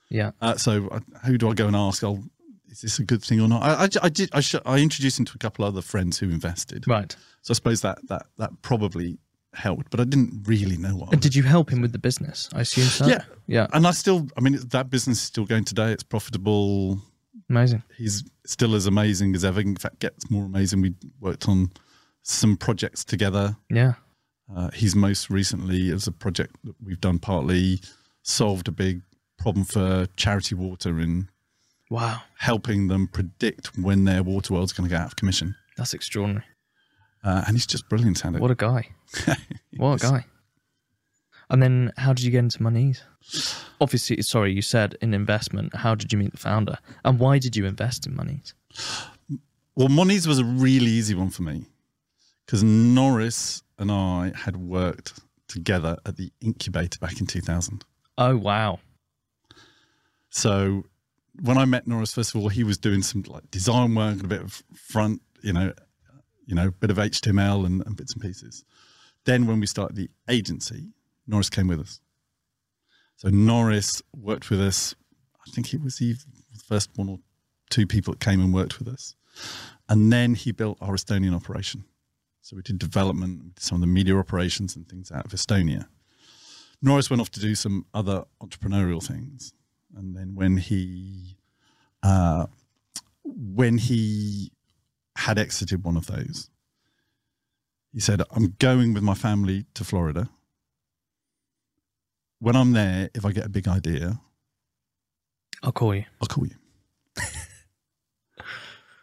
Yeah. 0.08 0.32
Uh, 0.40 0.56
so 0.56 0.88
uh, 0.88 1.00
who 1.24 1.38
do 1.38 1.48
I 1.48 1.54
go 1.54 1.66
and 1.66 1.76
ask? 1.76 2.02
Oh, 2.02 2.22
is 2.68 2.80
this 2.80 2.98
a 2.98 3.04
good 3.04 3.22
thing 3.22 3.40
or 3.40 3.48
not? 3.48 3.62
I, 3.62 3.84
I, 3.84 3.88
I 4.06 4.08
did. 4.08 4.30
I, 4.32 4.40
sh- 4.40 4.56
I 4.64 4.78
introduced 4.78 5.18
him 5.18 5.24
to 5.26 5.32
a 5.34 5.38
couple 5.38 5.64
other 5.64 5.82
friends 5.82 6.18
who 6.18 6.28
invested. 6.28 6.86
Right. 6.86 7.14
So 7.42 7.52
I 7.52 7.54
suppose 7.54 7.80
that 7.82 7.98
that 8.08 8.26
that 8.38 8.50
probably 8.62 9.18
helped, 9.54 9.90
but 9.90 10.00
I 10.00 10.04
didn't 10.04 10.46
really 10.46 10.76
know 10.76 10.96
what. 10.96 11.12
And 11.12 11.20
did 11.22 11.34
you 11.34 11.42
help 11.42 11.70
him 11.70 11.80
with 11.80 11.92
the 11.92 11.98
business? 11.98 12.48
I 12.52 12.60
assume 12.60 12.84
so. 12.84 13.06
Yeah. 13.06 13.22
Yeah. 13.46 13.66
and 13.72 13.86
I 13.86 13.92
still, 13.92 14.28
I 14.36 14.40
mean, 14.40 14.58
that 14.68 14.90
business 14.90 15.18
is 15.18 15.24
still 15.24 15.46
going 15.46 15.64
today. 15.64 15.92
It's 15.92 16.02
profitable. 16.02 17.00
Amazing. 17.48 17.82
He's 17.96 18.24
still 18.44 18.74
as 18.74 18.86
amazing 18.86 19.34
as 19.34 19.44
ever. 19.44 19.60
In 19.60 19.76
fact, 19.76 20.00
gets 20.00 20.30
more 20.30 20.44
amazing. 20.44 20.82
We 20.82 20.94
worked 21.20 21.48
on 21.48 21.70
some 22.26 22.56
projects 22.56 23.04
together. 23.04 23.56
Yeah. 23.70 23.94
Uh, 24.54 24.70
he's 24.72 24.94
most 24.94 25.30
recently, 25.30 25.90
as 25.90 26.06
a 26.06 26.12
project 26.12 26.56
that 26.64 26.74
we've 26.84 27.00
done 27.00 27.18
partly, 27.18 27.80
solved 28.22 28.68
a 28.68 28.72
big 28.72 29.02
problem 29.38 29.64
for 29.64 30.06
charity 30.16 30.54
water 30.54 30.98
in 31.00 31.28
Wow. 31.88 32.22
helping 32.38 32.88
them 32.88 33.06
predict 33.06 33.78
when 33.78 34.04
their 34.04 34.22
water 34.24 34.54
world's 34.54 34.72
going 34.72 34.88
to 34.88 34.94
go 34.94 35.00
out 35.00 35.06
of 35.06 35.16
commission. 35.16 35.54
That's 35.76 35.94
extraordinary. 35.94 36.44
Uh, 37.22 37.44
and 37.46 37.56
he's 37.56 37.66
just 37.66 37.88
brilliant 37.88 38.24
at 38.24 38.34
it. 38.34 38.40
What 38.40 38.50
a 38.50 38.54
guy. 38.56 38.88
What 39.76 40.02
a 40.02 40.06
guy. 40.10 40.24
And 41.50 41.62
then 41.62 41.92
how 41.96 42.12
did 42.12 42.24
you 42.24 42.30
get 42.32 42.38
into 42.40 42.62
Monese? 42.62 43.02
Obviously, 43.80 44.20
sorry, 44.22 44.52
you 44.52 44.62
said 44.62 44.96
in 45.00 45.12
investment. 45.14 45.76
How 45.76 45.94
did 45.94 46.12
you 46.12 46.18
meet 46.18 46.32
the 46.32 46.38
founder? 46.38 46.78
And 47.04 47.18
why 47.20 47.38
did 47.38 47.54
you 47.56 47.66
invest 47.66 48.06
in 48.06 48.16
Monese? 48.16 48.54
Well, 49.76 49.88
Monese 49.88 50.26
was 50.26 50.38
a 50.38 50.44
really 50.44 50.86
easy 50.90 51.14
one 51.14 51.30
for 51.30 51.42
me 51.42 51.66
because 52.46 52.62
Norris 52.62 53.62
and 53.78 53.90
I 53.90 54.32
had 54.34 54.56
worked 54.56 55.20
together 55.48 55.96
at 56.06 56.16
the 56.16 56.32
incubator 56.40 56.98
back 56.98 57.20
in 57.20 57.26
2000. 57.26 57.84
Oh, 58.18 58.36
wow. 58.36 58.78
So 60.30 60.84
when 61.42 61.58
I 61.58 61.64
met 61.64 61.86
Norris, 61.86 62.14
first 62.14 62.34
of 62.34 62.40
all, 62.40 62.48
he 62.48 62.64
was 62.64 62.78
doing 62.78 63.02
some 63.02 63.22
like 63.26 63.50
design 63.50 63.94
work 63.94 64.14
and 64.14 64.24
a 64.24 64.28
bit 64.28 64.42
of 64.42 64.62
front, 64.74 65.22
you 65.42 65.52
know, 65.52 65.72
you 66.46 66.54
know, 66.54 66.68
a 66.68 66.72
bit 66.72 66.90
of 66.90 66.96
HTML 66.96 67.66
and, 67.66 67.84
and 67.84 67.96
bits 67.96 68.12
and 68.12 68.22
pieces. 68.22 68.64
Then 69.24 69.46
when 69.46 69.60
we 69.60 69.66
started 69.66 69.96
the 69.96 70.08
agency, 70.28 70.92
Norris 71.26 71.50
came 71.50 71.66
with 71.66 71.80
us. 71.80 72.00
So 73.16 73.28
Norris 73.28 74.02
worked 74.16 74.50
with 74.50 74.60
us. 74.60 74.94
I 75.46 75.50
think 75.50 75.68
he 75.68 75.76
was 75.76 75.98
the 75.98 76.14
first 76.68 76.90
one 76.96 77.08
or 77.08 77.18
two 77.70 77.86
people 77.86 78.12
that 78.12 78.20
came 78.20 78.40
and 78.40 78.54
worked 78.54 78.78
with 78.78 78.88
us. 78.88 79.16
And 79.88 80.12
then 80.12 80.34
he 80.34 80.52
built 80.52 80.78
our 80.80 80.94
Estonian 80.94 81.34
operation. 81.34 81.84
So 82.46 82.54
we 82.54 82.62
did 82.62 82.78
development, 82.78 83.58
some 83.58 83.74
of 83.74 83.80
the 83.80 83.88
media 83.88 84.16
operations 84.16 84.76
and 84.76 84.88
things 84.88 85.10
out 85.10 85.24
of 85.24 85.32
Estonia. 85.32 85.88
Norris 86.80 87.10
went 87.10 87.20
off 87.20 87.32
to 87.32 87.40
do 87.40 87.56
some 87.56 87.86
other 87.92 88.22
entrepreneurial 88.40 89.02
things. 89.02 89.52
And 89.96 90.14
then 90.14 90.36
when 90.36 90.56
he 90.58 91.38
uh, 92.04 92.46
when 93.24 93.78
he 93.78 94.52
had 95.16 95.40
exited 95.40 95.82
one 95.82 95.96
of 95.96 96.06
those, 96.06 96.48
he 97.92 97.98
said, 97.98 98.22
I'm 98.30 98.54
going 98.60 98.94
with 98.94 99.02
my 99.02 99.14
family 99.14 99.66
to 99.74 99.82
Florida. 99.82 100.30
When 102.38 102.54
I'm 102.54 102.70
there, 102.74 103.10
if 103.12 103.24
I 103.24 103.32
get 103.32 103.44
a 103.44 103.48
big 103.48 103.66
idea, 103.66 104.20
I'll 105.64 105.72
call 105.72 105.96
you. 105.96 106.04
I'll 106.20 106.28
call 106.28 106.46
you. 106.46 106.54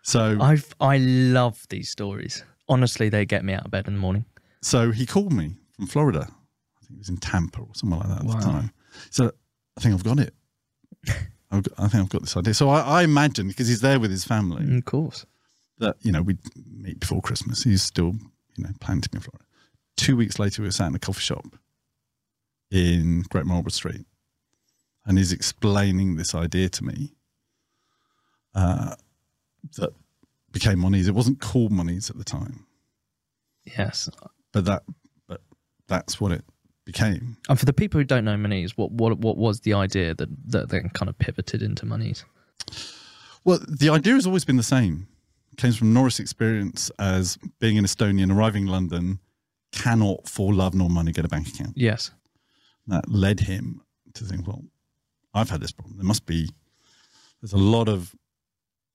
so 0.01 0.37
I've 0.39 0.73
I 0.79 0.95
love 0.99 1.65
these 1.67 1.89
stories. 1.89 2.45
Honestly, 2.69 3.09
they 3.09 3.25
get 3.25 3.43
me 3.43 3.53
out 3.53 3.65
of 3.65 3.71
bed 3.71 3.87
in 3.87 3.93
the 3.93 3.99
morning. 3.99 4.25
so 4.61 4.91
he 4.91 5.05
called 5.05 5.33
me 5.33 5.55
from 5.75 5.87
Florida. 5.87 6.21
I 6.21 6.85
think 6.85 6.97
it 6.97 6.99
was 6.99 7.09
in 7.09 7.17
Tampa 7.17 7.59
or 7.61 7.69
somewhere 7.73 7.99
like 7.99 8.09
that 8.09 8.19
at 8.19 8.25
Wow. 8.25 8.33
the 8.35 8.39
time. 8.41 8.71
So 9.09 9.31
I 9.77 9.81
think 9.81 9.93
I've 9.95 10.03
got 10.03 10.19
it. 10.19 10.33
I've 11.51 11.63
got, 11.63 11.73
I 11.79 11.87
think 11.87 12.03
I've 12.03 12.09
got 12.09 12.21
this 12.21 12.35
idea. 12.37 12.53
So 12.53 12.69
I, 12.69 12.79
I 12.81 13.03
imagine 13.03 13.47
because 13.47 13.67
he's 13.67 13.81
there 13.81 13.99
with 13.99 14.11
his 14.11 14.23
family 14.25 14.77
Of 14.77 14.85
course. 14.85 15.25
that 15.79 15.95
you 16.01 16.11
know 16.11 16.21
we'd 16.21 16.39
meet 16.71 16.99
before 16.99 17.21
Christmas. 17.21 17.63
He's 17.63 17.83
still 17.83 18.13
you 18.55 18.63
know 18.63 18.69
planning 18.79 19.01
to 19.01 19.09
be 19.09 19.17
in 19.17 19.21
Florida. 19.21 19.45
Two 19.97 20.15
weeks 20.15 20.39
later, 20.39 20.61
we 20.61 20.67
were 20.67 20.71
sat 20.71 20.87
in 20.87 20.95
a 20.95 20.99
coffee 20.99 21.21
shop 21.21 21.45
in 22.71 23.23
Great 23.29 23.45
Marlborough 23.45 23.69
Street, 23.71 24.05
and 25.05 25.17
he's 25.17 25.31
explaining 25.31 26.15
this 26.15 26.33
idea 26.33 26.69
to 26.69 26.83
me 26.83 27.13
uh, 28.55 28.95
that 29.77 29.91
became 30.53 30.79
Monese. 30.79 31.07
It 31.09 31.15
wasn't 31.15 31.41
called 31.41 31.71
Monese 31.71 32.09
at 32.09 32.17
the 32.17 32.23
time, 32.23 32.65
Yes. 33.65 34.09
but 34.53 34.63
that 34.65 34.83
but 35.27 35.41
that's 35.87 36.21
what 36.21 36.31
it 36.31 36.45
became. 36.85 37.37
And 37.49 37.59
for 37.59 37.65
the 37.65 37.73
people 37.73 37.99
who 37.99 38.05
don't 38.05 38.23
know 38.25 38.37
Monese, 38.37 38.77
what 38.77 38.91
what 38.91 39.17
what 39.19 39.37
was 39.37 39.59
the 39.61 39.73
idea 39.73 40.13
that 40.13 40.29
that 40.51 40.69
then 40.69 40.89
kind 40.93 41.09
of 41.09 41.17
pivoted 41.17 41.61
into 41.61 41.85
Monese? 41.85 42.23
Well, 43.43 43.59
the 43.67 43.89
idea 43.89 44.13
has 44.13 44.25
always 44.25 44.45
been 44.45 44.55
the 44.57 44.63
same. 44.63 45.07
It 45.51 45.57
comes 45.57 45.75
from 45.75 45.93
Norris' 45.93 46.19
experience 46.19 46.89
as 46.97 47.37
being 47.59 47.77
an 47.77 47.85
Estonian 47.85 48.33
arriving 48.33 48.63
in 48.63 48.69
London, 48.69 49.19
cannot 49.71 50.27
for 50.27 50.53
love 50.53 50.73
nor 50.73 50.89
money 50.89 51.11
get 51.11 51.25
a 51.25 51.27
bank 51.27 51.47
account. 51.49 51.73
Yes. 51.75 52.11
that 52.87 53.07
led 53.09 53.39
him 53.41 53.81
to 54.13 54.23
think, 54.23 54.45
well, 54.47 54.63
I've 55.33 55.49
had 55.49 55.61
this 55.61 55.71
problem. 55.71 55.97
There 55.97 56.05
must 56.05 56.25
be, 56.25 56.49
there's 57.41 57.53
a 57.53 57.57
lot 57.57 57.87
of 57.89 58.13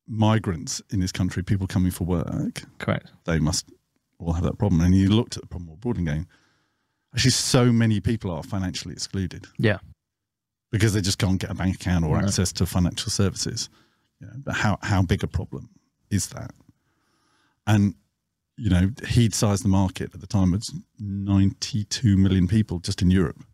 migrants 0.09 0.81
in 0.91 1.01
this 1.01 1.13
country, 1.13 1.43
people 1.43 1.67
coming 1.67 1.91
for 1.91 2.05
work. 2.05 2.63
Correct. 2.79 3.13
They 3.25 3.39
must 3.39 3.71
all 4.19 4.33
have 4.33 4.45
that 4.45 4.59
problem. 4.59 4.81
And 4.81 4.95
you 4.95 5.09
looked 5.11 5.37
at 5.37 5.43
the 5.43 5.49
problem 5.49 5.67
more 5.69 5.77
broadly 5.77 6.01
and 6.01 6.07
going, 6.09 6.27
actually, 7.15 7.31
so 7.33 7.71
many 7.73 8.01
people 8.01 8.31
are 8.31 8.43
financially 8.43 8.93
excluded 8.95 9.47
Yeah. 9.59 9.79
because 10.73 10.93
they 10.95 11.01
just 11.01 11.19
can't 11.19 11.41
get 11.41 11.51
a 11.51 11.55
bank 11.55 11.77
account 11.77 12.05
or 12.05 12.15
Right. 12.17 12.25
access 12.25 12.53
to 12.55 12.67
financial 12.67 13.11
services. 13.11 13.69
Know, 14.21 14.31
but 14.39 14.55
how, 14.55 14.79
how 14.83 15.03
big 15.03 15.23
a 15.23 15.29
problem 15.29 15.69
is 16.11 16.29
that? 16.31 16.53
And, 17.67 17.95
you 18.57 18.71
know, 18.71 18.91
he'd 19.09 19.35
sized 19.35 19.63
the 19.63 19.69
market 19.69 20.13
at 20.15 20.21
the 20.21 20.27
time 20.27 20.55
as 20.55 20.71
92 20.99 22.17
million 22.17 22.49
people 22.49 22.81
just 22.81 23.03
in 23.03 23.11
Europe 23.11 23.45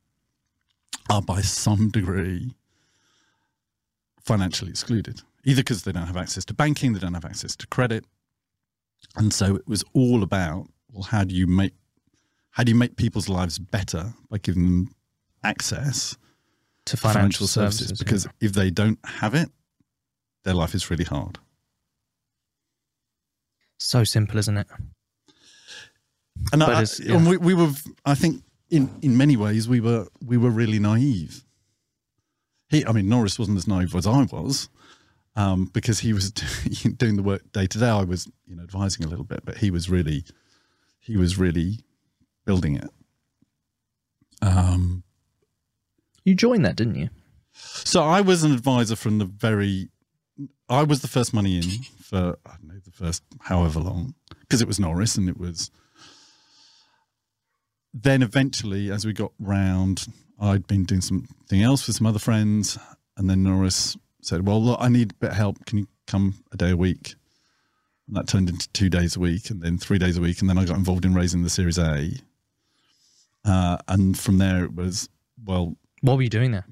are 1.10 1.20
by 1.20 1.42
some 1.42 1.90
degree 1.90 2.54
financially 4.22 4.70
excluded, 4.70 5.20
either 5.44 5.60
because 5.60 5.82
they 5.82 5.92
don't 5.92 6.06
have 6.06 6.16
access 6.16 6.44
to 6.46 6.54
banking, 6.54 6.92
they 6.92 6.98
don't 7.00 7.14
have 7.14 7.24
access 7.24 7.54
to 7.56 7.66
credit. 7.66 8.04
And 9.16 9.32
so 9.32 9.54
it 9.56 9.66
was 9.68 9.84
all 9.92 10.22
about, 10.22 10.66
well, 10.92 11.02
how 11.02 11.24
do 11.24 11.34
you 11.34 11.46
make 11.46 11.72
how 12.50 12.62
do 12.62 12.70
you 12.70 12.76
make 12.78 12.96
people's 12.96 13.28
lives 13.28 13.58
better 13.58 14.14
by 14.30 14.38
giving 14.38 14.64
them 14.64 14.94
access 15.42 16.16
To 16.86 16.96
to 16.96 16.96
financial, 16.96 17.46
services, 17.48 17.98
because 17.98 18.28
if 18.40 18.52
they 18.52 18.70
don't 18.70 18.98
have 19.04 19.34
it, 19.34 19.50
their 20.44 20.54
life 20.54 20.74
is 20.74 20.88
really 20.90 21.04
hard. 21.04 21.38
so 23.78 24.04
simple, 24.04 24.38
isn't 24.38 24.56
it? 24.56 24.66
And, 26.52 26.62
I, 26.62 26.82
it's- 26.82 26.98
and 27.00 27.26
we, 27.28 27.36
we 27.36 27.54
were, 27.54 27.70
I 28.04 28.14
think, 28.14 28.42
in 28.70 28.90
in 29.02 29.16
many 29.16 29.36
ways, 29.36 29.68
we 29.68 29.80
were 29.80 30.06
we 30.24 30.36
were 30.36 30.50
really 30.50 30.78
naive. 30.78 31.44
He, 32.70 32.84
I 32.86 32.92
mean, 32.92 33.08
Norris 33.08 33.38
wasn't 33.38 33.58
as 33.58 33.68
naive 33.68 33.94
as 33.94 34.06
I 34.06 34.22
was, 34.24 34.68
um, 35.36 35.70
because 35.72 36.00
he 36.00 36.12
was 36.12 36.30
doing 36.96 37.16
the 37.16 37.22
work 37.22 37.42
day 37.52 37.66
to 37.66 37.78
day. 37.78 37.88
I 37.88 38.04
was, 38.04 38.26
you 38.46 38.56
know, 38.56 38.62
advising 38.62 39.04
a 39.04 39.08
little 39.08 39.24
bit, 39.24 39.44
but 39.44 39.58
he 39.58 39.70
was 39.70 39.88
really, 39.90 40.24
he 41.00 41.16
was 41.16 41.38
really 41.38 41.80
building 42.44 42.76
it. 42.76 42.90
Um, 44.42 45.02
You 46.24 46.34
joined 46.34 46.64
that, 46.64 46.76
didn't 46.76 46.96
you? 46.96 47.08
So 47.52 48.02
I 48.02 48.20
was 48.20 48.42
an 48.42 48.52
advisor 48.52 48.96
from 48.96 49.18
the 49.18 49.24
very. 49.24 49.88
I 50.68 50.82
was 50.82 51.00
the 51.02 51.08
first 51.08 51.32
money 51.32 51.56
in 51.56 51.62
for 52.02 52.36
I 52.44 52.50
don't 52.56 52.68
know 52.68 52.80
the 52.84 52.90
first 52.90 53.22
however 53.40 53.78
long 53.80 54.14
because 54.40 54.60
it 54.60 54.66
was 54.68 54.80
Norris 54.80 55.16
and 55.16 55.28
it 55.28 55.38
was. 55.38 55.70
Then 57.92 58.22
eventually, 58.22 58.90
as 58.90 59.06
we 59.06 59.12
got 59.12 59.32
round, 59.38 60.06
I'd 60.40 60.66
been 60.66 60.84
doing 60.84 61.00
something 61.00 61.62
else 61.62 61.86
with 61.86 61.94
some 61.96 62.06
other 62.08 62.18
friends, 62.18 62.76
and 63.16 63.30
then 63.30 63.44
Norris 63.44 63.96
said, 64.24 64.46
"Well, 64.46 64.62
look, 64.62 64.78
I 64.80 64.88
need 64.88 65.12
a 65.12 65.14
bit 65.14 65.30
of 65.30 65.36
help. 65.36 65.64
Can 65.66 65.78
you 65.78 65.88
come 66.06 66.34
a 66.52 66.56
day 66.56 66.70
a 66.70 66.76
week?" 66.76 67.14
And 68.06 68.16
that 68.16 68.28
turned 68.28 68.48
into 68.50 68.68
two 68.72 68.90
days 68.90 69.16
a 69.16 69.20
week, 69.20 69.50
and 69.50 69.62
then 69.62 69.78
three 69.78 69.98
days 69.98 70.16
a 70.16 70.20
week, 70.20 70.40
and 70.40 70.50
then 70.50 70.58
I 70.58 70.64
got 70.64 70.76
involved 70.76 71.04
in 71.04 71.14
raising 71.14 71.42
the 71.42 71.50
Series 71.50 71.78
A. 71.78 72.10
Uh, 73.44 73.78
and 73.88 74.18
from 74.18 74.38
there, 74.38 74.64
it 74.64 74.74
was 74.74 75.08
well, 75.44 75.76
What 76.00 76.16
were 76.16 76.22
you 76.22 76.28
doing 76.28 76.52
there? 76.52 76.66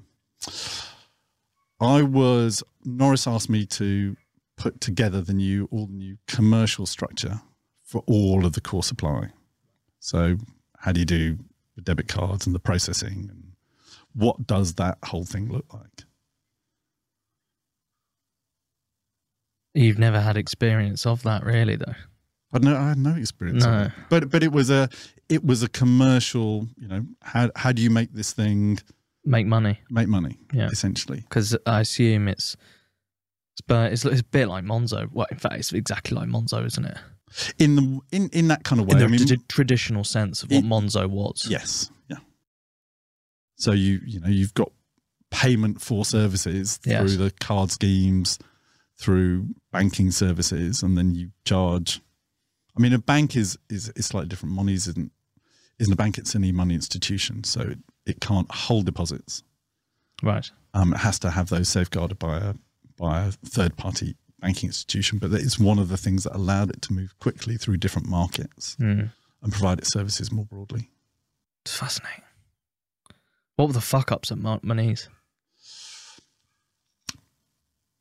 I 1.79 2.01
was 2.01 2.63
Norris 2.85 3.27
asked 3.27 3.49
me 3.49 3.65
to 3.67 4.15
put 4.55 4.79
together 4.81 5.21
the 5.21 5.33
new 5.33 5.67
all 5.71 5.87
the 5.87 5.93
new 5.93 6.17
commercial 6.27 6.85
structure 6.85 7.41
for 7.83 8.03
all 8.07 8.45
of 8.45 8.53
the 8.53 8.61
core 8.61 8.83
supply. 8.83 9.29
So 9.99 10.37
how 10.77 10.91
do 10.91 10.99
you 10.99 11.05
do 11.05 11.37
the 11.75 11.81
debit 11.81 12.07
cards 12.07 12.45
and 12.45 12.55
the 12.55 12.59
processing 12.59 13.29
and 13.29 13.53
what 14.13 14.45
does 14.45 14.75
that 14.75 14.97
whole 15.03 15.25
thing 15.25 15.51
look 15.51 15.65
like? 15.73 16.03
You've 19.73 19.97
never 19.99 20.19
had 20.19 20.37
experience 20.37 21.05
of 21.05 21.23
that, 21.23 21.43
really, 21.43 21.75
though. 21.75 21.95
I 22.51 22.55
had 22.57 22.63
no, 22.63 22.77
I 22.77 22.89
had 22.89 22.97
no 22.99 23.15
experience. 23.15 23.63
No. 23.65 23.71
Of 23.71 23.85
it. 23.87 23.91
But 24.09 24.29
but 24.29 24.43
it 24.43 24.51
was 24.51 24.69
a 24.69 24.87
it 25.29 25.43
was 25.43 25.63
a 25.63 25.69
commercial. 25.69 26.67
You 26.77 26.87
know 26.87 27.05
how 27.21 27.49
how 27.55 27.71
do 27.71 27.81
you 27.81 27.89
make 27.89 28.13
this 28.13 28.33
thing 28.33 28.79
Make 29.25 29.47
money, 29.47 29.79
make 29.89 30.07
money? 30.09 30.37
Yeah. 30.53 30.67
essentially. 30.67 31.21
because 31.21 31.55
I 31.65 31.79
assume 31.79 32.27
it's, 32.27 32.57
it's, 33.53 33.61
but 33.65 33.93
it's, 33.93 34.03
it's 34.05 34.19
a 34.19 34.23
bit 34.25 34.47
like 34.49 34.65
Monzo. 34.65 35.09
Well, 35.11 35.27
in 35.31 35.37
fact, 35.37 35.55
it's 35.55 35.71
exactly 35.73 36.15
like 36.17 36.27
Monzo, 36.27 36.63
isn't 36.65 36.85
it? 36.85 36.97
In 37.57 37.75
the 37.75 37.99
in 38.11 38.29
in 38.29 38.47
that 38.49 38.63
kind 38.63 38.79
of 38.81 38.87
way. 38.87 38.91
In 38.93 38.99
the 38.99 39.05
I 39.05 39.07
mean, 39.07 39.25
t- 39.25 39.37
traditional 39.47 40.03
sense 40.03 40.43
of 40.43 40.51
what 40.51 40.57
It- 40.59 40.65
Monzo 40.65 41.09
was. 41.09 41.47
Yes. 41.49 41.89
Yeah. 42.09 42.17
So 43.57 43.71
you 43.71 43.99
you 44.05 44.19
know 44.19 44.27
you've 44.29 44.53
got 44.53 44.71
payment 45.31 45.81
for 45.81 46.05
services 46.05 46.79
Yes. 46.85 46.99
through 47.01 47.17
the 47.17 47.31
card 47.39 47.71
schemes, 47.71 48.37
through 49.03 49.47
banking 49.71 50.11
services, 50.11 50.81
and 50.81 50.97
then 50.97 51.13
you 51.13 51.31
charge. 51.45 52.01
I 52.77 52.81
mean, 52.81 52.93
a 52.93 52.97
bank 52.99 53.35
is 53.35 53.57
is 53.69 53.89
is 53.95 54.05
slightly 54.05 54.29
different. 54.29 54.55
Monese 54.55 54.87
isn't 54.87 55.11
isn't 55.79 55.93
a 55.93 55.97
bank; 55.97 56.17
it's 56.17 56.35
an 56.35 56.43
e-money 56.45 56.73
institution, 56.75 57.43
so 57.43 57.61
it, 57.61 57.79
it 58.05 58.21
can't 58.21 58.49
hold 58.51 58.85
deposits. 58.85 59.43
Right. 60.21 60.49
Um, 60.73 60.93
it 60.93 60.97
has 60.99 61.19
to 61.19 61.29
have 61.31 61.49
those 61.49 61.69
safeguarded 61.69 62.17
by 62.19 62.37
a 62.37 62.53
by 62.97 63.25
a 63.25 63.31
third 63.31 63.75
party 63.75 64.15
banking 64.39 64.69
institution. 64.69 65.19
But 65.19 65.33
it's 65.33 65.59
one 65.59 65.79
of 65.79 65.89
the 65.89 65.97
things 65.97 66.23
that 66.23 66.35
allowed 66.35 66.69
it 66.69 66.81
to 66.83 66.93
move 66.93 67.17
quickly 67.19 67.57
through 67.57 67.77
different 67.77 68.07
markets 68.07 68.75
Mm. 68.79 69.11
and 69.41 69.51
provide 69.51 69.79
its 69.79 69.91
services 69.91 70.31
more 70.31 70.45
broadly. 70.45 70.89
It's 71.65 71.75
fascinating. 71.77 72.23
What 73.55 73.67
were 73.67 73.73
the 73.73 73.81
fuck 73.81 74.11
ups 74.11 74.31
at 74.31 74.37
Mon- 74.37 74.59
Monese? 74.63 75.09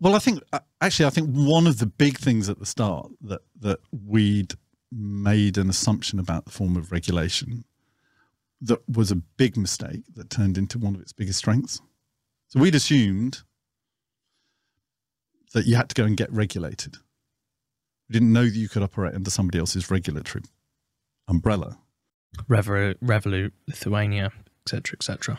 Well, 0.03 0.17
I 0.17 0.19
think 0.19 0.43
uh, 0.53 0.59
actually, 0.81 1.07
I 1.07 1.11
think 1.11 1.31
one 1.31 1.69
of 1.69 1.79
the 1.79 1.87
big 1.87 2.19
things 2.19 2.49
at 2.49 2.59
the 2.59 2.67
start 2.67 3.09
that 3.21 3.43
that 3.61 3.79
we'd 3.93 4.55
made 4.91 5.57
an 5.57 5.71
assumption 5.71 6.19
about 6.19 6.45
the 6.45 6.51
form 6.51 6.77
of 6.77 6.91
regulation 6.91 7.65
that 8.61 8.81
was 8.89 9.13
a 9.13 9.17
big 9.17 9.57
mistake 9.57 10.03
that 10.17 10.29
turned 10.29 10.59
into 10.59 10.77
one 10.77 10.97
of 10.97 11.01
its 11.01 11.13
biggest 11.13 11.39
strengths. 11.39 11.81
So 12.49 12.59
we'd 12.59 12.75
assumed 12.75 13.43
that 15.55 15.67
you 15.67 15.77
had 15.77 15.89
to 15.91 15.95
go 15.95 16.05
and 16.05 16.17
get 16.17 16.33
regulated. 16.33 16.97
We 18.09 18.15
didn't 18.15 18.33
know 18.33 18.45
that 18.45 18.57
you 18.57 18.69
could 18.69 18.83
operate 18.83 19.15
under 19.15 19.31
somebody 19.31 19.61
else's 19.61 19.89
regulatory 19.89 20.43
umbrella. 21.29 21.79
Revolut, 22.49 22.97
Revolut 22.97 23.53
Lithuania, 23.69 24.33
etc., 24.65 24.97
etc. 24.97 25.39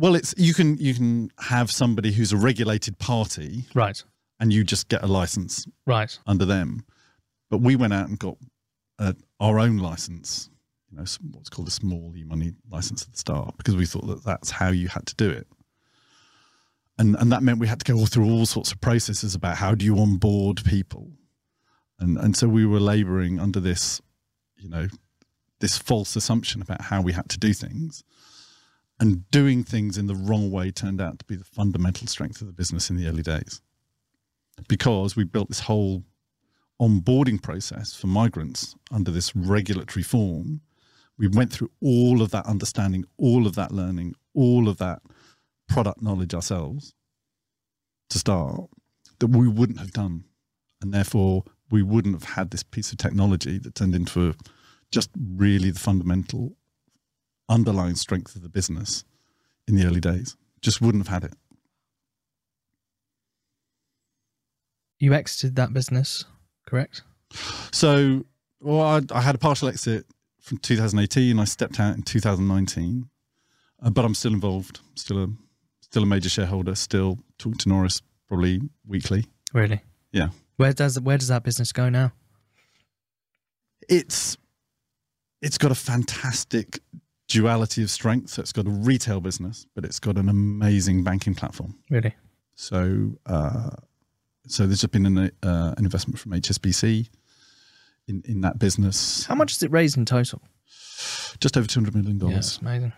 Well, 0.00 0.14
it's 0.14 0.34
you 0.38 0.54
can 0.54 0.78
you 0.78 0.94
can 0.94 1.30
have 1.38 1.70
somebody 1.70 2.10
who's 2.10 2.32
a 2.32 2.36
regulated 2.38 2.98
party 2.98 3.66
Right, 3.74 4.02
and 4.40 4.50
you 4.50 4.64
just 4.64 4.88
get 4.88 5.02
a 5.02 5.06
license 5.06 5.66
right. 5.86 6.18
under 6.26 6.46
them. 6.46 6.86
But 7.50 7.60
we 7.60 7.76
went 7.76 7.92
out 7.92 8.08
and 8.08 8.18
got 8.18 8.38
uh, 8.98 9.12
our 9.40 9.58
own 9.58 9.76
license, 9.76 10.48
you 10.90 10.96
know, 10.96 11.04
what's 11.32 11.50
called 11.50 11.68
a 11.68 11.70
small 11.70 12.14
e-money 12.16 12.52
license 12.70 13.02
at 13.02 13.12
the 13.12 13.18
start, 13.18 13.58
because 13.58 13.76
we 13.76 13.84
thought 13.84 14.06
that 14.06 14.24
that's 14.24 14.50
how 14.50 14.70
you 14.70 14.88
had 14.88 15.04
to 15.04 15.14
do 15.16 15.28
it. 15.28 15.46
And 16.98 17.14
and 17.16 17.30
that 17.30 17.42
meant 17.42 17.58
we 17.58 17.68
had 17.68 17.80
to 17.80 17.92
go 17.92 17.98
all 17.98 18.06
through 18.06 18.30
all 18.30 18.46
sorts 18.46 18.72
of 18.72 18.80
processes 18.80 19.34
about 19.34 19.58
how 19.58 19.74
do 19.74 19.84
you 19.84 19.98
onboard 19.98 20.64
people, 20.64 21.10
and 21.98 22.16
and 22.16 22.34
so 22.34 22.48
we 22.48 22.64
were 22.64 22.80
labouring 22.80 23.38
under 23.38 23.60
this, 23.60 24.00
you 24.56 24.70
know, 24.70 24.88
this 25.58 25.76
false 25.76 26.16
assumption 26.16 26.62
about 26.62 26.80
how 26.80 27.02
we 27.02 27.12
had 27.12 27.28
to 27.28 27.38
do 27.38 27.52
things. 27.52 28.02
And 29.00 29.28
doing 29.30 29.64
things 29.64 29.96
in 29.96 30.06
the 30.06 30.14
wrong 30.14 30.50
way 30.50 30.70
turned 30.70 31.00
out 31.00 31.18
to 31.18 31.24
be 31.24 31.34
the 31.34 31.44
fundamental 31.44 32.06
strength 32.06 32.42
of 32.42 32.46
the 32.46 32.52
business 32.52 32.90
in 32.90 32.96
the 32.96 33.06
early 33.06 33.22
days 33.22 33.62
because 34.68 35.16
we 35.16 35.24
built 35.24 35.48
this 35.48 35.60
whole 35.60 36.04
onboarding 36.80 37.42
process 37.42 37.94
for 37.94 38.06
migrants 38.06 38.74
under 38.90 39.10
this 39.10 39.34
regulatory 39.34 40.02
form. 40.02 40.60
We 41.18 41.28
went 41.28 41.52
through 41.52 41.70
all 41.82 42.22
of 42.22 42.30
that 42.30 42.46
understanding, 42.46 43.04
all 43.18 43.46
of 43.46 43.54
that 43.54 43.72
learning, 43.72 44.14
all 44.34 44.68
of 44.68 44.78
that 44.78 45.02
product 45.68 46.02
knowledge 46.02 46.34
ourselves 46.34 46.94
to 48.08 48.18
start 48.18 48.62
that 49.18 49.28
we 49.28 49.48
wouldn't 49.48 49.78
have 49.78 49.92
done. 49.92 50.24
And 50.80 50.92
therefore, 50.92 51.44
we 51.70 51.82
wouldn't 51.82 52.14
have 52.14 52.34
had 52.36 52.50
this 52.50 52.62
piece 52.62 52.90
of 52.90 52.98
technology 52.98 53.58
that 53.58 53.74
turned 53.74 53.94
into 53.94 54.34
just 54.90 55.10
really 55.36 55.70
the 55.70 55.78
fundamental 55.78 56.56
underlying 57.50 57.96
strength 57.96 58.36
of 58.36 58.42
the 58.42 58.48
business 58.48 59.04
in 59.66 59.74
the 59.74 59.84
early 59.84 60.00
days. 60.00 60.36
Just 60.62 60.80
wouldn't 60.80 61.06
have 61.06 61.22
had 61.22 61.30
it. 61.30 61.36
You 64.98 65.14
exited 65.14 65.56
that 65.56 65.72
business, 65.72 66.24
correct? 66.66 67.02
So, 67.72 68.24
well, 68.60 68.82
I, 68.82 69.00
I 69.14 69.20
had 69.22 69.34
a 69.34 69.38
partial 69.38 69.68
exit 69.68 70.06
from 70.40 70.58
2018. 70.58 71.38
I 71.38 71.44
stepped 71.44 71.80
out 71.80 71.96
in 71.96 72.02
2019, 72.02 73.08
uh, 73.82 73.90
but 73.90 74.04
I'm 74.04 74.14
still 74.14 74.34
involved. 74.34 74.80
Still 74.94 75.24
a 75.24 75.28
still 75.80 76.02
a 76.02 76.06
major 76.06 76.28
shareholder. 76.28 76.74
Still 76.74 77.18
talk 77.38 77.56
to 77.58 77.68
Norris 77.68 78.02
probably 78.28 78.60
weekly. 78.86 79.24
Really? 79.54 79.80
Yeah. 80.12 80.28
Where 80.56 80.72
does 80.74 81.00
where 81.00 81.16
does 81.16 81.28
that 81.28 81.44
business 81.44 81.72
go 81.72 81.88
now? 81.88 82.12
It's 83.88 84.36
it's 85.40 85.56
got 85.56 85.70
a 85.70 85.74
fantastic 85.74 86.80
duality 87.30 87.82
of 87.82 87.90
strength. 87.90 88.30
So 88.30 88.42
it's 88.42 88.52
got 88.52 88.66
a 88.66 88.70
retail 88.70 89.20
business, 89.20 89.66
but 89.74 89.84
it's 89.84 89.98
got 90.00 90.18
an 90.18 90.28
amazing 90.28 91.04
banking 91.04 91.34
platform. 91.34 91.78
Really? 91.88 92.14
So, 92.56 93.16
uh, 93.24 93.70
so 94.46 94.66
there's 94.66 94.80
just 94.80 94.92
been 94.92 95.06
an, 95.06 95.18
uh, 95.42 95.74
an 95.78 95.84
investment 95.84 96.18
from 96.18 96.32
HSBC 96.32 97.08
in 98.08 98.22
in 98.26 98.40
that 98.42 98.58
business. 98.58 99.24
How 99.24 99.34
much 99.34 99.52
has 99.52 99.62
it 99.62 99.70
raised 99.70 99.96
in 99.96 100.04
total? 100.04 100.42
Just 101.40 101.56
over 101.56 101.66
200 101.66 101.94
million 101.94 102.18
dollars. 102.18 102.34
Yeah, 102.34 102.38
it's 102.38 102.58
amazing. 102.58 102.92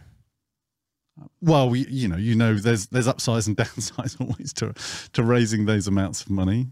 Well, 1.43 1.69
we, 1.69 1.87
you 1.89 2.09
know, 2.09 2.17
you 2.17 2.35
know, 2.35 2.55
there's 2.55 2.87
there's 2.87 3.07
upsides 3.07 3.47
and 3.47 3.57
downsides 3.65 4.19
always 4.21 4.53
to 4.55 4.73
to 5.13 5.23
raising 5.23 5.67
those 5.67 5.87
amounts 5.87 6.23
of 6.23 6.31
money. 6.31 6.69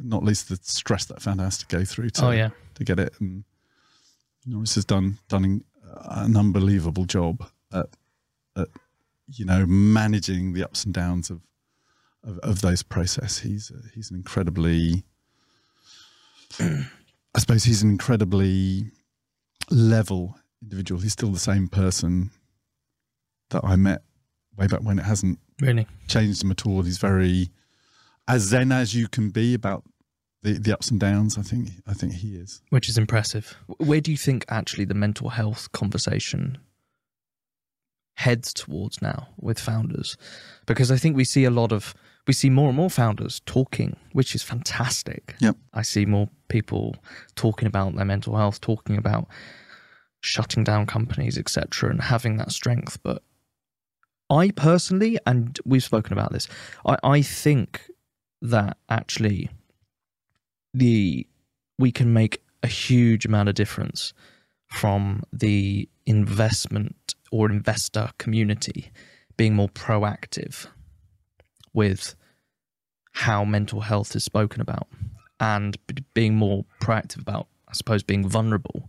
Not 0.00 0.22
least 0.22 0.48
the 0.48 0.58
stress 0.62 1.06
that 1.06 1.20
founder 1.20 1.42
has 1.42 1.58
to 1.58 1.66
go 1.66 1.84
through 1.84 2.10
to 2.10 2.26
Oh 2.26 2.30
yeah. 2.30 2.50
to 2.74 2.84
get 2.84 3.00
it. 3.00 3.12
And 3.20 3.44
Norris 4.46 4.76
has 4.76 4.84
done 4.84 5.18
done 5.28 5.64
an 6.10 6.36
unbelievable 6.36 7.04
job 7.04 7.44
at, 7.72 7.86
at 8.56 8.68
you 9.28 9.44
know 9.44 9.64
managing 9.66 10.52
the 10.52 10.64
ups 10.64 10.84
and 10.84 10.94
downs 10.94 11.30
of 11.30 11.40
of, 12.24 12.38
of 12.40 12.60
those 12.60 12.82
process. 12.82 13.38
He's 13.38 13.70
uh, 13.70 13.80
he's 13.94 14.10
an 14.10 14.16
incredibly, 14.16 15.04
I 16.60 17.38
suppose 17.38 17.64
he's 17.64 17.82
an 17.82 17.90
incredibly 17.90 18.90
level 19.70 20.36
individual. 20.62 21.00
He's 21.00 21.12
still 21.12 21.30
the 21.30 21.38
same 21.38 21.68
person 21.68 22.30
that 23.50 23.64
I 23.64 23.76
met 23.76 24.02
way 24.56 24.66
back 24.66 24.80
when. 24.82 24.98
It 24.98 25.04
hasn't 25.04 25.38
Really? 25.60 25.86
changed 26.08 26.42
him 26.42 26.50
at 26.50 26.66
all. 26.66 26.82
He's 26.82 26.98
very 26.98 27.50
as 28.28 28.42
zen 28.42 28.70
as 28.72 28.94
you 28.94 29.08
can 29.08 29.30
be 29.30 29.54
about 29.54 29.84
the, 30.42 30.54
the 30.54 30.72
ups 30.72 30.90
and 30.90 30.98
downs. 30.98 31.38
I 31.38 31.42
think 31.42 31.70
I 31.86 31.94
think 31.94 32.14
he 32.14 32.36
is. 32.36 32.62
Which 32.70 32.88
is 32.88 32.98
impressive. 32.98 33.56
Where 33.78 34.00
do 34.00 34.10
you 34.10 34.16
think 34.16 34.44
actually 34.48 34.84
the 34.84 34.94
mental 34.94 35.30
health 35.30 35.70
conversation 35.72 36.58
heads 38.14 38.52
towards 38.52 39.00
now 39.00 39.28
with 39.38 39.58
founders? 39.58 40.16
Because 40.66 40.90
I 40.90 40.96
think 40.96 41.16
we 41.16 41.24
see 41.24 41.44
a 41.44 41.50
lot 41.50 41.72
of 41.72 41.94
we 42.26 42.32
see 42.32 42.50
more 42.50 42.68
and 42.68 42.76
more 42.76 42.90
founders 42.90 43.40
talking, 43.46 43.96
which 44.12 44.34
is 44.34 44.42
fantastic. 44.42 45.34
Yep. 45.40 45.56
I 45.74 45.82
see 45.82 46.06
more 46.06 46.28
people 46.48 46.96
talking 47.34 47.66
about 47.66 47.96
their 47.96 48.04
mental 48.04 48.36
health, 48.36 48.60
talking 48.60 48.96
about 48.96 49.26
shutting 50.20 50.64
down 50.64 50.86
companies, 50.86 51.38
etc., 51.38 51.90
and 51.90 52.02
having 52.02 52.36
that 52.36 52.52
strength. 52.52 52.98
But 53.02 53.22
I 54.30 54.50
personally, 54.50 55.18
and 55.26 55.58
we've 55.64 55.82
spoken 55.82 56.12
about 56.12 56.32
this, 56.32 56.46
I, 56.86 56.96
I 57.02 57.22
think 57.22 57.90
that 58.42 58.76
actually 58.88 59.50
the 60.74 61.26
we 61.78 61.90
can 61.90 62.12
make 62.12 62.42
a 62.62 62.66
huge 62.66 63.24
amount 63.24 63.48
of 63.48 63.54
difference 63.54 64.12
from 64.66 65.22
the 65.32 65.88
investment 66.06 67.14
or 67.32 67.50
investor 67.50 68.10
community 68.18 68.90
being 69.36 69.54
more 69.54 69.68
proactive 69.68 70.66
with 71.72 72.14
how 73.12 73.44
mental 73.44 73.80
health 73.80 74.14
is 74.14 74.24
spoken 74.24 74.60
about 74.60 74.86
and 75.40 75.76
being 76.14 76.34
more 76.34 76.64
proactive 76.80 77.20
about 77.20 77.48
i 77.68 77.72
suppose 77.72 78.02
being 78.02 78.28
vulnerable. 78.28 78.88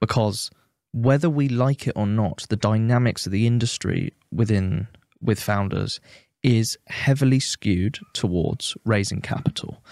Because 0.00 0.50
whether 0.92 1.30
we 1.30 1.48
like 1.48 1.86
it 1.86 1.92
or 1.96 2.06
not 2.06 2.46
the 2.48 2.56
dynamics 2.56 3.26
of 3.26 3.32
the 3.32 3.46
industry 3.46 4.12
within 4.32 4.88
with 5.20 5.40
founders 5.40 6.00
is 6.42 6.78
heavily 6.88 7.40
skewed 7.40 7.98
towards 8.12 8.76
raising 8.84 9.20
capital 9.20 9.82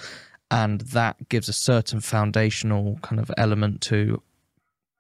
and 0.54 0.80
that 0.80 1.28
gives 1.28 1.48
a 1.48 1.52
certain 1.52 2.00
foundational 2.00 2.98
kind 3.02 3.20
of 3.20 3.30
element 3.36 3.80
to 3.80 4.22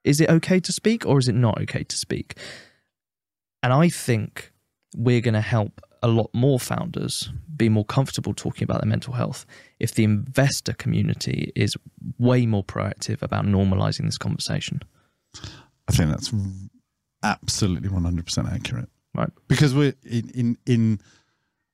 is 0.04 0.20
it 0.20 0.28
okay 0.28 0.60
to 0.60 0.72
speak 0.72 1.06
or 1.06 1.18
is 1.18 1.28
it 1.28 1.34
not 1.34 1.60
okay 1.60 1.84
to 1.84 1.96
speak 1.96 2.36
and 3.62 3.72
i 3.72 3.88
think 3.88 4.52
we're 4.96 5.20
going 5.20 5.34
to 5.34 5.40
help 5.40 5.80
a 6.02 6.08
lot 6.08 6.28
more 6.34 6.60
founders 6.60 7.30
be 7.56 7.68
more 7.68 7.84
comfortable 7.84 8.34
talking 8.34 8.64
about 8.64 8.80
their 8.82 8.88
mental 8.88 9.14
health 9.14 9.46
if 9.80 9.94
the 9.94 10.04
investor 10.04 10.74
community 10.74 11.50
is 11.56 11.76
way 12.18 12.44
more 12.44 12.64
proactive 12.64 13.22
about 13.22 13.46
normalizing 13.46 14.04
this 14.04 14.18
conversation 14.18 14.80
I 15.88 15.92
think 15.92 16.10
that's 16.10 16.32
absolutely 17.22 17.88
one 17.88 18.04
hundred 18.04 18.26
percent 18.26 18.48
accurate. 18.48 18.88
Right. 19.14 19.30
Because 19.48 19.74
we're 19.74 19.94
in, 20.04 20.30
in 20.30 20.58
in 20.66 21.00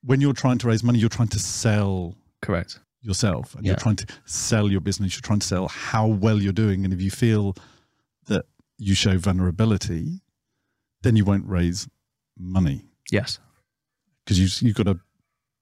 when 0.03 0.21
you're 0.21 0.33
trying 0.33 0.57
to 0.59 0.67
raise 0.67 0.83
money, 0.83 0.99
you're 0.99 1.09
trying 1.09 1.29
to 1.29 1.39
sell 1.39 2.15
correct 2.41 2.79
yourself 3.01 3.55
and 3.55 3.65
Yeah. 3.65 3.71
you're 3.71 3.79
trying 3.79 3.95
to 3.97 4.05
sell 4.25 4.69
your 4.71 4.81
business. 4.81 5.15
You're 5.15 5.21
trying 5.21 5.39
to 5.39 5.47
sell 5.47 5.67
how 5.67 6.07
well 6.07 6.41
you're 6.41 6.53
doing, 6.53 6.83
and 6.85 6.93
if 6.93 7.01
you 7.01 7.11
feel 7.11 7.55
that 8.27 8.45
you 8.77 8.93
show 8.95 9.17
vulnerability, 9.17 10.21
then 11.01 11.15
you 11.15 11.25
won't 11.25 11.47
raise 11.47 11.87
money 12.37 12.85
yes 13.11 13.39
because 14.23 14.39
you 14.39 14.47
you've 14.67 14.75
got 14.75 14.85
to 14.85 14.99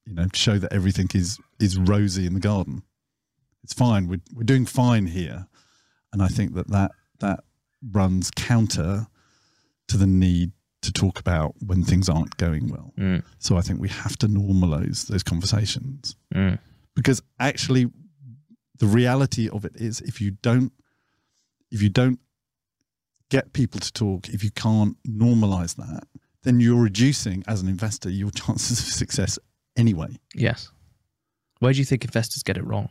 you 0.05 0.13
know 0.13 0.27
show 0.33 0.57
that 0.57 0.71
everything 0.73 1.07
is 1.13 1.39
is 1.59 1.77
rosy 1.77 2.25
in 2.25 2.33
the 2.33 2.39
garden. 2.39 2.83
It's 3.63 3.73
fine. 3.73 4.07
We're 4.07 4.21
we're 4.33 4.43
doing 4.43 4.65
fine 4.65 5.07
here, 5.07 5.47
and 6.13 6.21
I 6.21 6.27
think 6.27 6.53
that 6.55 6.67
that 6.69 6.91
that 7.19 7.43
runs 7.91 8.31
counter 8.31 9.07
to 9.87 9.97
the 9.97 10.07
need 10.07 10.51
to 10.81 10.91
talk 10.93 11.19
about 11.19 11.55
when 11.65 11.83
things 11.83 12.07
aren't 12.07 12.37
going 12.37 12.69
well. 12.69 12.93
mm, 12.97 13.21
So 13.39 13.57
I 13.57 13.61
think 13.61 13.81
we 13.81 13.89
have 13.89 14.15
to 14.19 14.27
normalize 14.27 15.07
those 15.07 15.23
conversations 15.23 16.15
mm, 16.33 16.57
because 16.95 17.21
actually 17.39 17.87
the 18.77 18.87
reality 18.87 19.49
of 19.49 19.65
it 19.65 19.73
is 19.75 20.01
if 20.01 20.21
you 20.21 20.31
don't 20.31 20.71
if 21.71 21.81
you 21.81 21.89
don't 21.89 22.19
get 23.29 23.53
people 23.53 23.79
to 23.79 23.91
talk 23.93 24.29
if 24.29 24.43
you 24.43 24.51
can't 24.51 24.97
normalize 25.07 25.75
that 25.75 26.03
then 26.43 26.59
you're 26.59 26.81
reducing 26.81 27.43
as 27.47 27.61
an 27.61 27.67
investor 27.67 28.09
your 28.09 28.31
chances 28.31 28.79
of 28.79 28.85
success 28.85 29.37
anyway. 29.77 30.19
Yes. 30.33 30.71
Where 31.59 31.73
do 31.73 31.79
you 31.79 31.85
think 31.85 32.05
investors 32.05 32.43
get 32.43 32.57
it 32.57 32.65
wrong? 32.65 32.89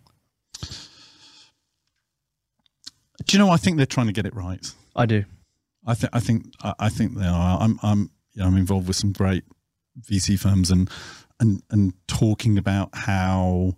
Do 3.26 3.36
you 3.36 3.38
know 3.38 3.50
i 3.50 3.56
think 3.56 3.76
they're 3.76 3.86
trying 3.86 4.06
to 4.06 4.12
get 4.12 4.26
it 4.26 4.34
right. 4.34 4.64
I 4.94 5.06
do. 5.06 5.24
I 5.86 5.94
think 5.94 6.10
i 6.14 6.20
think 6.20 6.44
i 6.78 6.88
think 6.88 7.16
they 7.16 7.26
are. 7.26 7.58
I'm 7.60 7.78
i'm 7.82 8.10
you 8.34 8.42
know, 8.42 8.48
i'm 8.48 8.56
involved 8.56 8.86
with 8.86 8.96
some 8.96 9.12
great 9.12 9.44
vc 10.00 10.38
firms 10.38 10.70
and 10.70 10.88
and 11.40 11.62
and 11.70 11.94
talking 12.06 12.58
about 12.58 12.90
how 12.94 13.76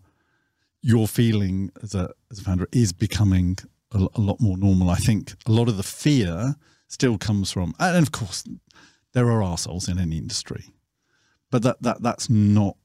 your 0.83 1.07
feeling 1.07 1.70
as 1.83 1.95
a 1.95 2.11
as 2.31 2.39
a 2.39 2.43
founder 2.43 2.68
is 2.72 2.93
becoming 2.93 3.59
a, 3.93 4.07
a 4.14 4.20
lot 4.20 4.41
more 4.41 4.57
normal. 4.57 4.91
I 4.91 4.97
think 4.97 5.35
a 5.47 5.53
lot 5.53 5.68
of 5.68 5.76
the 5.76 5.83
fear 5.83 6.57
still 6.89 7.18
comes 7.18 7.53
from, 7.53 7.74
and 7.78 8.03
of 8.03 8.12
course, 8.12 8.45
there 9.12 9.31
are 9.31 9.43
assholes 9.43 9.89
in 9.89 9.99
any 9.99 10.18
industry, 10.18 10.74
but 11.51 11.62
that 11.62 11.83
that 11.83 12.03
that's 12.03 12.31
not 12.31 12.76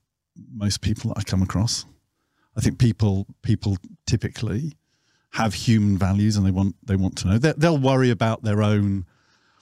most 0.53 0.81
people 0.81 1.09
that 1.09 1.19
I 1.19 1.23
come 1.23 1.41
across. 1.41 1.85
I 2.57 2.61
think 2.61 2.79
people 2.79 3.27
people 3.41 3.77
typically 4.05 4.73
have 5.31 5.53
human 5.53 5.97
values 5.97 6.37
and 6.37 6.45
they 6.45 6.51
want 6.51 6.75
they 6.85 6.95
want 6.95 7.17
to 7.19 7.27
know. 7.27 7.37
They, 7.37 7.53
they'll 7.57 7.77
worry 7.77 8.09
about 8.09 8.43
their 8.43 8.61
own. 8.61 9.05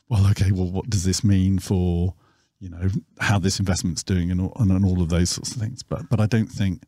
Well, 0.10 0.28
okay, 0.32 0.52
well, 0.52 0.70
what 0.70 0.90
does 0.90 1.04
this 1.04 1.24
mean 1.24 1.60
for 1.60 2.14
you 2.60 2.70
know 2.70 2.90
how 3.20 3.40
this 3.40 3.60
investment's 3.60 4.04
doing 4.04 4.32
and 4.32 4.40
all, 4.40 4.54
and, 4.60 4.72
and 4.72 4.86
all 4.86 5.02
of 5.02 5.10
those 5.10 5.32
sorts 5.32 5.56
of 5.56 5.62
things? 5.62 5.84
But 5.84 6.10
but 6.10 6.20
I 6.20 6.28
don't 6.28 6.52
think 6.52 6.84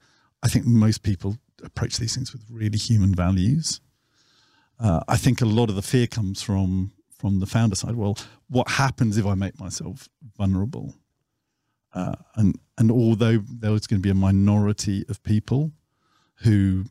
I 0.45 0.47
think 0.47 0.67
most 0.67 1.01
people 1.01 1.37
approach 1.63 1.97
these 1.97 2.13
things 2.13 2.31
with 2.31 2.43
really 2.51 2.77
human 2.77 3.15
values. 3.15 3.81
Uh, 4.79 4.99
I 5.07 5.17
think 5.17 5.41
a 5.41 5.45
lot 5.45 5.69
of 5.69 5.75
the 5.75 5.81
fear 5.81 6.05
comes 6.05 6.43
from 6.43 6.91
from 7.09 7.39
the 7.39 7.47
founder 7.47 7.75
side. 7.75 7.95
Well, 7.95 8.15
what 8.47 8.69
happens 8.69 9.17
if 9.17 9.25
I 9.25 9.33
make 9.33 9.59
myself 9.59 10.07
vulnerable? 10.37 10.93
Uh, 11.95 12.13
and 12.35 12.59
and 12.77 12.91
although 12.91 13.39
there's 13.39 13.87
going 13.87 13.99
to 13.99 14.07
be 14.07 14.11
a 14.11 14.13
minority 14.29 15.03
of 15.09 15.23
people 15.23 15.71
who 16.43 16.85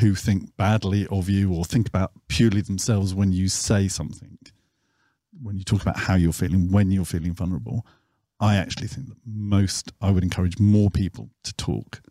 who 0.00 0.16
think 0.16 0.56
badly 0.56 1.06
of 1.06 1.28
you 1.28 1.54
or 1.54 1.64
think 1.64 1.86
about 1.86 2.10
purely 2.26 2.62
themselves 2.62 3.14
when 3.14 3.30
you 3.30 3.46
say 3.46 3.86
something, 3.86 4.38
when 5.40 5.56
you 5.56 5.62
talk 5.62 5.82
about 5.82 5.98
how 5.98 6.16
you're 6.16 6.32
feeling, 6.32 6.72
when 6.72 6.90
you're 6.90 7.04
feeling 7.04 7.32
vulnerable, 7.32 7.86
I 8.40 8.56
actually 8.56 8.88
think 8.88 9.06
that 9.06 9.18
most 9.24 9.92
I 10.00 10.10
would 10.10 10.24
encourage 10.24 10.58
more 10.58 10.90
people 10.90 11.30
to 11.44 11.54
talk 11.54 12.02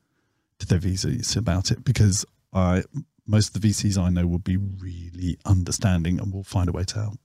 to 0.59 0.65
their 0.67 0.79
VCs 0.79 1.35
about 1.37 1.71
it 1.71 1.83
because 1.83 2.25
I 2.53 2.83
most 3.25 3.55
of 3.55 3.61
the 3.61 3.67
VCs 3.67 3.97
I 3.97 4.09
know 4.09 4.25
will 4.27 4.39
be 4.39 4.57
really 4.57 5.37
understanding 5.45 6.19
and 6.19 6.33
will 6.33 6.43
find 6.43 6.67
a 6.67 6.71
way 6.71 6.83
to 6.85 6.95
help. 6.99 7.19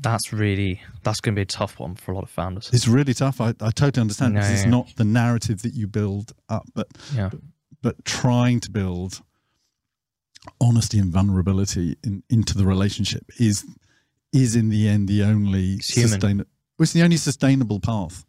That's 0.00 0.32
really 0.32 0.80
that's 1.02 1.20
going 1.20 1.34
to 1.34 1.38
be 1.38 1.42
a 1.42 1.46
tough 1.46 1.78
one 1.78 1.94
for 1.94 2.12
a 2.12 2.14
lot 2.14 2.24
of 2.24 2.30
founders. 2.30 2.70
It's 2.72 2.88
really 2.88 3.12
tough. 3.14 3.40
I, 3.40 3.48
I 3.60 3.70
totally 3.70 4.00
understand 4.00 4.34
No, 4.34 4.40
because 4.40 4.52
it's 4.62 4.66
not 4.70 4.96
the 4.96 5.04
narrative 5.04 5.62
that 5.62 5.74
you 5.74 5.86
build 5.86 6.32
up, 6.48 6.64
but 6.74 6.88
Yeah, 7.14 7.30
but 7.82 8.04
trying 8.04 8.60
to 8.60 8.70
build 8.70 9.20
honesty 10.60 10.98
and 10.98 11.12
vulnerability 11.12 11.96
in, 12.02 12.22
into 12.30 12.56
the 12.56 12.64
relationship 12.66 13.30
is 13.38 13.64
is 14.32 14.56
in 14.56 14.70
the 14.70 14.88
end 14.88 15.08
the 15.08 15.22
only 15.22 15.74
It's 15.74 15.92
sustain- 15.94 16.44
it's 16.78 16.92
the 16.92 17.02
only 17.02 17.16
sustainable 17.18 17.78
path 17.80 18.24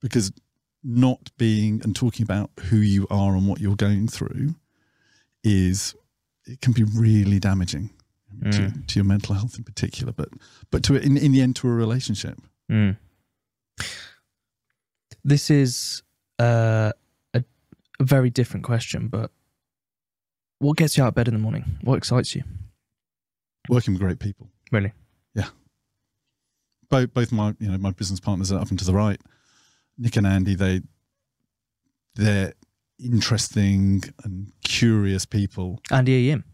because 0.00 0.30
not 0.88 1.30
being 1.36 1.80
and 1.82 1.96
talking 1.96 2.22
about 2.22 2.48
who 2.70 2.76
you 2.76 3.06
are 3.10 3.34
and 3.34 3.48
what 3.48 3.60
you're 3.60 3.74
going 3.74 4.06
through 4.06 4.54
is 5.42 5.94
it 6.44 6.60
can 6.60 6.72
be 6.72 6.84
really 6.84 7.40
damaging 7.40 7.90
to, 8.52 8.58
Mm. 8.60 8.86
to 8.86 8.94
your 8.98 9.04
mental 9.04 9.34
health 9.34 9.56
in 9.58 9.64
particular 9.64 10.12
but 10.12 10.28
but 10.70 10.82
to 10.84 10.94
in, 10.94 11.16
in 11.16 11.32
the 11.32 11.40
end 11.40 11.56
to 11.56 11.68
a 11.68 11.72
relationship 11.72 12.38
Mm. 12.70 12.96
This 15.24 15.50
is 15.50 16.02
uh, 16.38 16.92
a, 17.34 17.44
a 18.00 18.04
very 18.04 18.30
different 18.30 18.64
question, 18.64 19.08
but 19.08 19.30
what 20.58 20.76
gets 20.76 20.96
you 20.96 21.02
out 21.04 21.08
of 21.08 21.14
bed 21.14 21.28
in 21.28 21.34
the 21.34 21.40
morning? 21.40 21.78
What 21.82 21.96
excites 21.96 22.34
you? 22.34 22.42
working 23.68 23.92
with 23.94 24.00
great 24.00 24.20
people 24.20 24.48
Really? 24.70 24.92
Yeah. 25.34 25.48
Both 26.88 27.12
both 27.14 27.32
my 27.32 27.54
you 27.58 27.68
know 27.68 27.78
my 27.78 27.90
business 27.90 28.20
partners 28.20 28.52
are 28.52 28.60
up 28.60 28.70
and 28.70 28.78
to 28.78 28.84
the 28.84 28.94
right, 28.94 29.20
Nick 29.98 30.16
and 30.16 30.26
Andy. 30.26 30.54
They 30.54 30.80
they're 32.14 32.52
interesting 32.98 34.02
and 34.24 34.52
curious 34.64 35.26
people. 35.26 35.80
Andy 35.90 36.12
Yim. 36.12 36.44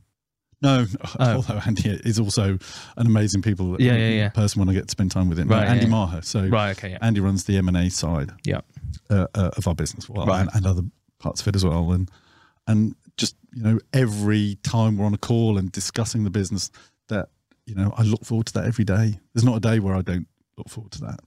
No, 0.61 0.86
Oh. 1.18 1.36
although 1.36 1.61
Andy 1.66 1.88
is 2.05 2.20
also 2.20 2.59
an 2.97 3.07
amazing 3.07 3.43
people. 3.43 3.80
Yeah, 3.80 3.95
yeah, 3.97 4.09
yeah. 4.11 4.28
Person 4.28 4.61
when 4.61 4.68
I 4.68 4.72
get 4.74 4.86
to 4.86 4.90
spend 4.90 5.11
time 5.11 5.28
with 5.28 5.38
him. 5.38 5.49
Right, 5.49 5.66
Andy 5.66 5.84
yeah. 5.84 5.90
Maher. 5.90 6.22
So 6.22 6.47
Right. 6.47 6.70
Okay. 6.76 6.90
Yeah. 6.93 6.99
Andy 7.03 7.20
runs 7.20 7.45
the 7.45 7.57
M 7.59 7.68
and 7.68 7.76
A 7.76 7.90
side. 7.90 8.30
Yeah. 8.45 8.61
Uh, 9.11 9.26
uh, 9.34 9.51
of 9.57 9.66
our 9.66 9.74
business, 9.74 10.09
well, 10.09 10.26
Right. 10.26 10.43
and, 10.43 10.51
and 10.55 10.66
other 10.66 10.82
parts 11.18 11.40
of 11.40 11.49
it 11.49 11.57
as 11.57 11.64
well, 11.64 11.93
and 11.93 12.11
and 12.66 12.95
just 13.16 13.36
you 13.55 13.62
know 13.62 13.78
every 13.93 14.57
time 14.62 14.97
we're 14.99 15.07
on 15.07 15.14
a 15.14 15.18
call 15.18 15.57
and 15.59 15.72
discussing 15.72 16.24
the 16.24 16.30
business, 16.30 16.70
that 17.09 17.30
you 17.66 17.74
know 17.74 17.93
I 17.97 18.03
look 18.03 18.24
forward 18.24 18.47
to 18.49 18.53
that 18.55 18.66
every 18.66 18.84
day. 18.84 19.18
There's 19.32 19.45
not 19.45 19.57
a 19.57 19.61
day 19.61 19.80
where 19.80 19.95
I 19.95 20.03
don't 20.03 20.26
look 20.59 20.68
forward 20.68 20.93
to 20.93 21.01
that. 21.03 21.20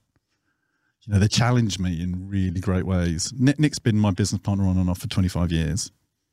You 1.06 1.14
know, 1.14 1.18
they 1.20 1.28
challenge 1.28 1.78
me 1.78 2.00
in 2.02 2.28
really 2.28 2.60
great 2.60 2.84
ways. 2.84 3.32
Nick, 3.38 3.58
Nick's 3.60 3.78
been 3.78 3.96
my 3.98 4.10
business 4.10 4.40
partner 4.40 4.66
on 4.66 4.76
and 4.76 4.90
off 4.90 4.98
for 4.98 5.08
25 5.08 5.52
years. 5.52 5.92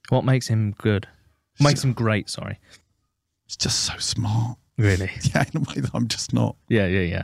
What 0.10 0.26
makes 0.26 0.48
him 0.48 0.74
good? 0.80 1.08
What 1.58 1.70
makes 1.70 1.84
him 1.84 1.94
great? 1.94 2.30
Sorry. 2.30 2.60
He's 3.46 3.56
just 3.58 3.82
so 3.82 3.94
smart. 3.98 4.58
Really? 4.78 5.12
Yeah, 5.36 5.44
in 5.54 5.62
a 5.62 5.64
way 5.64 5.82
that 5.82 5.92
I'm 5.94 6.08
just 6.08 6.34
not. 6.34 6.56
Yeah. 6.70 6.88
Yeah. 6.88 7.02
Yeah. 7.02 7.24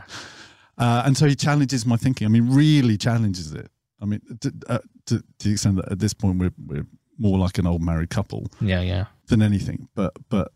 Uh, 0.78 1.02
and 1.04 1.16
so 1.16 1.26
he 1.26 1.34
challenges 1.34 1.84
my 1.84 1.96
thinking. 1.96 2.26
I 2.26 2.30
mean, 2.30 2.48
really 2.54 2.96
challenges 2.96 3.52
it. 3.52 3.68
I 4.00 4.06
mean, 4.06 4.20
to, 4.40 4.52
uh, 4.68 4.78
to, 5.06 5.18
to 5.18 5.24
the 5.48 5.52
extent 5.52 5.76
that 5.76 5.90
at 5.92 5.98
this 5.98 6.14
point 6.14 6.38
we're, 6.38 6.52
we're 6.64 6.86
more 7.18 7.38
like 7.38 7.58
an 7.58 7.66
old 7.66 7.82
married 7.82 8.10
couple 8.10 8.46
Yeah. 8.60 8.80
Yeah. 8.80 9.06
than 9.26 9.42
anything. 9.42 9.88
But 9.94 10.12
but 10.30 10.52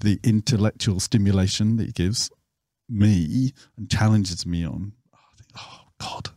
the 0.00 0.18
intellectual 0.24 0.98
stimulation 1.00 1.76
that 1.76 1.86
he 1.86 1.92
gives 1.92 2.30
me 2.88 3.52
and 3.76 3.90
challenges 3.90 4.46
me 4.46 4.64
on, 4.66 4.92
I 5.14 5.18
think, 5.36 5.50
oh 5.58 5.80
God, 5.98 6.30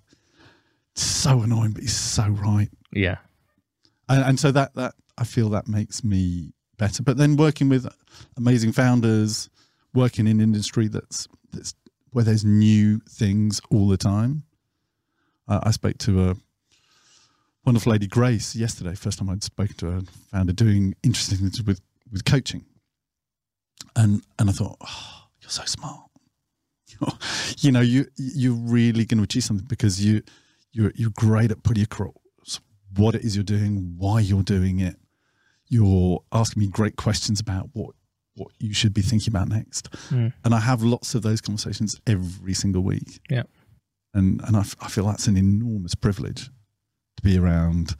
so 1.01 1.41
annoying, 1.41 1.71
but 1.71 1.81
he's 1.81 1.95
so 1.95 2.27
right. 2.27 2.69
Yeah. 2.93 3.17
And, 4.09 4.23
and 4.23 4.39
so 4.39 4.51
that 4.51 4.75
that 4.75 4.93
I 5.17 5.23
feel 5.23 5.49
that 5.49 5.67
makes 5.67 6.03
me 6.03 6.53
better. 6.77 7.03
But 7.03 7.17
then 7.17 7.37
working 7.37 7.69
with 7.69 7.87
amazing 8.37 8.71
founders, 8.71 9.49
working 9.93 10.27
in 10.27 10.41
industry 10.41 10.87
that's 10.87 11.27
that's 11.51 11.73
where 12.11 12.25
there's 12.25 12.43
new 12.43 12.99
things 13.09 13.61
all 13.69 13.87
the 13.87 13.97
time. 13.97 14.43
Uh, 15.47 15.59
I 15.63 15.71
spoke 15.71 15.97
to 15.99 16.29
a 16.29 16.35
wonderful 17.65 17.91
lady 17.91 18.07
Grace 18.07 18.55
yesterday. 18.55 18.95
First 18.95 19.19
time 19.19 19.29
I'd 19.29 19.43
spoken 19.43 19.75
to 19.77 19.89
a 19.89 20.01
founder 20.31 20.53
doing 20.53 20.95
interesting 21.03 21.37
things 21.37 21.63
with 21.63 21.81
with 22.11 22.25
coaching, 22.25 22.65
and 23.95 24.23
and 24.39 24.49
I 24.49 24.53
thought, 24.53 24.77
oh, 24.81 25.27
you're 25.41 25.49
so 25.49 25.63
smart. 25.65 26.01
you 27.59 27.71
know, 27.71 27.81
you 27.81 28.07
you're 28.17 28.53
really 28.53 29.05
going 29.05 29.17
to 29.17 29.23
achieve 29.23 29.43
something 29.43 29.67
because 29.67 30.03
you 30.03 30.21
you're 30.71 30.91
you're 30.95 31.11
great 31.11 31.51
at 31.51 31.63
putting 31.63 31.83
across 31.83 32.13
what 32.95 33.15
it 33.15 33.23
is 33.23 33.35
you're 33.35 33.43
doing, 33.43 33.95
why 33.97 34.19
you're 34.19 34.43
doing 34.43 34.79
it. 34.79 34.95
You're 35.67 36.21
asking 36.31 36.61
me 36.61 36.67
great 36.67 36.95
questions 36.95 37.39
about 37.39 37.69
what 37.73 37.95
what 38.35 38.51
you 38.59 38.73
should 38.73 38.93
be 38.93 39.01
thinking 39.01 39.31
about 39.31 39.49
next. 39.49 39.91
Mm. 40.09 40.33
And 40.43 40.53
I 40.53 40.59
have 40.59 40.81
lots 40.83 41.15
of 41.15 41.21
those 41.21 41.41
conversations 41.41 41.99
every 42.07 42.53
single 42.53 42.81
week. 42.81 43.21
Yeah. 43.29 43.43
And 44.13 44.41
and 44.45 44.55
I, 44.55 44.61
f- 44.61 44.75
I 44.81 44.87
feel 44.87 45.05
that's 45.05 45.27
an 45.27 45.37
enormous 45.37 45.95
privilege 45.95 46.45
to 47.17 47.23
be 47.23 47.37
around 47.37 47.95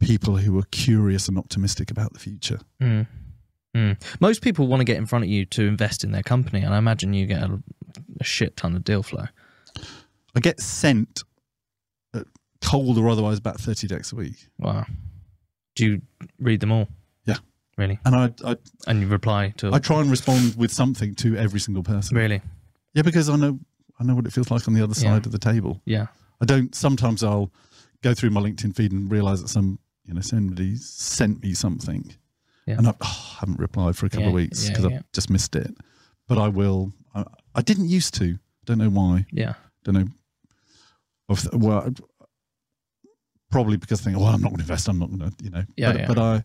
people 0.00 0.36
who 0.36 0.58
are 0.58 0.66
curious 0.70 1.28
and 1.28 1.38
optimistic 1.38 1.90
about 1.90 2.12
the 2.12 2.18
future. 2.18 2.60
Mm. 2.80 3.06
Mm. 3.76 4.20
Most 4.20 4.42
people 4.42 4.66
want 4.66 4.80
to 4.80 4.84
get 4.84 4.98
in 4.98 5.06
front 5.06 5.24
of 5.24 5.30
you 5.30 5.46
to 5.46 5.66
invest 5.66 6.04
in 6.04 6.12
their 6.12 6.22
company, 6.22 6.60
and 6.60 6.74
I 6.74 6.78
imagine 6.78 7.14
you 7.14 7.26
get 7.26 7.42
a, 7.42 7.62
a 8.20 8.24
shit 8.24 8.56
ton 8.56 8.76
of 8.76 8.84
deal 8.84 9.02
flow. 9.02 9.24
I 10.34 10.40
get 10.40 10.60
sent 10.60 11.22
cold 12.62 12.98
or 12.98 13.08
otherwise 13.08 13.38
about 13.38 13.60
30 13.60 13.86
decks 13.86 14.12
a 14.12 14.16
week. 14.16 14.48
Wow. 14.58 14.86
Do 15.74 15.86
you 15.86 16.02
read 16.38 16.60
them 16.60 16.72
all? 16.72 16.88
Yeah. 17.24 17.36
Really? 17.76 17.98
And 18.04 18.14
I, 18.14 18.32
I, 18.44 18.56
And 18.86 19.00
you 19.00 19.08
reply 19.08 19.52
to 19.58 19.72
I 19.72 19.78
try 19.78 20.00
and 20.00 20.10
respond 20.10 20.54
with 20.56 20.70
something 20.70 21.14
to 21.16 21.36
every 21.36 21.60
single 21.60 21.82
person. 21.82 22.16
really? 22.16 22.40
Yeah, 22.94 23.02
because 23.02 23.28
I 23.28 23.36
know 23.36 23.58
I 23.98 24.04
know 24.04 24.14
what 24.14 24.26
it 24.26 24.32
feels 24.32 24.50
like 24.50 24.66
on 24.68 24.74
the 24.74 24.82
other 24.82 24.94
Yeah. 24.96 25.14
side 25.14 25.26
of 25.26 25.32
the 25.32 25.38
table. 25.38 25.80
Yeah. 25.84 26.06
I 26.40 26.44
don't. 26.44 26.74
Sometimes 26.74 27.22
I'll 27.22 27.50
go 28.02 28.14
through 28.14 28.30
my 28.30 28.40
LinkedIn 28.40 28.74
feed 28.74 28.92
and 28.92 29.10
realize 29.10 29.40
that 29.42 29.48
some, 29.48 29.78
you 30.04 30.12
know, 30.14 30.20
somebody 30.20 30.76
sent 30.76 31.42
me 31.42 31.54
something, 31.54 32.12
Yeah. 32.66 32.78
and 32.78 32.88
I 32.88 32.94
oh, 33.00 33.36
haven't 33.38 33.60
replied 33.60 33.96
for 33.96 34.06
a 34.06 34.10
couple 34.10 34.28
of 34.28 34.32
weeks 34.34 34.68
because 34.68 34.84
yeah. 34.84 34.96
I've 34.96 35.12
just 35.12 35.30
missed 35.30 35.54
it. 35.56 35.74
But 36.26 36.38
I 36.38 36.48
will. 36.48 36.92
I, 37.14 37.24
I 37.54 37.62
didn't 37.62 37.88
used 37.88 38.14
to. 38.14 38.38
Don't 38.64 38.78
know 38.78 38.90
why. 38.90 39.26
Yeah. 39.30 39.54
Don't 39.84 39.94
know. 39.94 40.08
Well, 41.52 41.92
probably 43.52 43.76
because 43.76 44.00
I 44.00 44.04
think, 44.04 44.16
well, 44.18 44.28
I'm 44.28 44.40
not 44.40 44.48
going 44.48 44.56
to 44.56 44.62
invest. 44.62 44.88
I'm 44.88 44.98
not 44.98 45.10
going 45.10 45.30
to, 45.30 45.44
you 45.44 45.50
know. 45.50 45.64
Yeah, 45.76 45.92
but, 45.92 46.00
yeah. 46.00 46.06
but 46.08 46.18
I, 46.18 46.44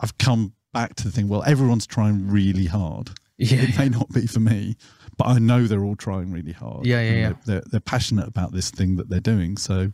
I've 0.00 0.18
come 0.18 0.54
back 0.72 0.96
to 0.96 1.04
the 1.04 1.10
thing. 1.10 1.28
Well, 1.28 1.44
everyone's 1.46 1.86
trying 1.86 2.28
really 2.28 2.66
hard 2.66 3.10
Yeah. 3.36 3.62
it 3.62 3.78
may 3.78 3.88
not 3.88 4.08
be 4.12 4.26
for 4.26 4.40
me, 4.40 4.76
but 5.16 5.26
I 5.26 5.38
know 5.38 5.66
they're 5.66 5.84
all 5.84 5.96
trying 5.96 6.32
really 6.32 6.52
hard. 6.52 6.86
Yeah, 6.86 7.00
yeah, 7.00 7.10
yeah. 7.10 7.14
They're, 7.20 7.36
they're, 7.46 7.62
they're 7.70 7.80
passionate 7.80 8.28
about 8.28 8.52
this 8.52 8.70
thing 8.70 8.96
that 8.96 9.08
they're 9.08 9.20
doing. 9.20 9.56
So 9.56 9.92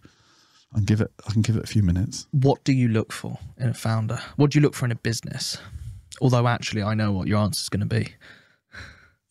I 0.73 0.77
can 0.77 0.85
give 0.85 1.01
it. 1.01 1.11
I 1.27 1.33
can 1.33 1.43
give 1.43 1.57
it 1.57 1.65
a 1.65 1.67
few 1.67 1.83
minutes. 1.83 2.27
What 2.33 2.63
do 2.65 2.73
you 2.73 2.89
look 2.89 3.13
for 3.13 3.39
in 3.59 3.71
a 3.71 3.75
founder? 3.75 4.21
What 4.37 4.51
do 4.51 4.59
you 4.59 4.63
look 4.63 4.75
for 4.75 4.85
in 4.85 4.93
a 4.93 4.97
business? 4.97 5.59
Although 6.21 6.47
actually, 6.47 6.83
I 6.83 6.95
know 6.95 7.13
what 7.13 7.29
your 7.29 7.39
answer 7.39 7.61
is 7.61 7.69
going 7.69 7.81
to 7.81 7.87
be. 7.87 8.15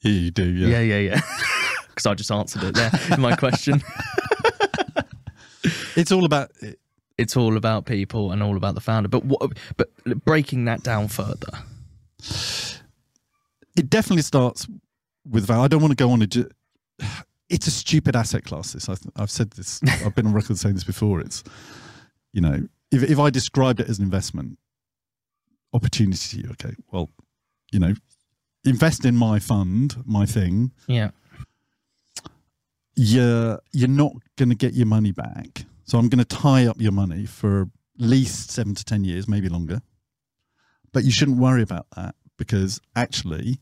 Yeah, 0.02 0.12
you 0.12 0.32
do. 0.32 0.46
Yeah. 0.46 0.80
Yeah, 0.80 0.82
yeah, 0.82 1.00
yeah. 1.00 1.22
Because 1.90 2.06
I 2.06 2.14
just 2.14 2.32
answered 2.32 2.64
it 2.64 2.76
there 2.76 2.92
in 3.12 3.20
my 3.20 3.36
question. 3.36 3.84
It's 6.00 6.12
all 6.12 6.26
about. 6.26 6.52
It's 7.18 7.36
all 7.36 7.58
about 7.58 7.86
people 7.86 8.32
and 8.32 8.42
all 8.42 8.56
about 8.56 8.76
the 8.76 8.82
founder. 8.82 9.10
But 9.10 9.26
what? 9.26 9.52
But 9.76 9.90
breaking 10.24 10.66
that 10.66 10.84
down 10.84 11.10
further. 11.10 11.52
It 13.76 13.90
definitely 13.90 14.22
starts 14.24 14.68
with 15.30 15.46
value. 15.46 15.64
I 15.64 15.68
don't 15.68 15.82
want 15.82 15.92
to 15.92 16.02
go 16.02 16.12
on 16.12 16.22
a. 16.22 17.06
It's 17.50 17.68
a 17.68 17.72
stupid 17.72 18.16
asset 18.16 18.46
class. 18.46 18.74
This 18.74 18.88
I've, 18.88 19.02
I've 19.16 19.32
said 19.32 19.52
this. 19.52 19.82
I've 20.06 20.16
been 20.16 20.28
on 20.28 20.34
record 20.34 20.58
saying 20.58 20.76
this 20.76 20.84
before. 20.84 21.20
It's, 21.20 21.44
you 22.32 22.42
know, 22.42 22.68
if 22.92 23.04
if 23.04 23.20
I 23.20 23.30
described 23.30 23.80
it 23.80 23.90
as 23.90 24.00
an 24.00 24.06
investment 24.06 24.58
opportunity 25.74 26.38
to 26.38 26.44
you, 26.44 26.52
okay, 26.52 26.76
well, 26.92 27.10
you 27.72 27.80
know, 27.80 27.94
invest 28.66 29.06
in 29.06 29.16
my 29.16 29.40
fund, 29.40 29.98
my 30.06 30.26
thing. 30.26 30.72
Yeah. 30.88 31.12
You're 32.96 33.60
you're 33.72 33.88
not 33.88 34.14
going 34.38 34.50
to 34.50 34.56
get 34.56 34.74
your 34.74 34.88
money 34.88 35.12
back. 35.12 35.66
So 35.90 35.98
I'm 35.98 36.08
going 36.08 36.24
to 36.24 36.26
tie 36.26 36.68
up 36.68 36.80
your 36.80 36.92
money 36.92 37.26
for 37.26 37.64
at 37.64 37.68
least 37.98 38.52
seven 38.52 38.76
to 38.76 38.86
ten 38.86 39.04
years, 39.04 39.28
maybe 39.28 39.50
longer. 39.50 39.82
But 40.94 41.04
you 41.04 41.12
shouldn't 41.12 41.40
worry 41.40 41.64
about 41.64 41.88
that 41.96 42.14
because 42.38 42.80
actually, 42.96 43.60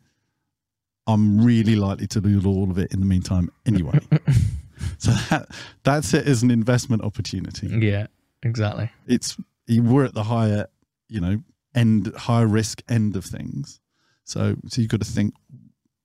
I'm 1.07 1.39
really 1.39 1.77
likely 1.77 2.05
to 2.07 2.19
lose 2.19 2.45
all 2.45 2.69
of 2.69 2.77
it 2.77 2.93
in 2.93 2.99
the 2.99 3.05
meantime 3.05 3.49
anyway. 3.65 3.99
so 4.97 5.11
that, 5.29 5.47
that's 5.83 6.13
it 6.13 6.27
as 6.27 6.43
an 6.43 6.51
investment 6.51 7.01
opportunity. 7.01 7.67
Yeah. 7.67 8.07
Exactly. 8.43 8.91
It's 9.07 9.37
we're 9.69 10.03
at 10.03 10.13
the 10.13 10.23
higher, 10.23 10.67
you 11.07 11.21
know, 11.21 11.41
end 11.73 12.13
higher 12.17 12.47
risk 12.47 12.83
end 12.89 13.15
of 13.15 13.23
things. 13.23 13.79
So 14.25 14.57
so 14.67 14.81
you've 14.81 14.91
got 14.91 14.99
to 14.99 15.09
think, 15.09 15.33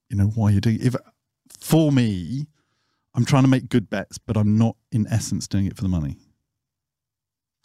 you 0.09 0.17
know, 0.17 0.27
why 0.27 0.51
you're 0.51 0.61
doing. 0.61 0.79
If 0.81 0.95
for 1.59 1.91
me, 1.91 2.47
I'm 3.15 3.25
trying 3.25 3.43
to 3.43 3.49
make 3.49 3.69
good 3.69 3.91
bets, 3.91 4.19
but 4.19 4.37
I'm 4.37 4.57
not 4.57 4.77
in 4.91 5.07
essence 5.09 5.47
doing 5.47 5.67
it 5.67 5.77
for 5.77 5.83
the 5.83 5.89
money. 5.89 6.17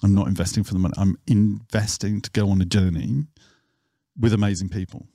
I'm 0.04 0.14
not 0.14 0.28
investing 0.28 0.64
for 0.64 0.74
the 0.74 0.80
money. 0.80 0.94
I'm 0.98 1.18
investing 1.26 2.22
to 2.22 2.30
go 2.32 2.50
on 2.50 2.62
a 2.62 2.66
journey 2.66 3.26
with 4.20 4.34
amazing 4.34 4.70
people. 4.70 5.08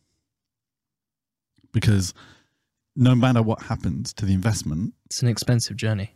Because 1.73 2.13
no 2.97 3.15
matter 3.15 3.43
what 3.43 3.63
happens 3.63 4.13
to 4.15 4.25
the 4.27 4.33
investment, 4.35 4.95
It's 5.07 5.23
an 5.23 5.29
expensive 5.29 5.77
journey. 5.77 6.15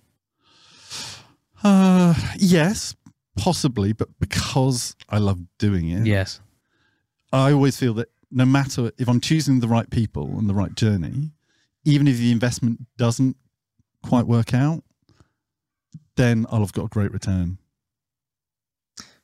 uh, 1.64 2.14
yes, 2.38 2.94
possibly, 3.36 3.92
but 3.92 4.08
because 4.18 4.96
I 5.08 5.18
love 5.18 5.40
doing 5.58 5.88
it, 5.90 6.06
Yes. 6.06 6.40
I 7.32 7.52
always 7.52 7.76
feel 7.76 7.92
that 7.94 8.08
no 8.30 8.44
matter 8.44 8.90
if 8.98 9.08
I'm 9.08 9.20
choosing 9.20 9.60
the 9.60 9.68
right 9.68 9.88
people 9.90 10.38
and 10.38 10.48
the 10.48 10.54
right 10.54 10.74
journey, 10.74 11.32
even 11.84 12.08
if 12.08 12.16
the 12.18 12.32
investment 12.32 12.86
doesn't 12.96 13.36
quite 14.02 14.26
work 14.26 14.54
out, 14.54 14.82
then 16.16 16.46
I'll 16.50 16.60
have 16.60 16.72
got 16.72 16.84
a 16.86 16.88
great 16.88 17.12
return. 17.12 17.58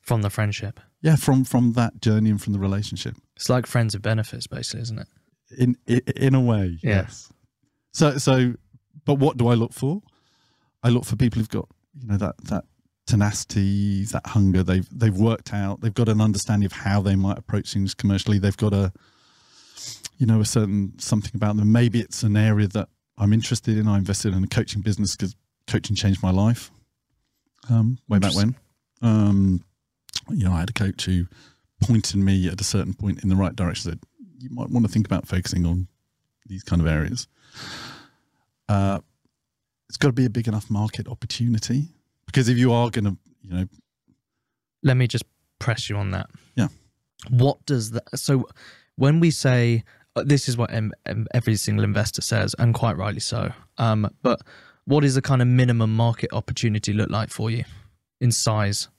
From 0.01 0.21
the 0.21 0.29
friendship. 0.29 0.79
Yeah, 1.01 1.15
from 1.15 1.43
from 1.43 1.73
that 1.73 2.01
journey 2.01 2.29
and 2.29 2.41
from 2.41 2.53
the 2.53 2.59
relationship. 2.59 3.15
It's 3.35 3.49
like 3.49 3.65
friends 3.65 3.93
with 3.95 4.01
benefits, 4.03 4.47
basically, 4.47 4.81
isn't 4.81 4.99
it? 4.99 5.07
In 5.57 5.75
in, 5.87 6.01
in 6.15 6.35
a 6.35 6.41
way, 6.41 6.77
Yeah. 6.83 7.01
yes. 7.03 7.31
So 7.93 8.17
so, 8.17 8.53
but 9.05 9.15
what 9.15 9.37
do 9.37 9.47
I 9.47 9.53
look 9.53 9.73
for? 9.73 10.01
I 10.81 10.89
look 10.89 11.05
for 11.05 11.15
people 11.15 11.39
who've 11.39 11.49
got 11.49 11.67
you 11.99 12.07
know 12.07 12.17
that 12.17 12.35
that 12.45 12.65
tenacity, 13.07 14.03
that 14.05 14.27
hunger. 14.27 14.63
They've 14.63 14.87
they've 14.91 15.15
worked 15.15 15.53
out. 15.53 15.81
They've 15.81 15.93
got 15.93 16.09
an 16.09 16.19
understanding 16.21 16.65
of 16.65 16.71
how 16.73 17.01
they 17.01 17.15
might 17.15 17.37
approach 17.37 17.73
things 17.73 17.93
commercially. 17.93 18.39
They've 18.39 18.57
got 18.57 18.73
a 18.73 18.91
you 20.17 20.25
know 20.25 20.41
a 20.41 20.45
certain 20.45 20.93
something 20.99 21.31
about 21.35 21.55
them. 21.57 21.71
Maybe 21.71 21.99
it's 22.01 22.23
an 22.23 22.35
area 22.35 22.67
that 22.69 22.89
I'm 23.17 23.33
interested 23.33 23.77
in. 23.77 23.87
I 23.87 23.97
invested 23.97 24.33
in 24.33 24.43
a 24.43 24.47
coaching 24.47 24.81
business 24.81 25.15
because 25.15 25.35
coaching 25.67 25.95
changed 25.95 26.23
my 26.23 26.31
life. 26.31 26.71
Um, 27.69 27.97
way 28.09 28.19
back 28.19 28.35
when, 28.35 28.55
um, 29.01 29.63
you 30.29 30.43
know, 30.43 30.51
I 30.51 30.59
had 30.59 30.69
a 30.69 30.73
coach 30.73 31.05
who 31.05 31.25
pointed 31.81 32.17
me 32.17 32.47
at 32.49 32.59
a 32.59 32.63
certain 32.63 32.93
point 32.93 33.23
in 33.23 33.29
the 33.29 33.35
right 33.35 33.55
direction. 33.55 33.91
Said 33.91 33.99
you 34.39 34.49
might 34.51 34.69
want 34.69 34.85
to 34.85 34.91
think 34.91 35.05
about 35.05 35.27
focusing 35.27 35.65
on 35.65 35.87
these 36.47 36.63
kind 36.63 36.81
of 36.81 36.87
areas. 36.87 37.27
Uh, 38.67 38.99
it's 39.87 39.97
got 39.97 40.09
to 40.09 40.13
be 40.13 40.25
a 40.25 40.29
big 40.29 40.47
enough 40.47 40.69
market 40.69 41.07
opportunity 41.07 41.87
because 42.25 42.49
if 42.49 42.57
you 42.57 42.73
are 42.73 42.89
going 42.89 43.05
to, 43.05 43.17
you 43.41 43.53
know, 43.53 43.67
Let 44.81 44.97
me 44.97 45.07
just 45.07 45.23
press 45.59 45.89
you 45.89 45.97
on 45.97 46.11
that. 46.11 46.29
Yeah. 46.55 46.67
What 47.29 47.65
does 47.65 47.91
that? 47.91 48.17
So, 48.17 48.47
when 48.95 49.19
we 49.19 49.31
say 49.31 49.83
this 50.15 50.47
is 50.47 50.57
what 50.57 50.71
em, 50.73 50.91
em, 51.05 51.27
every 51.33 51.55
single 51.55 51.83
investor 51.83 52.21
says, 52.21 52.55
and 52.59 52.73
quite 52.73 52.97
rightly 52.97 53.19
so. 53.19 53.51
Um, 53.77 54.09
but 54.21 54.41
what 54.85 55.03
is 55.03 55.15
the 55.15 55.21
kind 55.21 55.41
of 55.41 55.47
minimum 55.47 55.95
market 55.95 56.31
opportunity 56.33 56.93
look 56.93 57.09
like 57.09 57.29
for 57.29 57.49
you 57.49 57.63
in 58.21 58.31
size? 58.31 58.89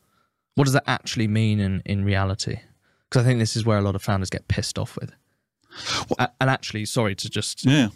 What 0.57 0.65
does 0.65 0.73
that 0.75 0.85
actually 0.87 1.29
mean 1.29 1.61
in 1.61 1.83
in 1.85 2.05
reality? 2.05 2.57
Because 3.09 3.25
I 3.25 3.29
think 3.29 3.39
this 3.39 3.55
is 3.57 3.65
where 3.65 3.79
a 3.79 3.83
lot 3.83 3.95
of 3.95 4.03
founders 4.03 4.31
get 4.31 4.49
pissed 4.49 4.79
off 4.79 4.97
with. 5.01 5.13
A- 6.19 6.31
And 6.41 6.51
actually, 6.51 6.85
sorry 6.85 7.15
to 7.17 7.29
just 7.29 7.65
yeah, 7.65 7.89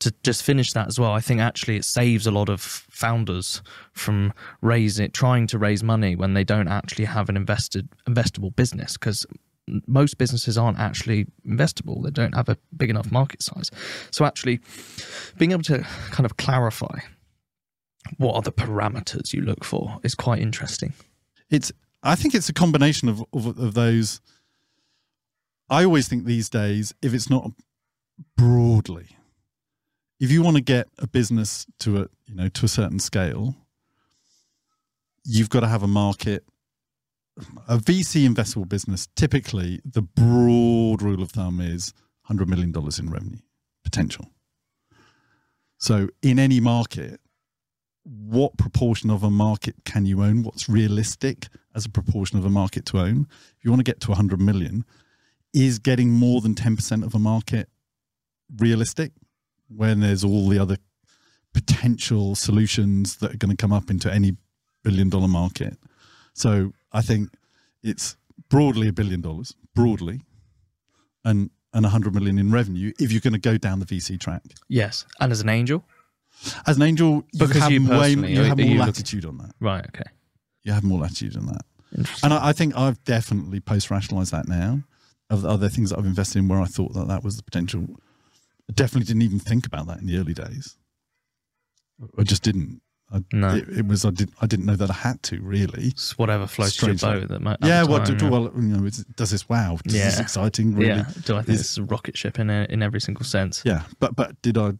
to 0.00 0.12
just 0.22 0.42
finish 0.42 0.72
that 0.74 0.86
as 0.88 0.98
well, 1.00 1.12
I 1.12 1.20
think 1.20 1.40
actually 1.40 1.76
it 1.76 1.84
saves 1.84 2.26
a 2.26 2.30
lot 2.30 2.48
of 2.48 2.60
founders 2.60 3.62
from 3.92 4.32
raising 4.60 5.10
trying 5.10 5.46
to 5.48 5.58
raise 5.58 5.82
money 5.82 6.16
when 6.16 6.34
they 6.34 6.44
don't 6.44 6.68
actually 6.68 7.06
have 7.06 7.28
an 7.30 7.36
invested 7.36 7.88
investable 8.08 8.54
business 8.54 8.94
because 8.98 9.26
most 9.86 10.18
businesses 10.18 10.56
aren't 10.56 10.78
actually 10.78 11.26
investable. 11.46 12.02
They 12.02 12.10
don't 12.10 12.34
have 12.34 12.48
a 12.48 12.56
big 12.76 12.90
enough 12.90 13.10
market 13.10 13.42
size. 13.42 13.70
So 14.10 14.24
actually 14.24 14.60
being 15.38 15.52
able 15.52 15.62
to 15.64 15.80
kind 16.10 16.24
of 16.24 16.36
clarify 16.36 17.00
what 18.18 18.34
are 18.34 18.42
the 18.42 18.52
parameters 18.52 19.32
you 19.32 19.40
look 19.40 19.64
for 19.64 19.98
is 20.02 20.14
quite 20.14 20.40
interesting. 20.40 20.92
it's. 21.50 21.72
I 22.02 22.14
think 22.14 22.34
it's 22.34 22.48
a 22.48 22.52
combination 22.52 23.08
of, 23.08 23.24
of 23.32 23.58
of 23.58 23.74
those. 23.74 24.20
I 25.68 25.84
always 25.84 26.06
think 26.06 26.24
these 26.24 26.48
days, 26.48 26.94
if 27.02 27.12
it's 27.12 27.28
not 27.28 27.50
broadly, 28.36 29.16
if 30.20 30.30
you 30.30 30.42
want 30.42 30.56
to 30.56 30.62
get 30.62 30.88
a 30.98 31.08
business 31.08 31.66
to 31.80 32.02
a 32.02 32.08
you 32.26 32.34
know 32.34 32.48
to 32.48 32.64
a 32.64 32.68
certain 32.68 33.00
scale, 33.00 33.56
you've 35.24 35.50
got 35.50 35.60
to 35.60 35.68
have 35.68 35.82
a 35.82 35.88
market. 35.88 36.44
A 37.68 37.76
VC 37.76 38.26
investable 38.26 38.68
business, 38.68 39.08
typically, 39.14 39.80
the 39.84 40.02
broad 40.02 41.02
rule 41.02 41.22
of 41.22 41.32
thumb 41.32 41.60
is 41.60 41.92
$100 42.30 42.46
million 42.48 42.72
in 42.98 43.10
revenue 43.10 43.38
potential. 43.84 44.30
So, 45.78 46.08
in 46.22 46.38
any 46.38 46.60
market, 46.60 47.20
what 48.04 48.56
proportion 48.56 49.10
of 49.10 49.22
a 49.22 49.30
market 49.30 49.74
can 49.84 50.06
you 50.06 50.22
own? 50.22 50.42
What's 50.42 50.68
realistic 50.68 51.48
as 51.74 51.84
a 51.84 51.90
proportion 51.90 52.38
of 52.38 52.44
a 52.44 52.50
market 52.50 52.86
to 52.86 53.00
own? 53.00 53.26
If 53.58 53.64
you 53.64 53.70
want 53.70 53.80
to 53.80 53.90
get 53.90 54.00
to 54.02 54.10
100 54.10 54.40
million, 54.40 54.84
is 55.52 55.78
getting 55.78 56.10
more 56.10 56.40
than 56.40 56.54
10% 56.54 57.04
of 57.04 57.14
a 57.14 57.18
market 57.18 57.68
realistic 58.58 59.12
when 59.68 60.00
there's 60.00 60.24
all 60.24 60.48
the 60.48 60.58
other 60.58 60.76
potential 61.52 62.34
solutions 62.34 63.16
that 63.16 63.34
are 63.34 63.38
going 63.38 63.50
to 63.50 63.56
come 63.56 63.72
up 63.72 63.90
into 63.90 64.12
any 64.12 64.36
billion 64.82 65.10
dollar 65.10 65.28
market? 65.28 65.76
So 66.32 66.72
I 66.96 67.02
think 67.02 67.30
it's 67.82 68.16
broadly 68.48 68.88
a 68.88 68.92
billion 68.92 69.20
dollars, 69.20 69.54
broadly, 69.74 70.22
and 71.24 71.50
and 71.74 71.82
100 71.84 72.14
million 72.14 72.38
in 72.38 72.50
revenue 72.50 72.92
if 72.98 73.12
you're 73.12 73.20
going 73.20 73.34
to 73.34 73.38
go 73.50 73.58
down 73.58 73.80
the 73.80 73.86
VC 73.86 74.18
track. 74.18 74.42
Yes. 74.68 75.04
And 75.20 75.30
as 75.30 75.42
an 75.42 75.50
angel? 75.50 75.84
As 76.66 76.76
an 76.76 76.82
angel, 76.82 77.24
you 77.32 77.40
Because 77.46 77.56
have 77.62 77.70
you 77.70 77.82
way 77.82 77.88
personally, 77.88 78.32
you 78.32 78.40
are- 78.40 78.44
have 78.44 78.58
are 78.58 78.62
more 78.62 78.70
you 78.70 78.78
looking- 78.78 78.86
latitude 78.86 79.24
on 79.26 79.36
that. 79.38 79.54
Right, 79.60 79.84
okay. 79.88 80.08
You 80.64 80.72
have 80.72 80.84
more 80.84 81.00
latitude 81.00 81.36
on 81.36 81.46
that. 81.46 81.64
Interesting. 81.96 82.30
And 82.30 82.34
I, 82.34 82.48
I 82.48 82.52
think 82.54 82.74
I've 82.76 83.02
definitely 83.04 83.60
post 83.60 83.90
rationalized 83.90 84.32
that 84.32 84.48
now. 84.48 84.82
Of 85.28 85.42
the 85.42 85.48
other 85.48 85.68
things 85.68 85.90
that 85.90 85.98
I've 85.98 86.06
invested 86.06 86.38
in 86.38 86.48
where 86.48 86.60
I 86.60 86.66
thought 86.66 86.92
that 86.94 87.08
that 87.08 87.22
was 87.24 87.36
the 87.36 87.42
potential. 87.42 87.86
I 88.70 88.72
definitely 88.72 89.06
didn't 89.06 89.22
even 89.22 89.40
think 89.40 89.66
about 89.66 89.86
that 89.88 89.98
in 89.98 90.06
the 90.06 90.16
early 90.16 90.34
days. 90.34 90.76
I 92.18 92.22
just 92.22 92.42
didn't. 92.42 92.80
I, 93.12 93.22
No. 93.32 93.54
it, 93.54 93.68
it 93.68 93.86
was 93.86 94.04
I 94.04 94.10
did 94.10 94.30
I 94.40 94.46
didn't 94.46 94.66
know 94.66 94.76
that 94.76 94.90
I 94.90 94.94
had 94.94 95.22
to 95.24 95.40
really. 95.40 95.88
It's 95.88 96.18
whatever 96.18 96.46
floats 96.46 96.80
your 96.82 96.94
boat. 96.94 97.28
That 97.28 97.40
might, 97.40 97.58
yeah, 97.62 97.82
at 97.82 97.88
what 97.88 98.04
do, 98.04 98.16
yeah. 98.20 98.28
well, 98.30 98.50
you 98.56 98.62
know, 98.62 98.88
does 99.16 99.30
this 99.30 99.48
wow? 99.48 99.78
Is 99.84 99.92
this 99.92 100.16
Yeah. 100.16 100.22
exciting? 100.22 100.74
Really? 100.74 100.88
Yeah. 100.88 101.04
Do 101.24 101.36
I 101.36 101.42
think 101.42 101.60
it's 101.60 101.78
a 101.78 101.84
rocket 101.84 102.16
ship 102.16 102.38
in 102.38 102.50
a, 102.50 102.66
in 102.68 102.82
every 102.82 103.00
single 103.00 103.24
sense? 103.24 103.62
Yeah, 103.64 103.82
but 104.00 104.16
but 104.16 104.40
did 104.42 104.58
I 104.58 104.72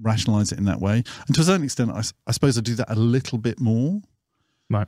rationalize 0.00 0.52
it 0.52 0.58
in 0.58 0.64
that 0.66 0.80
way? 0.80 1.02
And 1.26 1.34
to 1.34 1.40
a 1.40 1.44
certain 1.44 1.64
extent, 1.64 1.90
I, 1.90 2.02
I 2.26 2.32
suppose 2.32 2.56
I 2.56 2.60
do 2.60 2.74
that 2.76 2.90
a 2.90 2.94
little 2.94 3.38
bit 3.38 3.58
more. 3.60 4.00
Right. 4.70 4.86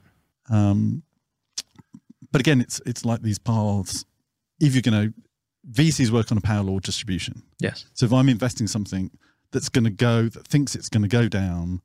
Um, 0.49 1.03
but 2.31 2.41
again, 2.41 2.61
it's 2.61 2.81
it's 2.87 3.05
like 3.05 3.23
these 3.23 3.39
paths. 3.39 4.05
If 4.61 4.75
you're 4.75 4.83
going 4.83 5.09
to, 5.13 5.15
VCs 5.73 6.11
work 6.11 6.31
on 6.31 6.39
a 6.39 6.41
power 6.41 6.63
law 6.63 6.79
distribution. 6.79 7.43
Yes. 7.59 7.87
So 7.95 8.07
if 8.07 8.13
I'm 8.13 8.29
investing 8.29 8.67
something 8.69 9.11
that's 9.51 9.69
going 9.69 9.85
to 9.85 9.91
go, 9.91 10.29
that 10.29 10.47
thinks 10.47 10.75
it's 10.77 10.89
going 10.89 11.03
to 11.03 11.09
go 11.09 11.27
down 11.29 11.83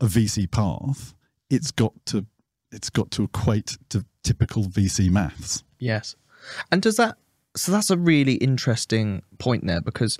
a 0.00 0.06
VC 0.06 0.50
path, 0.50 1.14
it's 1.50 1.70
got 1.70 1.92
to 2.06 2.26
it's 2.72 2.90
got 2.90 3.10
to 3.12 3.24
equate 3.24 3.76
to 3.88 4.04
typical 4.22 4.64
VC 4.64 5.10
maths. 5.10 5.64
Yes. 5.78 6.14
And 6.70 6.80
does 6.82 6.96
that 6.96 7.16
so 7.56 7.72
that's 7.72 7.90
a 7.90 7.98
really 7.98 8.34
interesting 8.34 9.22
point 9.38 9.66
there 9.66 9.80
because 9.80 10.18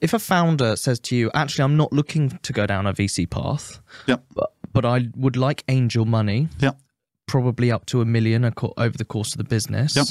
if 0.00 0.12
a 0.12 0.18
founder 0.18 0.76
says 0.76 0.98
to 1.00 1.16
you, 1.16 1.30
actually 1.34 1.64
I'm 1.64 1.76
not 1.76 1.92
looking 1.92 2.30
to 2.42 2.52
go 2.52 2.66
down 2.66 2.86
a 2.86 2.92
VC 2.92 3.28
path, 3.30 3.80
Yep. 4.06 4.24
but 4.34 4.52
but 4.72 4.84
I 4.84 5.08
would 5.16 5.36
like 5.36 5.64
angel 5.68 6.04
money, 6.04 6.48
Yep. 6.58 6.78
probably 7.26 7.70
up 7.70 7.86
to 7.86 8.00
a 8.00 8.04
million 8.04 8.44
over 8.76 8.98
the 8.98 9.04
course 9.04 9.32
of 9.32 9.38
the 9.38 9.44
business. 9.44 9.94
Yep. 9.96 10.06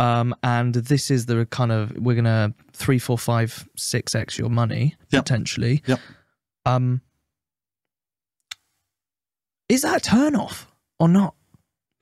Um, 0.00 0.34
and 0.44 0.74
this 0.74 1.10
is 1.10 1.26
the 1.26 1.44
kind 1.46 1.72
of 1.72 1.92
we're 1.98 2.14
gonna 2.16 2.54
three, 2.72 2.98
four, 2.98 3.18
five, 3.18 3.68
six 3.76 4.14
x 4.14 4.38
your 4.38 4.48
money 4.50 4.96
Yep. 5.10 5.24
potentially. 5.24 5.82
Yep. 5.86 6.00
Um, 6.64 7.00
is 9.68 9.82
that 9.82 9.96
a 9.96 10.00
turn 10.00 10.34
off 10.36 10.66
or 10.98 11.08
not? 11.08 11.34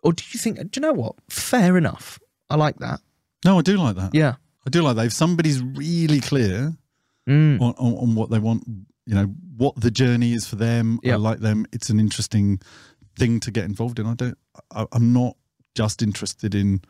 Or 0.03 0.13
do 0.13 0.23
you 0.31 0.39
think? 0.39 0.59
Do 0.59 0.69
you 0.75 0.83
know 0.83 0.93
what? 0.93 1.15
Fair 1.29 1.77
enough. 1.77 2.19
I 2.49 2.57
like 2.57 2.77
that. 2.79 3.01
No, 3.45 3.59
I 3.59 3.63
do 3.63 3.77
like 3.77 3.97
that. 3.97 4.15
Yeah. 4.15 4.35
I 4.67 4.71
do 4.71 4.83
like 4.83 4.97
that. 4.97 5.07
If 5.07 5.13
somebody's 5.13 5.63
really 5.63 6.21
clear 6.21 6.77
Mm. 7.29 7.61
on, 7.61 7.75
on, 7.79 7.95
on 7.95 8.15
what 8.15 8.31
they 8.31 8.39
want, 8.39 8.63
you 9.05 9.15
know, 9.17 9.25
what 9.57 9.75
the 9.81 9.91
journey 9.91 10.33
is 10.33 10.47
for 10.47 10.55
them, 10.55 11.01
I 11.05 11.17
like 11.17 11.41
them. 11.41 11.67
It's 11.73 11.91
an 11.91 11.99
interesting 11.99 12.61
thing 13.19 13.41
to 13.41 13.51
get 13.51 13.65
involved 13.65 13.99
in. 13.99 14.07
I 14.07 14.15
don't. 14.15 14.39
I, 14.71 14.87
I'm 14.93 15.13
not 15.13 15.37
just 15.75 16.03
interested 16.03 16.55
in 16.55 16.83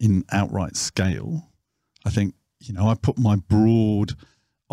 in 0.00 0.24
outright 0.32 0.76
scale. 0.76 1.50
I 2.06 2.10
think 2.10 2.34
you 2.60 2.72
know 2.72 2.88
I 2.88 2.94
put 2.94 3.18
my 3.18 3.36
broad. 3.36 4.14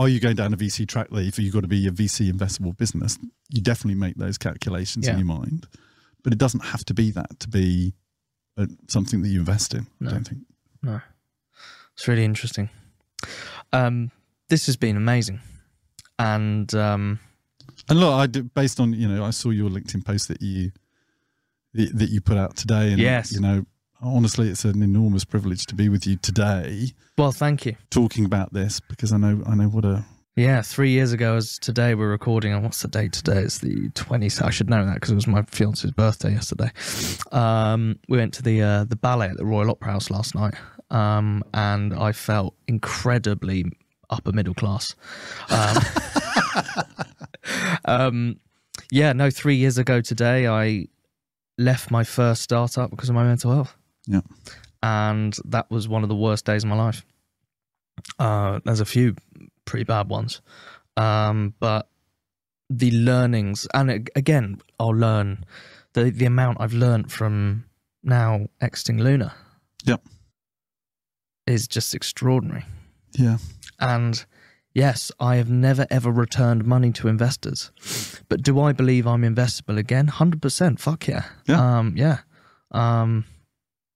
Are 0.02 0.10
you 0.10 0.20
going 0.20 0.36
down 0.36 0.52
a 0.52 0.58
VC 0.58 0.88
track 0.88 1.12
leaf? 1.12 1.38
Are 1.38 1.43
you've 1.43 1.54
got 1.54 1.62
to 1.62 1.68
be 1.68 1.86
a 1.86 1.91
VC 1.91 2.32
investable 2.32 2.76
business? 2.76 3.20
You 3.49 3.62
definitely 3.62 3.99
make 3.99 4.16
those 4.16 4.36
calculations 4.36 5.08
in 5.08 5.16
your 5.18 5.28
mind, 5.28 5.68
but 6.24 6.34
it 6.34 6.39
doesn't 6.39 6.62
have 6.66 6.84
to 6.86 6.95
be 6.95 7.12
that 7.12 7.39
to 7.41 7.47
be 7.47 7.93
uh, 8.58 8.66
something 8.88 9.22
that 9.22 9.28
you 9.30 9.39
invest 9.41 9.76
in. 9.76 9.86
No. 9.99 10.10
I 10.10 10.14
don't 10.14 10.28
think. 10.28 10.41
No. 10.82 11.02
It's 11.93 12.08
really 12.08 12.26
interesting. 12.26 12.72
Um, 13.72 14.10
this 14.49 14.66
has 14.66 14.76
been 14.76 14.97
amazing. 14.97 15.39
And 16.18 16.74
um, 16.74 17.20
And 17.88 17.99
look, 17.99 18.12
I 18.16 18.26
did, 18.26 18.56
based 18.56 18.80
on 18.80 18.93
you 18.93 19.08
know, 19.08 19.24
I 19.24 19.30
saw 19.30 19.52
your 19.52 19.70
LinkedIn 19.70 20.04
post 20.04 20.30
that 20.30 20.41
you 20.41 20.72
that 21.76 21.95
that 21.99 22.10
you 22.10 22.22
put 22.22 22.38
out 22.38 22.56
today, 22.56 22.91
and 22.91 22.99
Yes. 22.99 23.32
you 23.32 23.39
know, 23.39 23.68
honestly, 24.02 24.49
it's 24.49 24.66
an 24.66 24.82
enormous 24.82 25.24
privilege 25.24 25.66
to 25.68 25.76
be 25.76 25.89
with 25.89 26.06
you 26.06 26.18
today, 26.18 26.91
well, 27.18 27.32
thank 27.32 27.66
you. 27.66 27.76
talking 27.89 28.26
about 28.26 28.54
this 28.54 28.80
because 28.80 29.12
I 29.14 29.18
know 29.18 29.43
I 29.45 29.56
know 29.56 29.68
what 29.68 29.86
a 29.86 30.06
Yeah, 30.36 30.62
three 30.62 30.91
years 30.91 31.12
ago, 31.12 31.36
as 31.36 31.60
today 31.60 31.93
we're 31.93 32.10
recording, 32.10 32.54
and 32.54 32.64
what's 32.64 32.82
the 32.82 32.88
date 32.88 33.14
today? 33.14 33.41
It's 33.41 33.60
the 33.60 33.89
20th. 33.89 34.41
I 34.41 34.49
should 34.49 34.70
know 34.70 34.86
that 34.86 34.95
because 34.95 35.12
it 35.12 35.16
was 35.16 35.28
my 35.28 35.43
fiance's 35.43 35.91
birthday 35.91 36.32
yesterday. 36.32 36.72
Um, 37.32 37.99
we 38.10 38.18
went 38.18 38.34
to 38.36 38.43
the 38.43 38.62
uh, 38.62 38.84
the 38.86 38.95
ballet 38.95 39.28
at 39.28 39.38
the 39.38 39.45
Royal 39.45 39.70
Opera 39.70 39.91
House 39.91 40.10
last 40.10 40.36
night, 40.36 40.56
um, 40.89 41.43
and 41.54 41.93
I 41.93 42.12
felt 42.12 42.56
incredibly 42.68 43.66
upper 44.10 44.32
middle 44.32 44.54
class. 44.54 44.95
Um, 45.49 45.78
um, 47.86 48.39
yeah, 48.91 49.14
no, 49.14 49.30
three 49.30 49.56
years 49.56 49.78
ago 49.78 50.02
today, 50.02 50.47
I 50.47 50.88
left 51.58 51.91
my 51.91 52.04
first 52.04 52.41
startup 52.41 52.89
because 52.89 53.10
of 53.10 53.16
my 53.16 53.24
mental 53.24 53.52
health. 53.52 53.76
Yeah. 54.08 54.22
And 54.84 55.38
that 55.45 55.70
was 55.70 55.88
one 55.88 56.04
of 56.04 56.10
the 56.10 56.16
worst 56.16 56.45
days 56.45 56.64
of 56.64 56.70
my 56.70 56.76
life. 56.76 57.06
Uh, 58.18 58.60
there's 58.66 58.80
a 58.80 58.86
few 58.86 59.16
pretty 59.66 59.84
bad 59.84 60.10
ones. 60.10 60.41
Um, 60.97 61.54
but 61.60 61.88
the 62.70 62.91
learnings, 62.91 63.68
and 63.74 63.91
ag- 63.91 64.12
again, 64.16 64.60
I'll 64.80 64.89
learn 64.95 65.45
the, 65.93 66.10
the 66.10 66.26
amount 66.26 66.60
I've 66.62 66.74
learned 66.74 67.12
from 67.12 67.66
now 68.04 68.47
exiting 68.60 68.97
Luna. 68.97 69.34
Yep. 69.86 70.02
Is 71.47 71.68
just 71.68 71.93
extraordinary. 71.95 72.66
yeah. 73.14 73.38
And 73.80 74.24
yes, 74.74 75.12
I 75.20 75.36
have 75.38 75.49
never 75.49 75.86
ever 75.89 76.12
returned 76.12 76.66
money 76.66 76.91
to 76.93 77.08
investors. 77.08 77.72
But 78.30 78.41
do 78.43 78.60
I 78.60 78.72
believe 78.74 79.08
I'm 79.08 79.24
investable 79.24 79.78
again? 79.78 80.08
100%. 80.08 80.80
Fuck 80.80 81.08
yeah. 81.08 81.26
Yeah. 81.47 81.78
Um, 81.80 81.93
yeah. 81.97 82.20
Um, 82.72 83.26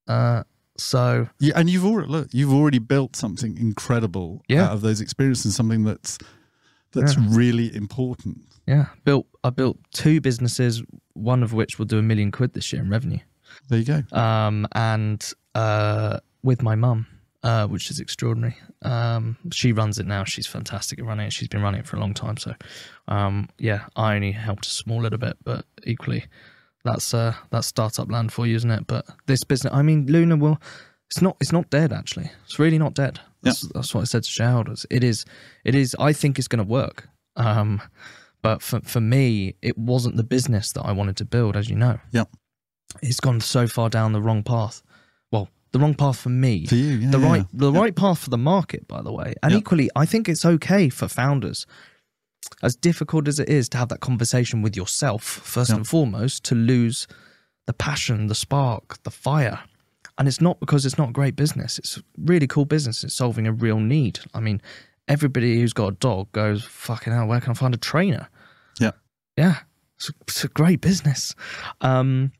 uh, 0.07 0.43
so 0.77 1.27
Yeah, 1.39 1.53
and 1.55 1.69
you've 1.69 1.85
already 1.85 2.09
look, 2.09 2.27
you've 2.33 2.53
already 2.53 2.79
built 2.79 3.15
something 3.15 3.57
incredible 3.57 4.43
Yeah. 4.49 4.65
out 4.65 4.71
of 4.73 4.81
those 4.81 5.01
experiences, 5.01 5.55
something 5.55 5.83
that's 5.83 6.17
that's 6.91 7.15
Yeah. 7.17 7.25
really 7.29 7.75
important. 7.75 8.41
yeah, 8.67 8.87
built, 9.03 9.27
I 9.43 9.49
built 9.51 9.77
two 9.91 10.19
businesses, 10.21 10.81
one 11.13 11.43
of 11.43 11.53
which 11.53 11.77
will 11.77 11.85
do 11.85 11.99
a 11.99 12.01
million 12.01 12.31
quid 12.31 12.53
this 12.53 12.71
year 12.73 12.81
in 12.81 12.89
revenue. 12.89 13.19
There 13.69 13.79
you 13.79 13.85
go. 13.85 14.03
um, 14.17 14.65
and 14.73 15.21
uh, 15.53 16.19
with 16.43 16.61
my 16.63 16.75
mum, 16.75 17.05
uh, 17.43 17.67
which 17.67 17.91
is 17.91 17.99
extraordinary. 17.99 18.57
Um, 18.81 19.37
she 19.51 19.71
runs 19.71 19.99
it 19.99 20.07
now. 20.07 20.23
She's 20.23 20.47
fantastic 20.47 20.97
at 20.99 21.05
running 21.05 21.27
it. 21.27 21.33
She's 21.33 21.47
been 21.47 21.61
running 21.61 21.81
it 21.81 21.87
for 21.87 21.95
a 21.95 21.99
long 21.99 22.13
time. 22.13 22.37
So, 22.37 22.55
um, 23.07 23.49
yeah, 23.59 23.85
I 23.95 24.15
only 24.15 24.31
helped 24.31 24.65
a 24.65 24.69
small 24.71 24.99
little 25.01 25.19
bit, 25.19 25.37
but 25.43 25.65
equally, 25.85 26.25
that's 26.85 27.13
uh, 27.13 27.33
that's 27.51 27.67
startup 27.67 28.09
land 28.09 28.31
for 28.31 28.47
you, 28.47 28.55
isn't 28.55 28.71
it? 28.71 28.87
But 28.87 29.05
this 29.25 29.43
business, 29.43 29.73
I 29.73 29.81
mean, 29.81 30.05
Luna 30.07 30.37
will. 30.37 30.57
It's 31.11 31.21
not. 31.21 31.35
It's 31.41 31.51
not 31.51 31.69
dead. 31.69 31.91
Actually, 31.91 32.31
it's 32.45 32.57
really 32.59 32.79
not 32.79 32.93
dead. 32.93 33.19
That's, 33.43 33.61
that's 33.75 33.93
what 33.93 34.01
I 34.01 34.05
said 34.05 34.23
to 34.23 34.29
shareholders. 34.29 34.85
It 34.89 35.03
is. 35.03 35.23
It 35.63 35.75
is. 35.75 35.95
I 35.99 36.13
think 36.13 36.39
it's 36.39 36.47
going 36.47 36.65
to 36.65 36.71
work. 36.71 37.07
Um, 37.35 37.81
but 38.41 38.61
for 38.61 38.79
for 38.81 39.01
me, 39.01 39.55
it 39.61 39.77
wasn't 39.77 40.15
the 40.15 40.23
business 40.23 40.71
that 40.71 40.81
I 40.83 40.91
wanted 40.93 41.17
to 41.17 41.25
build, 41.25 41.55
as 41.57 41.69
you 41.69 41.75
know 41.75 41.99
Yep. 42.11 42.29
it's 43.03 43.19
gone 43.19 43.41
so 43.41 43.67
far 43.67 43.89
down 43.89 44.13
the 44.13 44.21
wrong 44.21 44.41
path. 44.43 44.81
Well, 45.31 45.49
the 45.73 45.79
wrong 45.79 45.93
path 45.95 46.17
for 46.17 46.29
me. 46.29 46.65
For 46.65 46.75
you, 46.75 46.95
yeah, 46.97 47.11
the 47.11 47.19
yeah, 47.19 47.27
right 47.29 47.41
yeah. 47.41 47.47
the 47.53 47.71
Yeah. 47.71 47.79
right 47.79 47.95
path 47.95 48.19
for 48.19 48.29
the 48.31 48.37
market, 48.37 48.87
by 48.87 49.01
the 49.01 49.11
way. 49.11 49.33
And 49.43 49.51
Yeah. 49.51 49.59
equally, 49.59 49.89
I 49.95 50.05
think 50.05 50.27
it's 50.29 50.45
okay 50.45 50.89
for 50.89 51.07
founders, 51.07 51.65
as 52.63 52.75
difficult 52.75 53.27
as 53.27 53.39
it 53.39 53.49
is 53.49 53.69
to 53.69 53.77
have 53.77 53.89
that 53.89 53.99
conversation 53.99 54.61
with 54.61 54.75
yourself, 54.75 55.23
first 55.23 55.69
Yeah. 55.69 55.77
and 55.77 55.87
foremost, 55.87 56.43
to 56.45 56.55
lose 56.55 57.07
the 57.67 57.73
passion, 57.73 58.27
the 58.27 58.35
spark, 58.35 59.01
the 59.03 59.11
fire. 59.11 59.59
And 60.17 60.27
it's 60.27 60.39
not 60.39 60.59
because 60.59 60.85
it's 60.85 60.97
not 60.97 61.11
great 61.13 61.35
business. 61.35 61.77
It's 61.79 62.01
really 62.17 62.47
cool 62.47 62.65
business. 62.65 63.03
It's 63.03 63.13
solving 63.15 63.47
a 63.47 63.51
real 63.51 63.79
need. 63.79 64.19
I 64.33 64.39
mean, 64.39 64.61
everybody 65.07 65.59
who's 65.59 65.73
got 65.73 65.87
a 65.87 65.95
dog 65.95 66.31
goes, 66.31 66.63
fucking 66.63 67.11
hell, 67.11 67.27
where 67.27 67.41
can 67.41 67.51
I 67.51 67.53
find 67.55 67.73
a 67.73 67.77
trainer? 67.77 68.29
Yeah. 68.79 68.91
Yeah. 69.37 69.59
It's 69.97 70.09
a, 70.09 70.13
it's 70.21 70.43
a 70.43 70.47
great 70.47 70.81
business. 70.81 71.35
Um, 71.81 72.31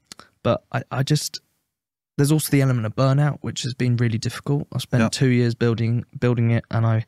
but 0.43 0.64
I, 0.72 0.84
I 0.91 1.03
just 1.03 1.41
there's 2.18 2.32
also 2.32 2.49
the 2.49 2.62
element 2.62 2.86
of 2.86 2.95
burnout, 2.95 3.39
which 3.41 3.64
has 3.64 3.74
been 3.74 3.97
really 3.97 4.18
difficult. 4.18 4.68
I 4.74 4.78
spent 4.78 5.12
two 5.12 5.28
years 5.28 5.53
building 5.56 6.06
building 6.18 6.51
it, 6.51 6.64
and 6.72 6.86
I 6.86 7.06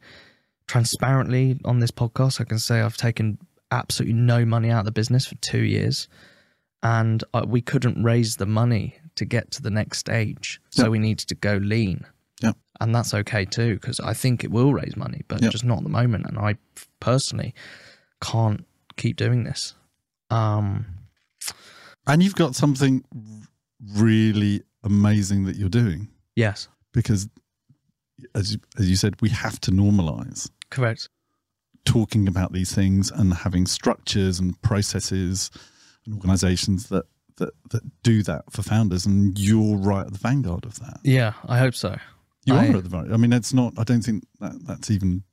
transparently 0.67 1.59
on 1.65 1.79
this 1.79 1.91
podcast 1.91 2.39
I 2.41 2.43
can 2.43 2.59
say 2.59 2.81
I've 2.81 2.97
taken 2.97 3.37
absolutely 3.71 4.13
no 4.13 4.45
money 4.45 4.69
out 4.69 4.79
of 4.79 4.85
the 4.85 4.91
business 4.91 5.25
for 5.25 5.35
two 5.35 5.63
years, 5.63 6.07
and 6.83 7.23
uh, 7.33 7.45
we 7.47 7.61
couldn't 7.61 8.01
raise 8.03 8.35
the 8.37 8.45
money 8.45 8.95
to 9.15 9.25
get 9.25 9.51
to 9.51 9.61
the 9.61 9.69
next 9.71 9.97
stage, 9.97 10.61
so 10.69 10.83
Yeah. 10.83 10.89
we 10.89 10.99
needed 10.99 11.27
to 11.29 11.35
go 11.35 11.57
lean. 11.57 12.05
Yeah. 12.41 12.51
and 12.79 12.93
that's 12.93 13.15
okay 13.15 13.45
too 13.45 13.73
because 13.73 13.99
I 13.99 14.13
think 14.13 14.43
it 14.43 14.51
will 14.51 14.71
raise 14.71 14.95
money, 14.95 15.23
but 15.27 15.41
Yeah. 15.41 15.49
just 15.49 15.63
not 15.65 15.79
at 15.79 15.83
the 15.83 15.89
moment. 15.89 16.27
And 16.27 16.37
I 16.37 16.57
personally 16.99 17.55
can't 18.21 18.63
keep 18.95 19.17
doing 19.17 19.43
this. 19.43 19.73
Um, 20.29 20.85
And 22.05 22.21
you've 22.21 22.35
got 22.35 22.53
something 22.55 23.03
really 23.95 24.61
amazing 24.83 25.45
that 25.45 25.55
you're 25.55 25.67
doing 25.69 26.09
yes, 26.35 26.67
because, 26.93 27.27
as 28.35 28.53
you, 28.53 28.59
as 28.77 28.87
you 28.89 28.95
said, 28.95 29.15
we 29.21 29.29
have 29.29 29.59
to 29.61 29.71
normalize 29.71 30.49
correct. 30.69 31.09
talking 31.85 32.27
about 32.27 32.51
these 32.53 32.73
things 32.73 33.11
and 33.11 33.33
having 33.33 33.65
structures 33.65 34.39
and 34.39 34.61
processes 34.61 35.49
and 36.05 36.15
organizations 36.15 36.89
that 36.89 37.05
that 37.37 37.53
that 37.69 37.83
do 38.03 38.23
that 38.23 38.43
for 38.51 38.61
founders 38.63 39.05
and 39.05 39.37
you're 39.39 39.77
right 39.77 40.05
at 40.07 40.11
the 40.11 40.17
vanguard 40.19 40.65
of 40.65 40.79
that 40.79 40.99
Yeah, 41.03 41.33
I 41.47 41.59
hope 41.59 41.75
so. 41.75 41.95
you 42.45 42.55
I- 42.55 42.67
are 42.69 42.77
at 42.77 42.83
the 42.83 42.89
vanguard 42.89 43.13
i 43.13 43.17
mean 43.17 43.31
it's 43.33 43.53
not 43.53 43.73
i 43.77 43.83
don't 43.83 44.01
think 44.01 44.25
that 44.39 44.53
that's 44.65 44.89
even 44.89 45.23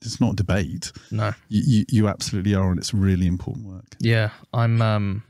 it's 0.00 0.20
not 0.20 0.32
a 0.32 0.36
debate 0.36 0.92
No, 1.10 1.32
you, 1.48 1.62
you 1.66 1.84
you 1.90 2.08
absolutely 2.08 2.54
are 2.54 2.70
and 2.70 2.78
it's 2.78 2.94
really 2.94 3.26
important 3.26 3.66
work 3.66 3.84
yeah, 4.00 4.30
I'm. 4.54 4.80
Um, 4.80 5.24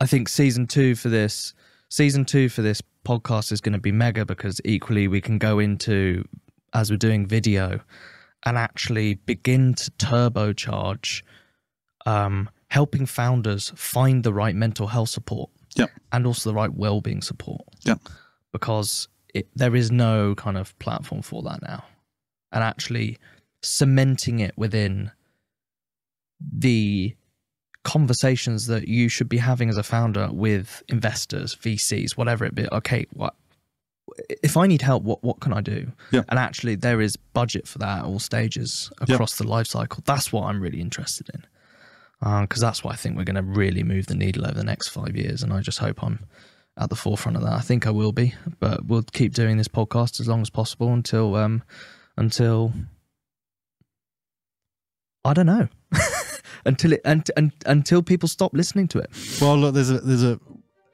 I 0.00 0.06
think 0.06 0.28
season 0.30 0.66
two 0.66 0.94
for 0.94 1.08
this 1.10 1.52
season 1.90 2.24
two 2.24 2.48
for 2.48 2.62
this 2.62 2.80
podcast 3.04 3.52
is 3.52 3.60
going 3.60 3.74
to 3.74 3.78
be 3.78 3.92
mega 3.92 4.24
because 4.24 4.60
equally 4.64 5.06
we 5.08 5.20
can 5.20 5.36
go 5.38 5.58
into 5.58 6.24
as 6.72 6.90
we're 6.90 6.96
doing 6.96 7.26
video 7.26 7.80
and 8.44 8.56
actually 8.56 9.14
begin 9.14 9.74
to 9.74 9.90
turbocharge 9.92 11.22
um, 12.06 12.48
helping 12.68 13.06
founders 13.06 13.72
find 13.76 14.24
the 14.24 14.32
right 14.32 14.54
mental 14.54 14.86
health 14.88 15.08
support 15.10 15.50
Yep. 15.76 15.90
and 16.12 16.26
also 16.26 16.50
the 16.50 16.54
right 16.54 16.72
well-being 16.74 17.22
support 17.22 17.60
Yep. 17.84 18.00
because 18.52 19.08
it, 19.34 19.48
there 19.54 19.76
is 19.76 19.90
no 19.92 20.34
kind 20.34 20.56
of 20.56 20.76
platform 20.80 21.22
for 21.22 21.42
that 21.42 21.62
now 21.62 21.84
and 22.50 22.64
actually 22.64 23.18
cementing 23.62 24.40
it 24.40 24.52
within 24.56 25.12
the 26.40 27.14
conversations 27.84 28.66
that 28.66 28.88
you 28.88 29.08
should 29.08 29.28
be 29.28 29.38
having 29.38 29.68
as 29.68 29.76
a 29.76 29.82
founder 29.82 30.28
with 30.32 30.82
investors, 30.88 31.54
VCs, 31.56 32.16
whatever 32.16 32.44
it 32.44 32.54
be. 32.54 32.66
Okay, 32.72 33.06
what 33.12 33.34
if 34.42 34.56
I 34.56 34.66
need 34.66 34.82
help? 34.82 35.02
What 35.02 35.22
what 35.22 35.40
can 35.40 35.52
I 35.52 35.60
do? 35.60 35.92
Yeah. 36.10 36.22
And 36.28 36.38
actually, 36.38 36.74
there 36.76 37.00
is 37.00 37.16
budget 37.16 37.66
for 37.68 37.78
that 37.78 37.98
at 38.00 38.04
all 38.04 38.18
stages 38.18 38.90
Yeah. 39.06 39.14
across 39.14 39.36
the 39.36 39.46
life 39.46 39.66
cycle. 39.66 40.02
That's 40.06 40.32
what 40.32 40.44
I'm 40.44 40.60
really 40.60 40.80
interested 40.80 41.28
in. 41.34 41.44
because 42.42 42.60
that's 42.60 42.84
what 42.84 42.92
I 42.92 42.96
think 42.96 43.16
we're 43.16 43.24
going 43.24 43.36
to 43.36 43.42
really 43.42 43.82
move 43.82 44.06
the 44.06 44.14
needle 44.14 44.44
over 44.44 44.54
the 44.54 44.64
next 44.64 44.88
five 44.88 45.16
years. 45.16 45.42
And 45.42 45.52
I 45.52 45.60
just 45.60 45.78
hope 45.78 46.02
I'm 46.02 46.18
at 46.78 46.88
the 46.90 46.96
forefront 46.96 47.36
of 47.36 47.42
that. 47.42 47.52
I 47.54 47.60
think 47.60 47.86
I 47.86 47.90
will 47.90 48.12
be, 48.12 48.34
but 48.58 48.84
we'll 48.86 49.02
keep 49.12 49.32
doing 49.34 49.56
this 49.56 49.68
podcast 49.68 50.20
as 50.20 50.28
long 50.28 50.40
as 50.42 50.50
possible 50.50 50.92
until 50.92 51.34
um, 51.36 51.62
until 52.16 52.72
I 55.24 55.34
don't 55.34 55.46
know 55.46 55.68
until 56.64 56.92
it 56.94 57.00
and, 57.04 57.28
and 57.36 57.52
until 57.66 58.02
people 58.02 58.28
stop 58.28 58.52
listening 58.54 58.88
to 58.88 58.98
it. 58.98 59.10
Well, 59.40 59.56
look, 59.58 59.74
there's 59.74 59.90
a 59.90 59.98
there's 60.00 60.22
a, 60.24 60.40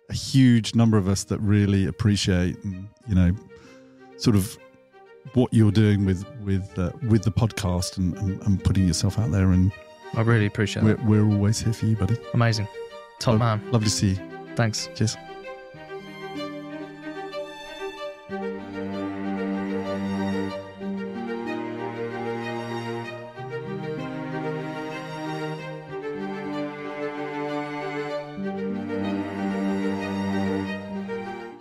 a 0.09 0.15
huge 0.15 0.75
number 0.75 0.97
of 0.97 1.09
us 1.09 1.25
that 1.25 1.39
really 1.41 1.87
appreciate, 1.87 2.57
and, 2.65 2.89
you 3.09 3.15
know, 3.15 3.33
sort 4.17 4.37
of 4.37 4.57
what 5.35 5.53
you're 5.53 5.73
doing 5.73 6.05
with 6.07 6.25
with 6.45 6.79
uh, 6.79 6.91
with 7.09 7.25
the 7.25 7.31
podcast 7.31 7.99
and, 7.99 8.17
and, 8.19 8.41
and 8.43 8.65
putting 8.65 8.87
yourself 8.87 9.19
out 9.19 9.31
there. 9.31 9.51
And 9.51 9.73
I 10.15 10.21
really 10.23 10.47
appreciate 10.47 10.85
we're, 10.85 10.93
it. 10.93 11.05
we're 11.05 11.25
always 11.25 11.61
here 11.61 11.73
for 11.73 11.87
you, 11.87 11.97
buddy. 11.97 12.17
Amazing, 12.35 12.69
top 13.19 13.33
Lo- 13.33 13.39
man. 13.39 13.61
Lovely 13.73 13.89
to 13.89 13.95
see 13.95 14.11
you. 14.11 14.19
Thanks. 14.55 14.89
Cheers. 14.95 15.17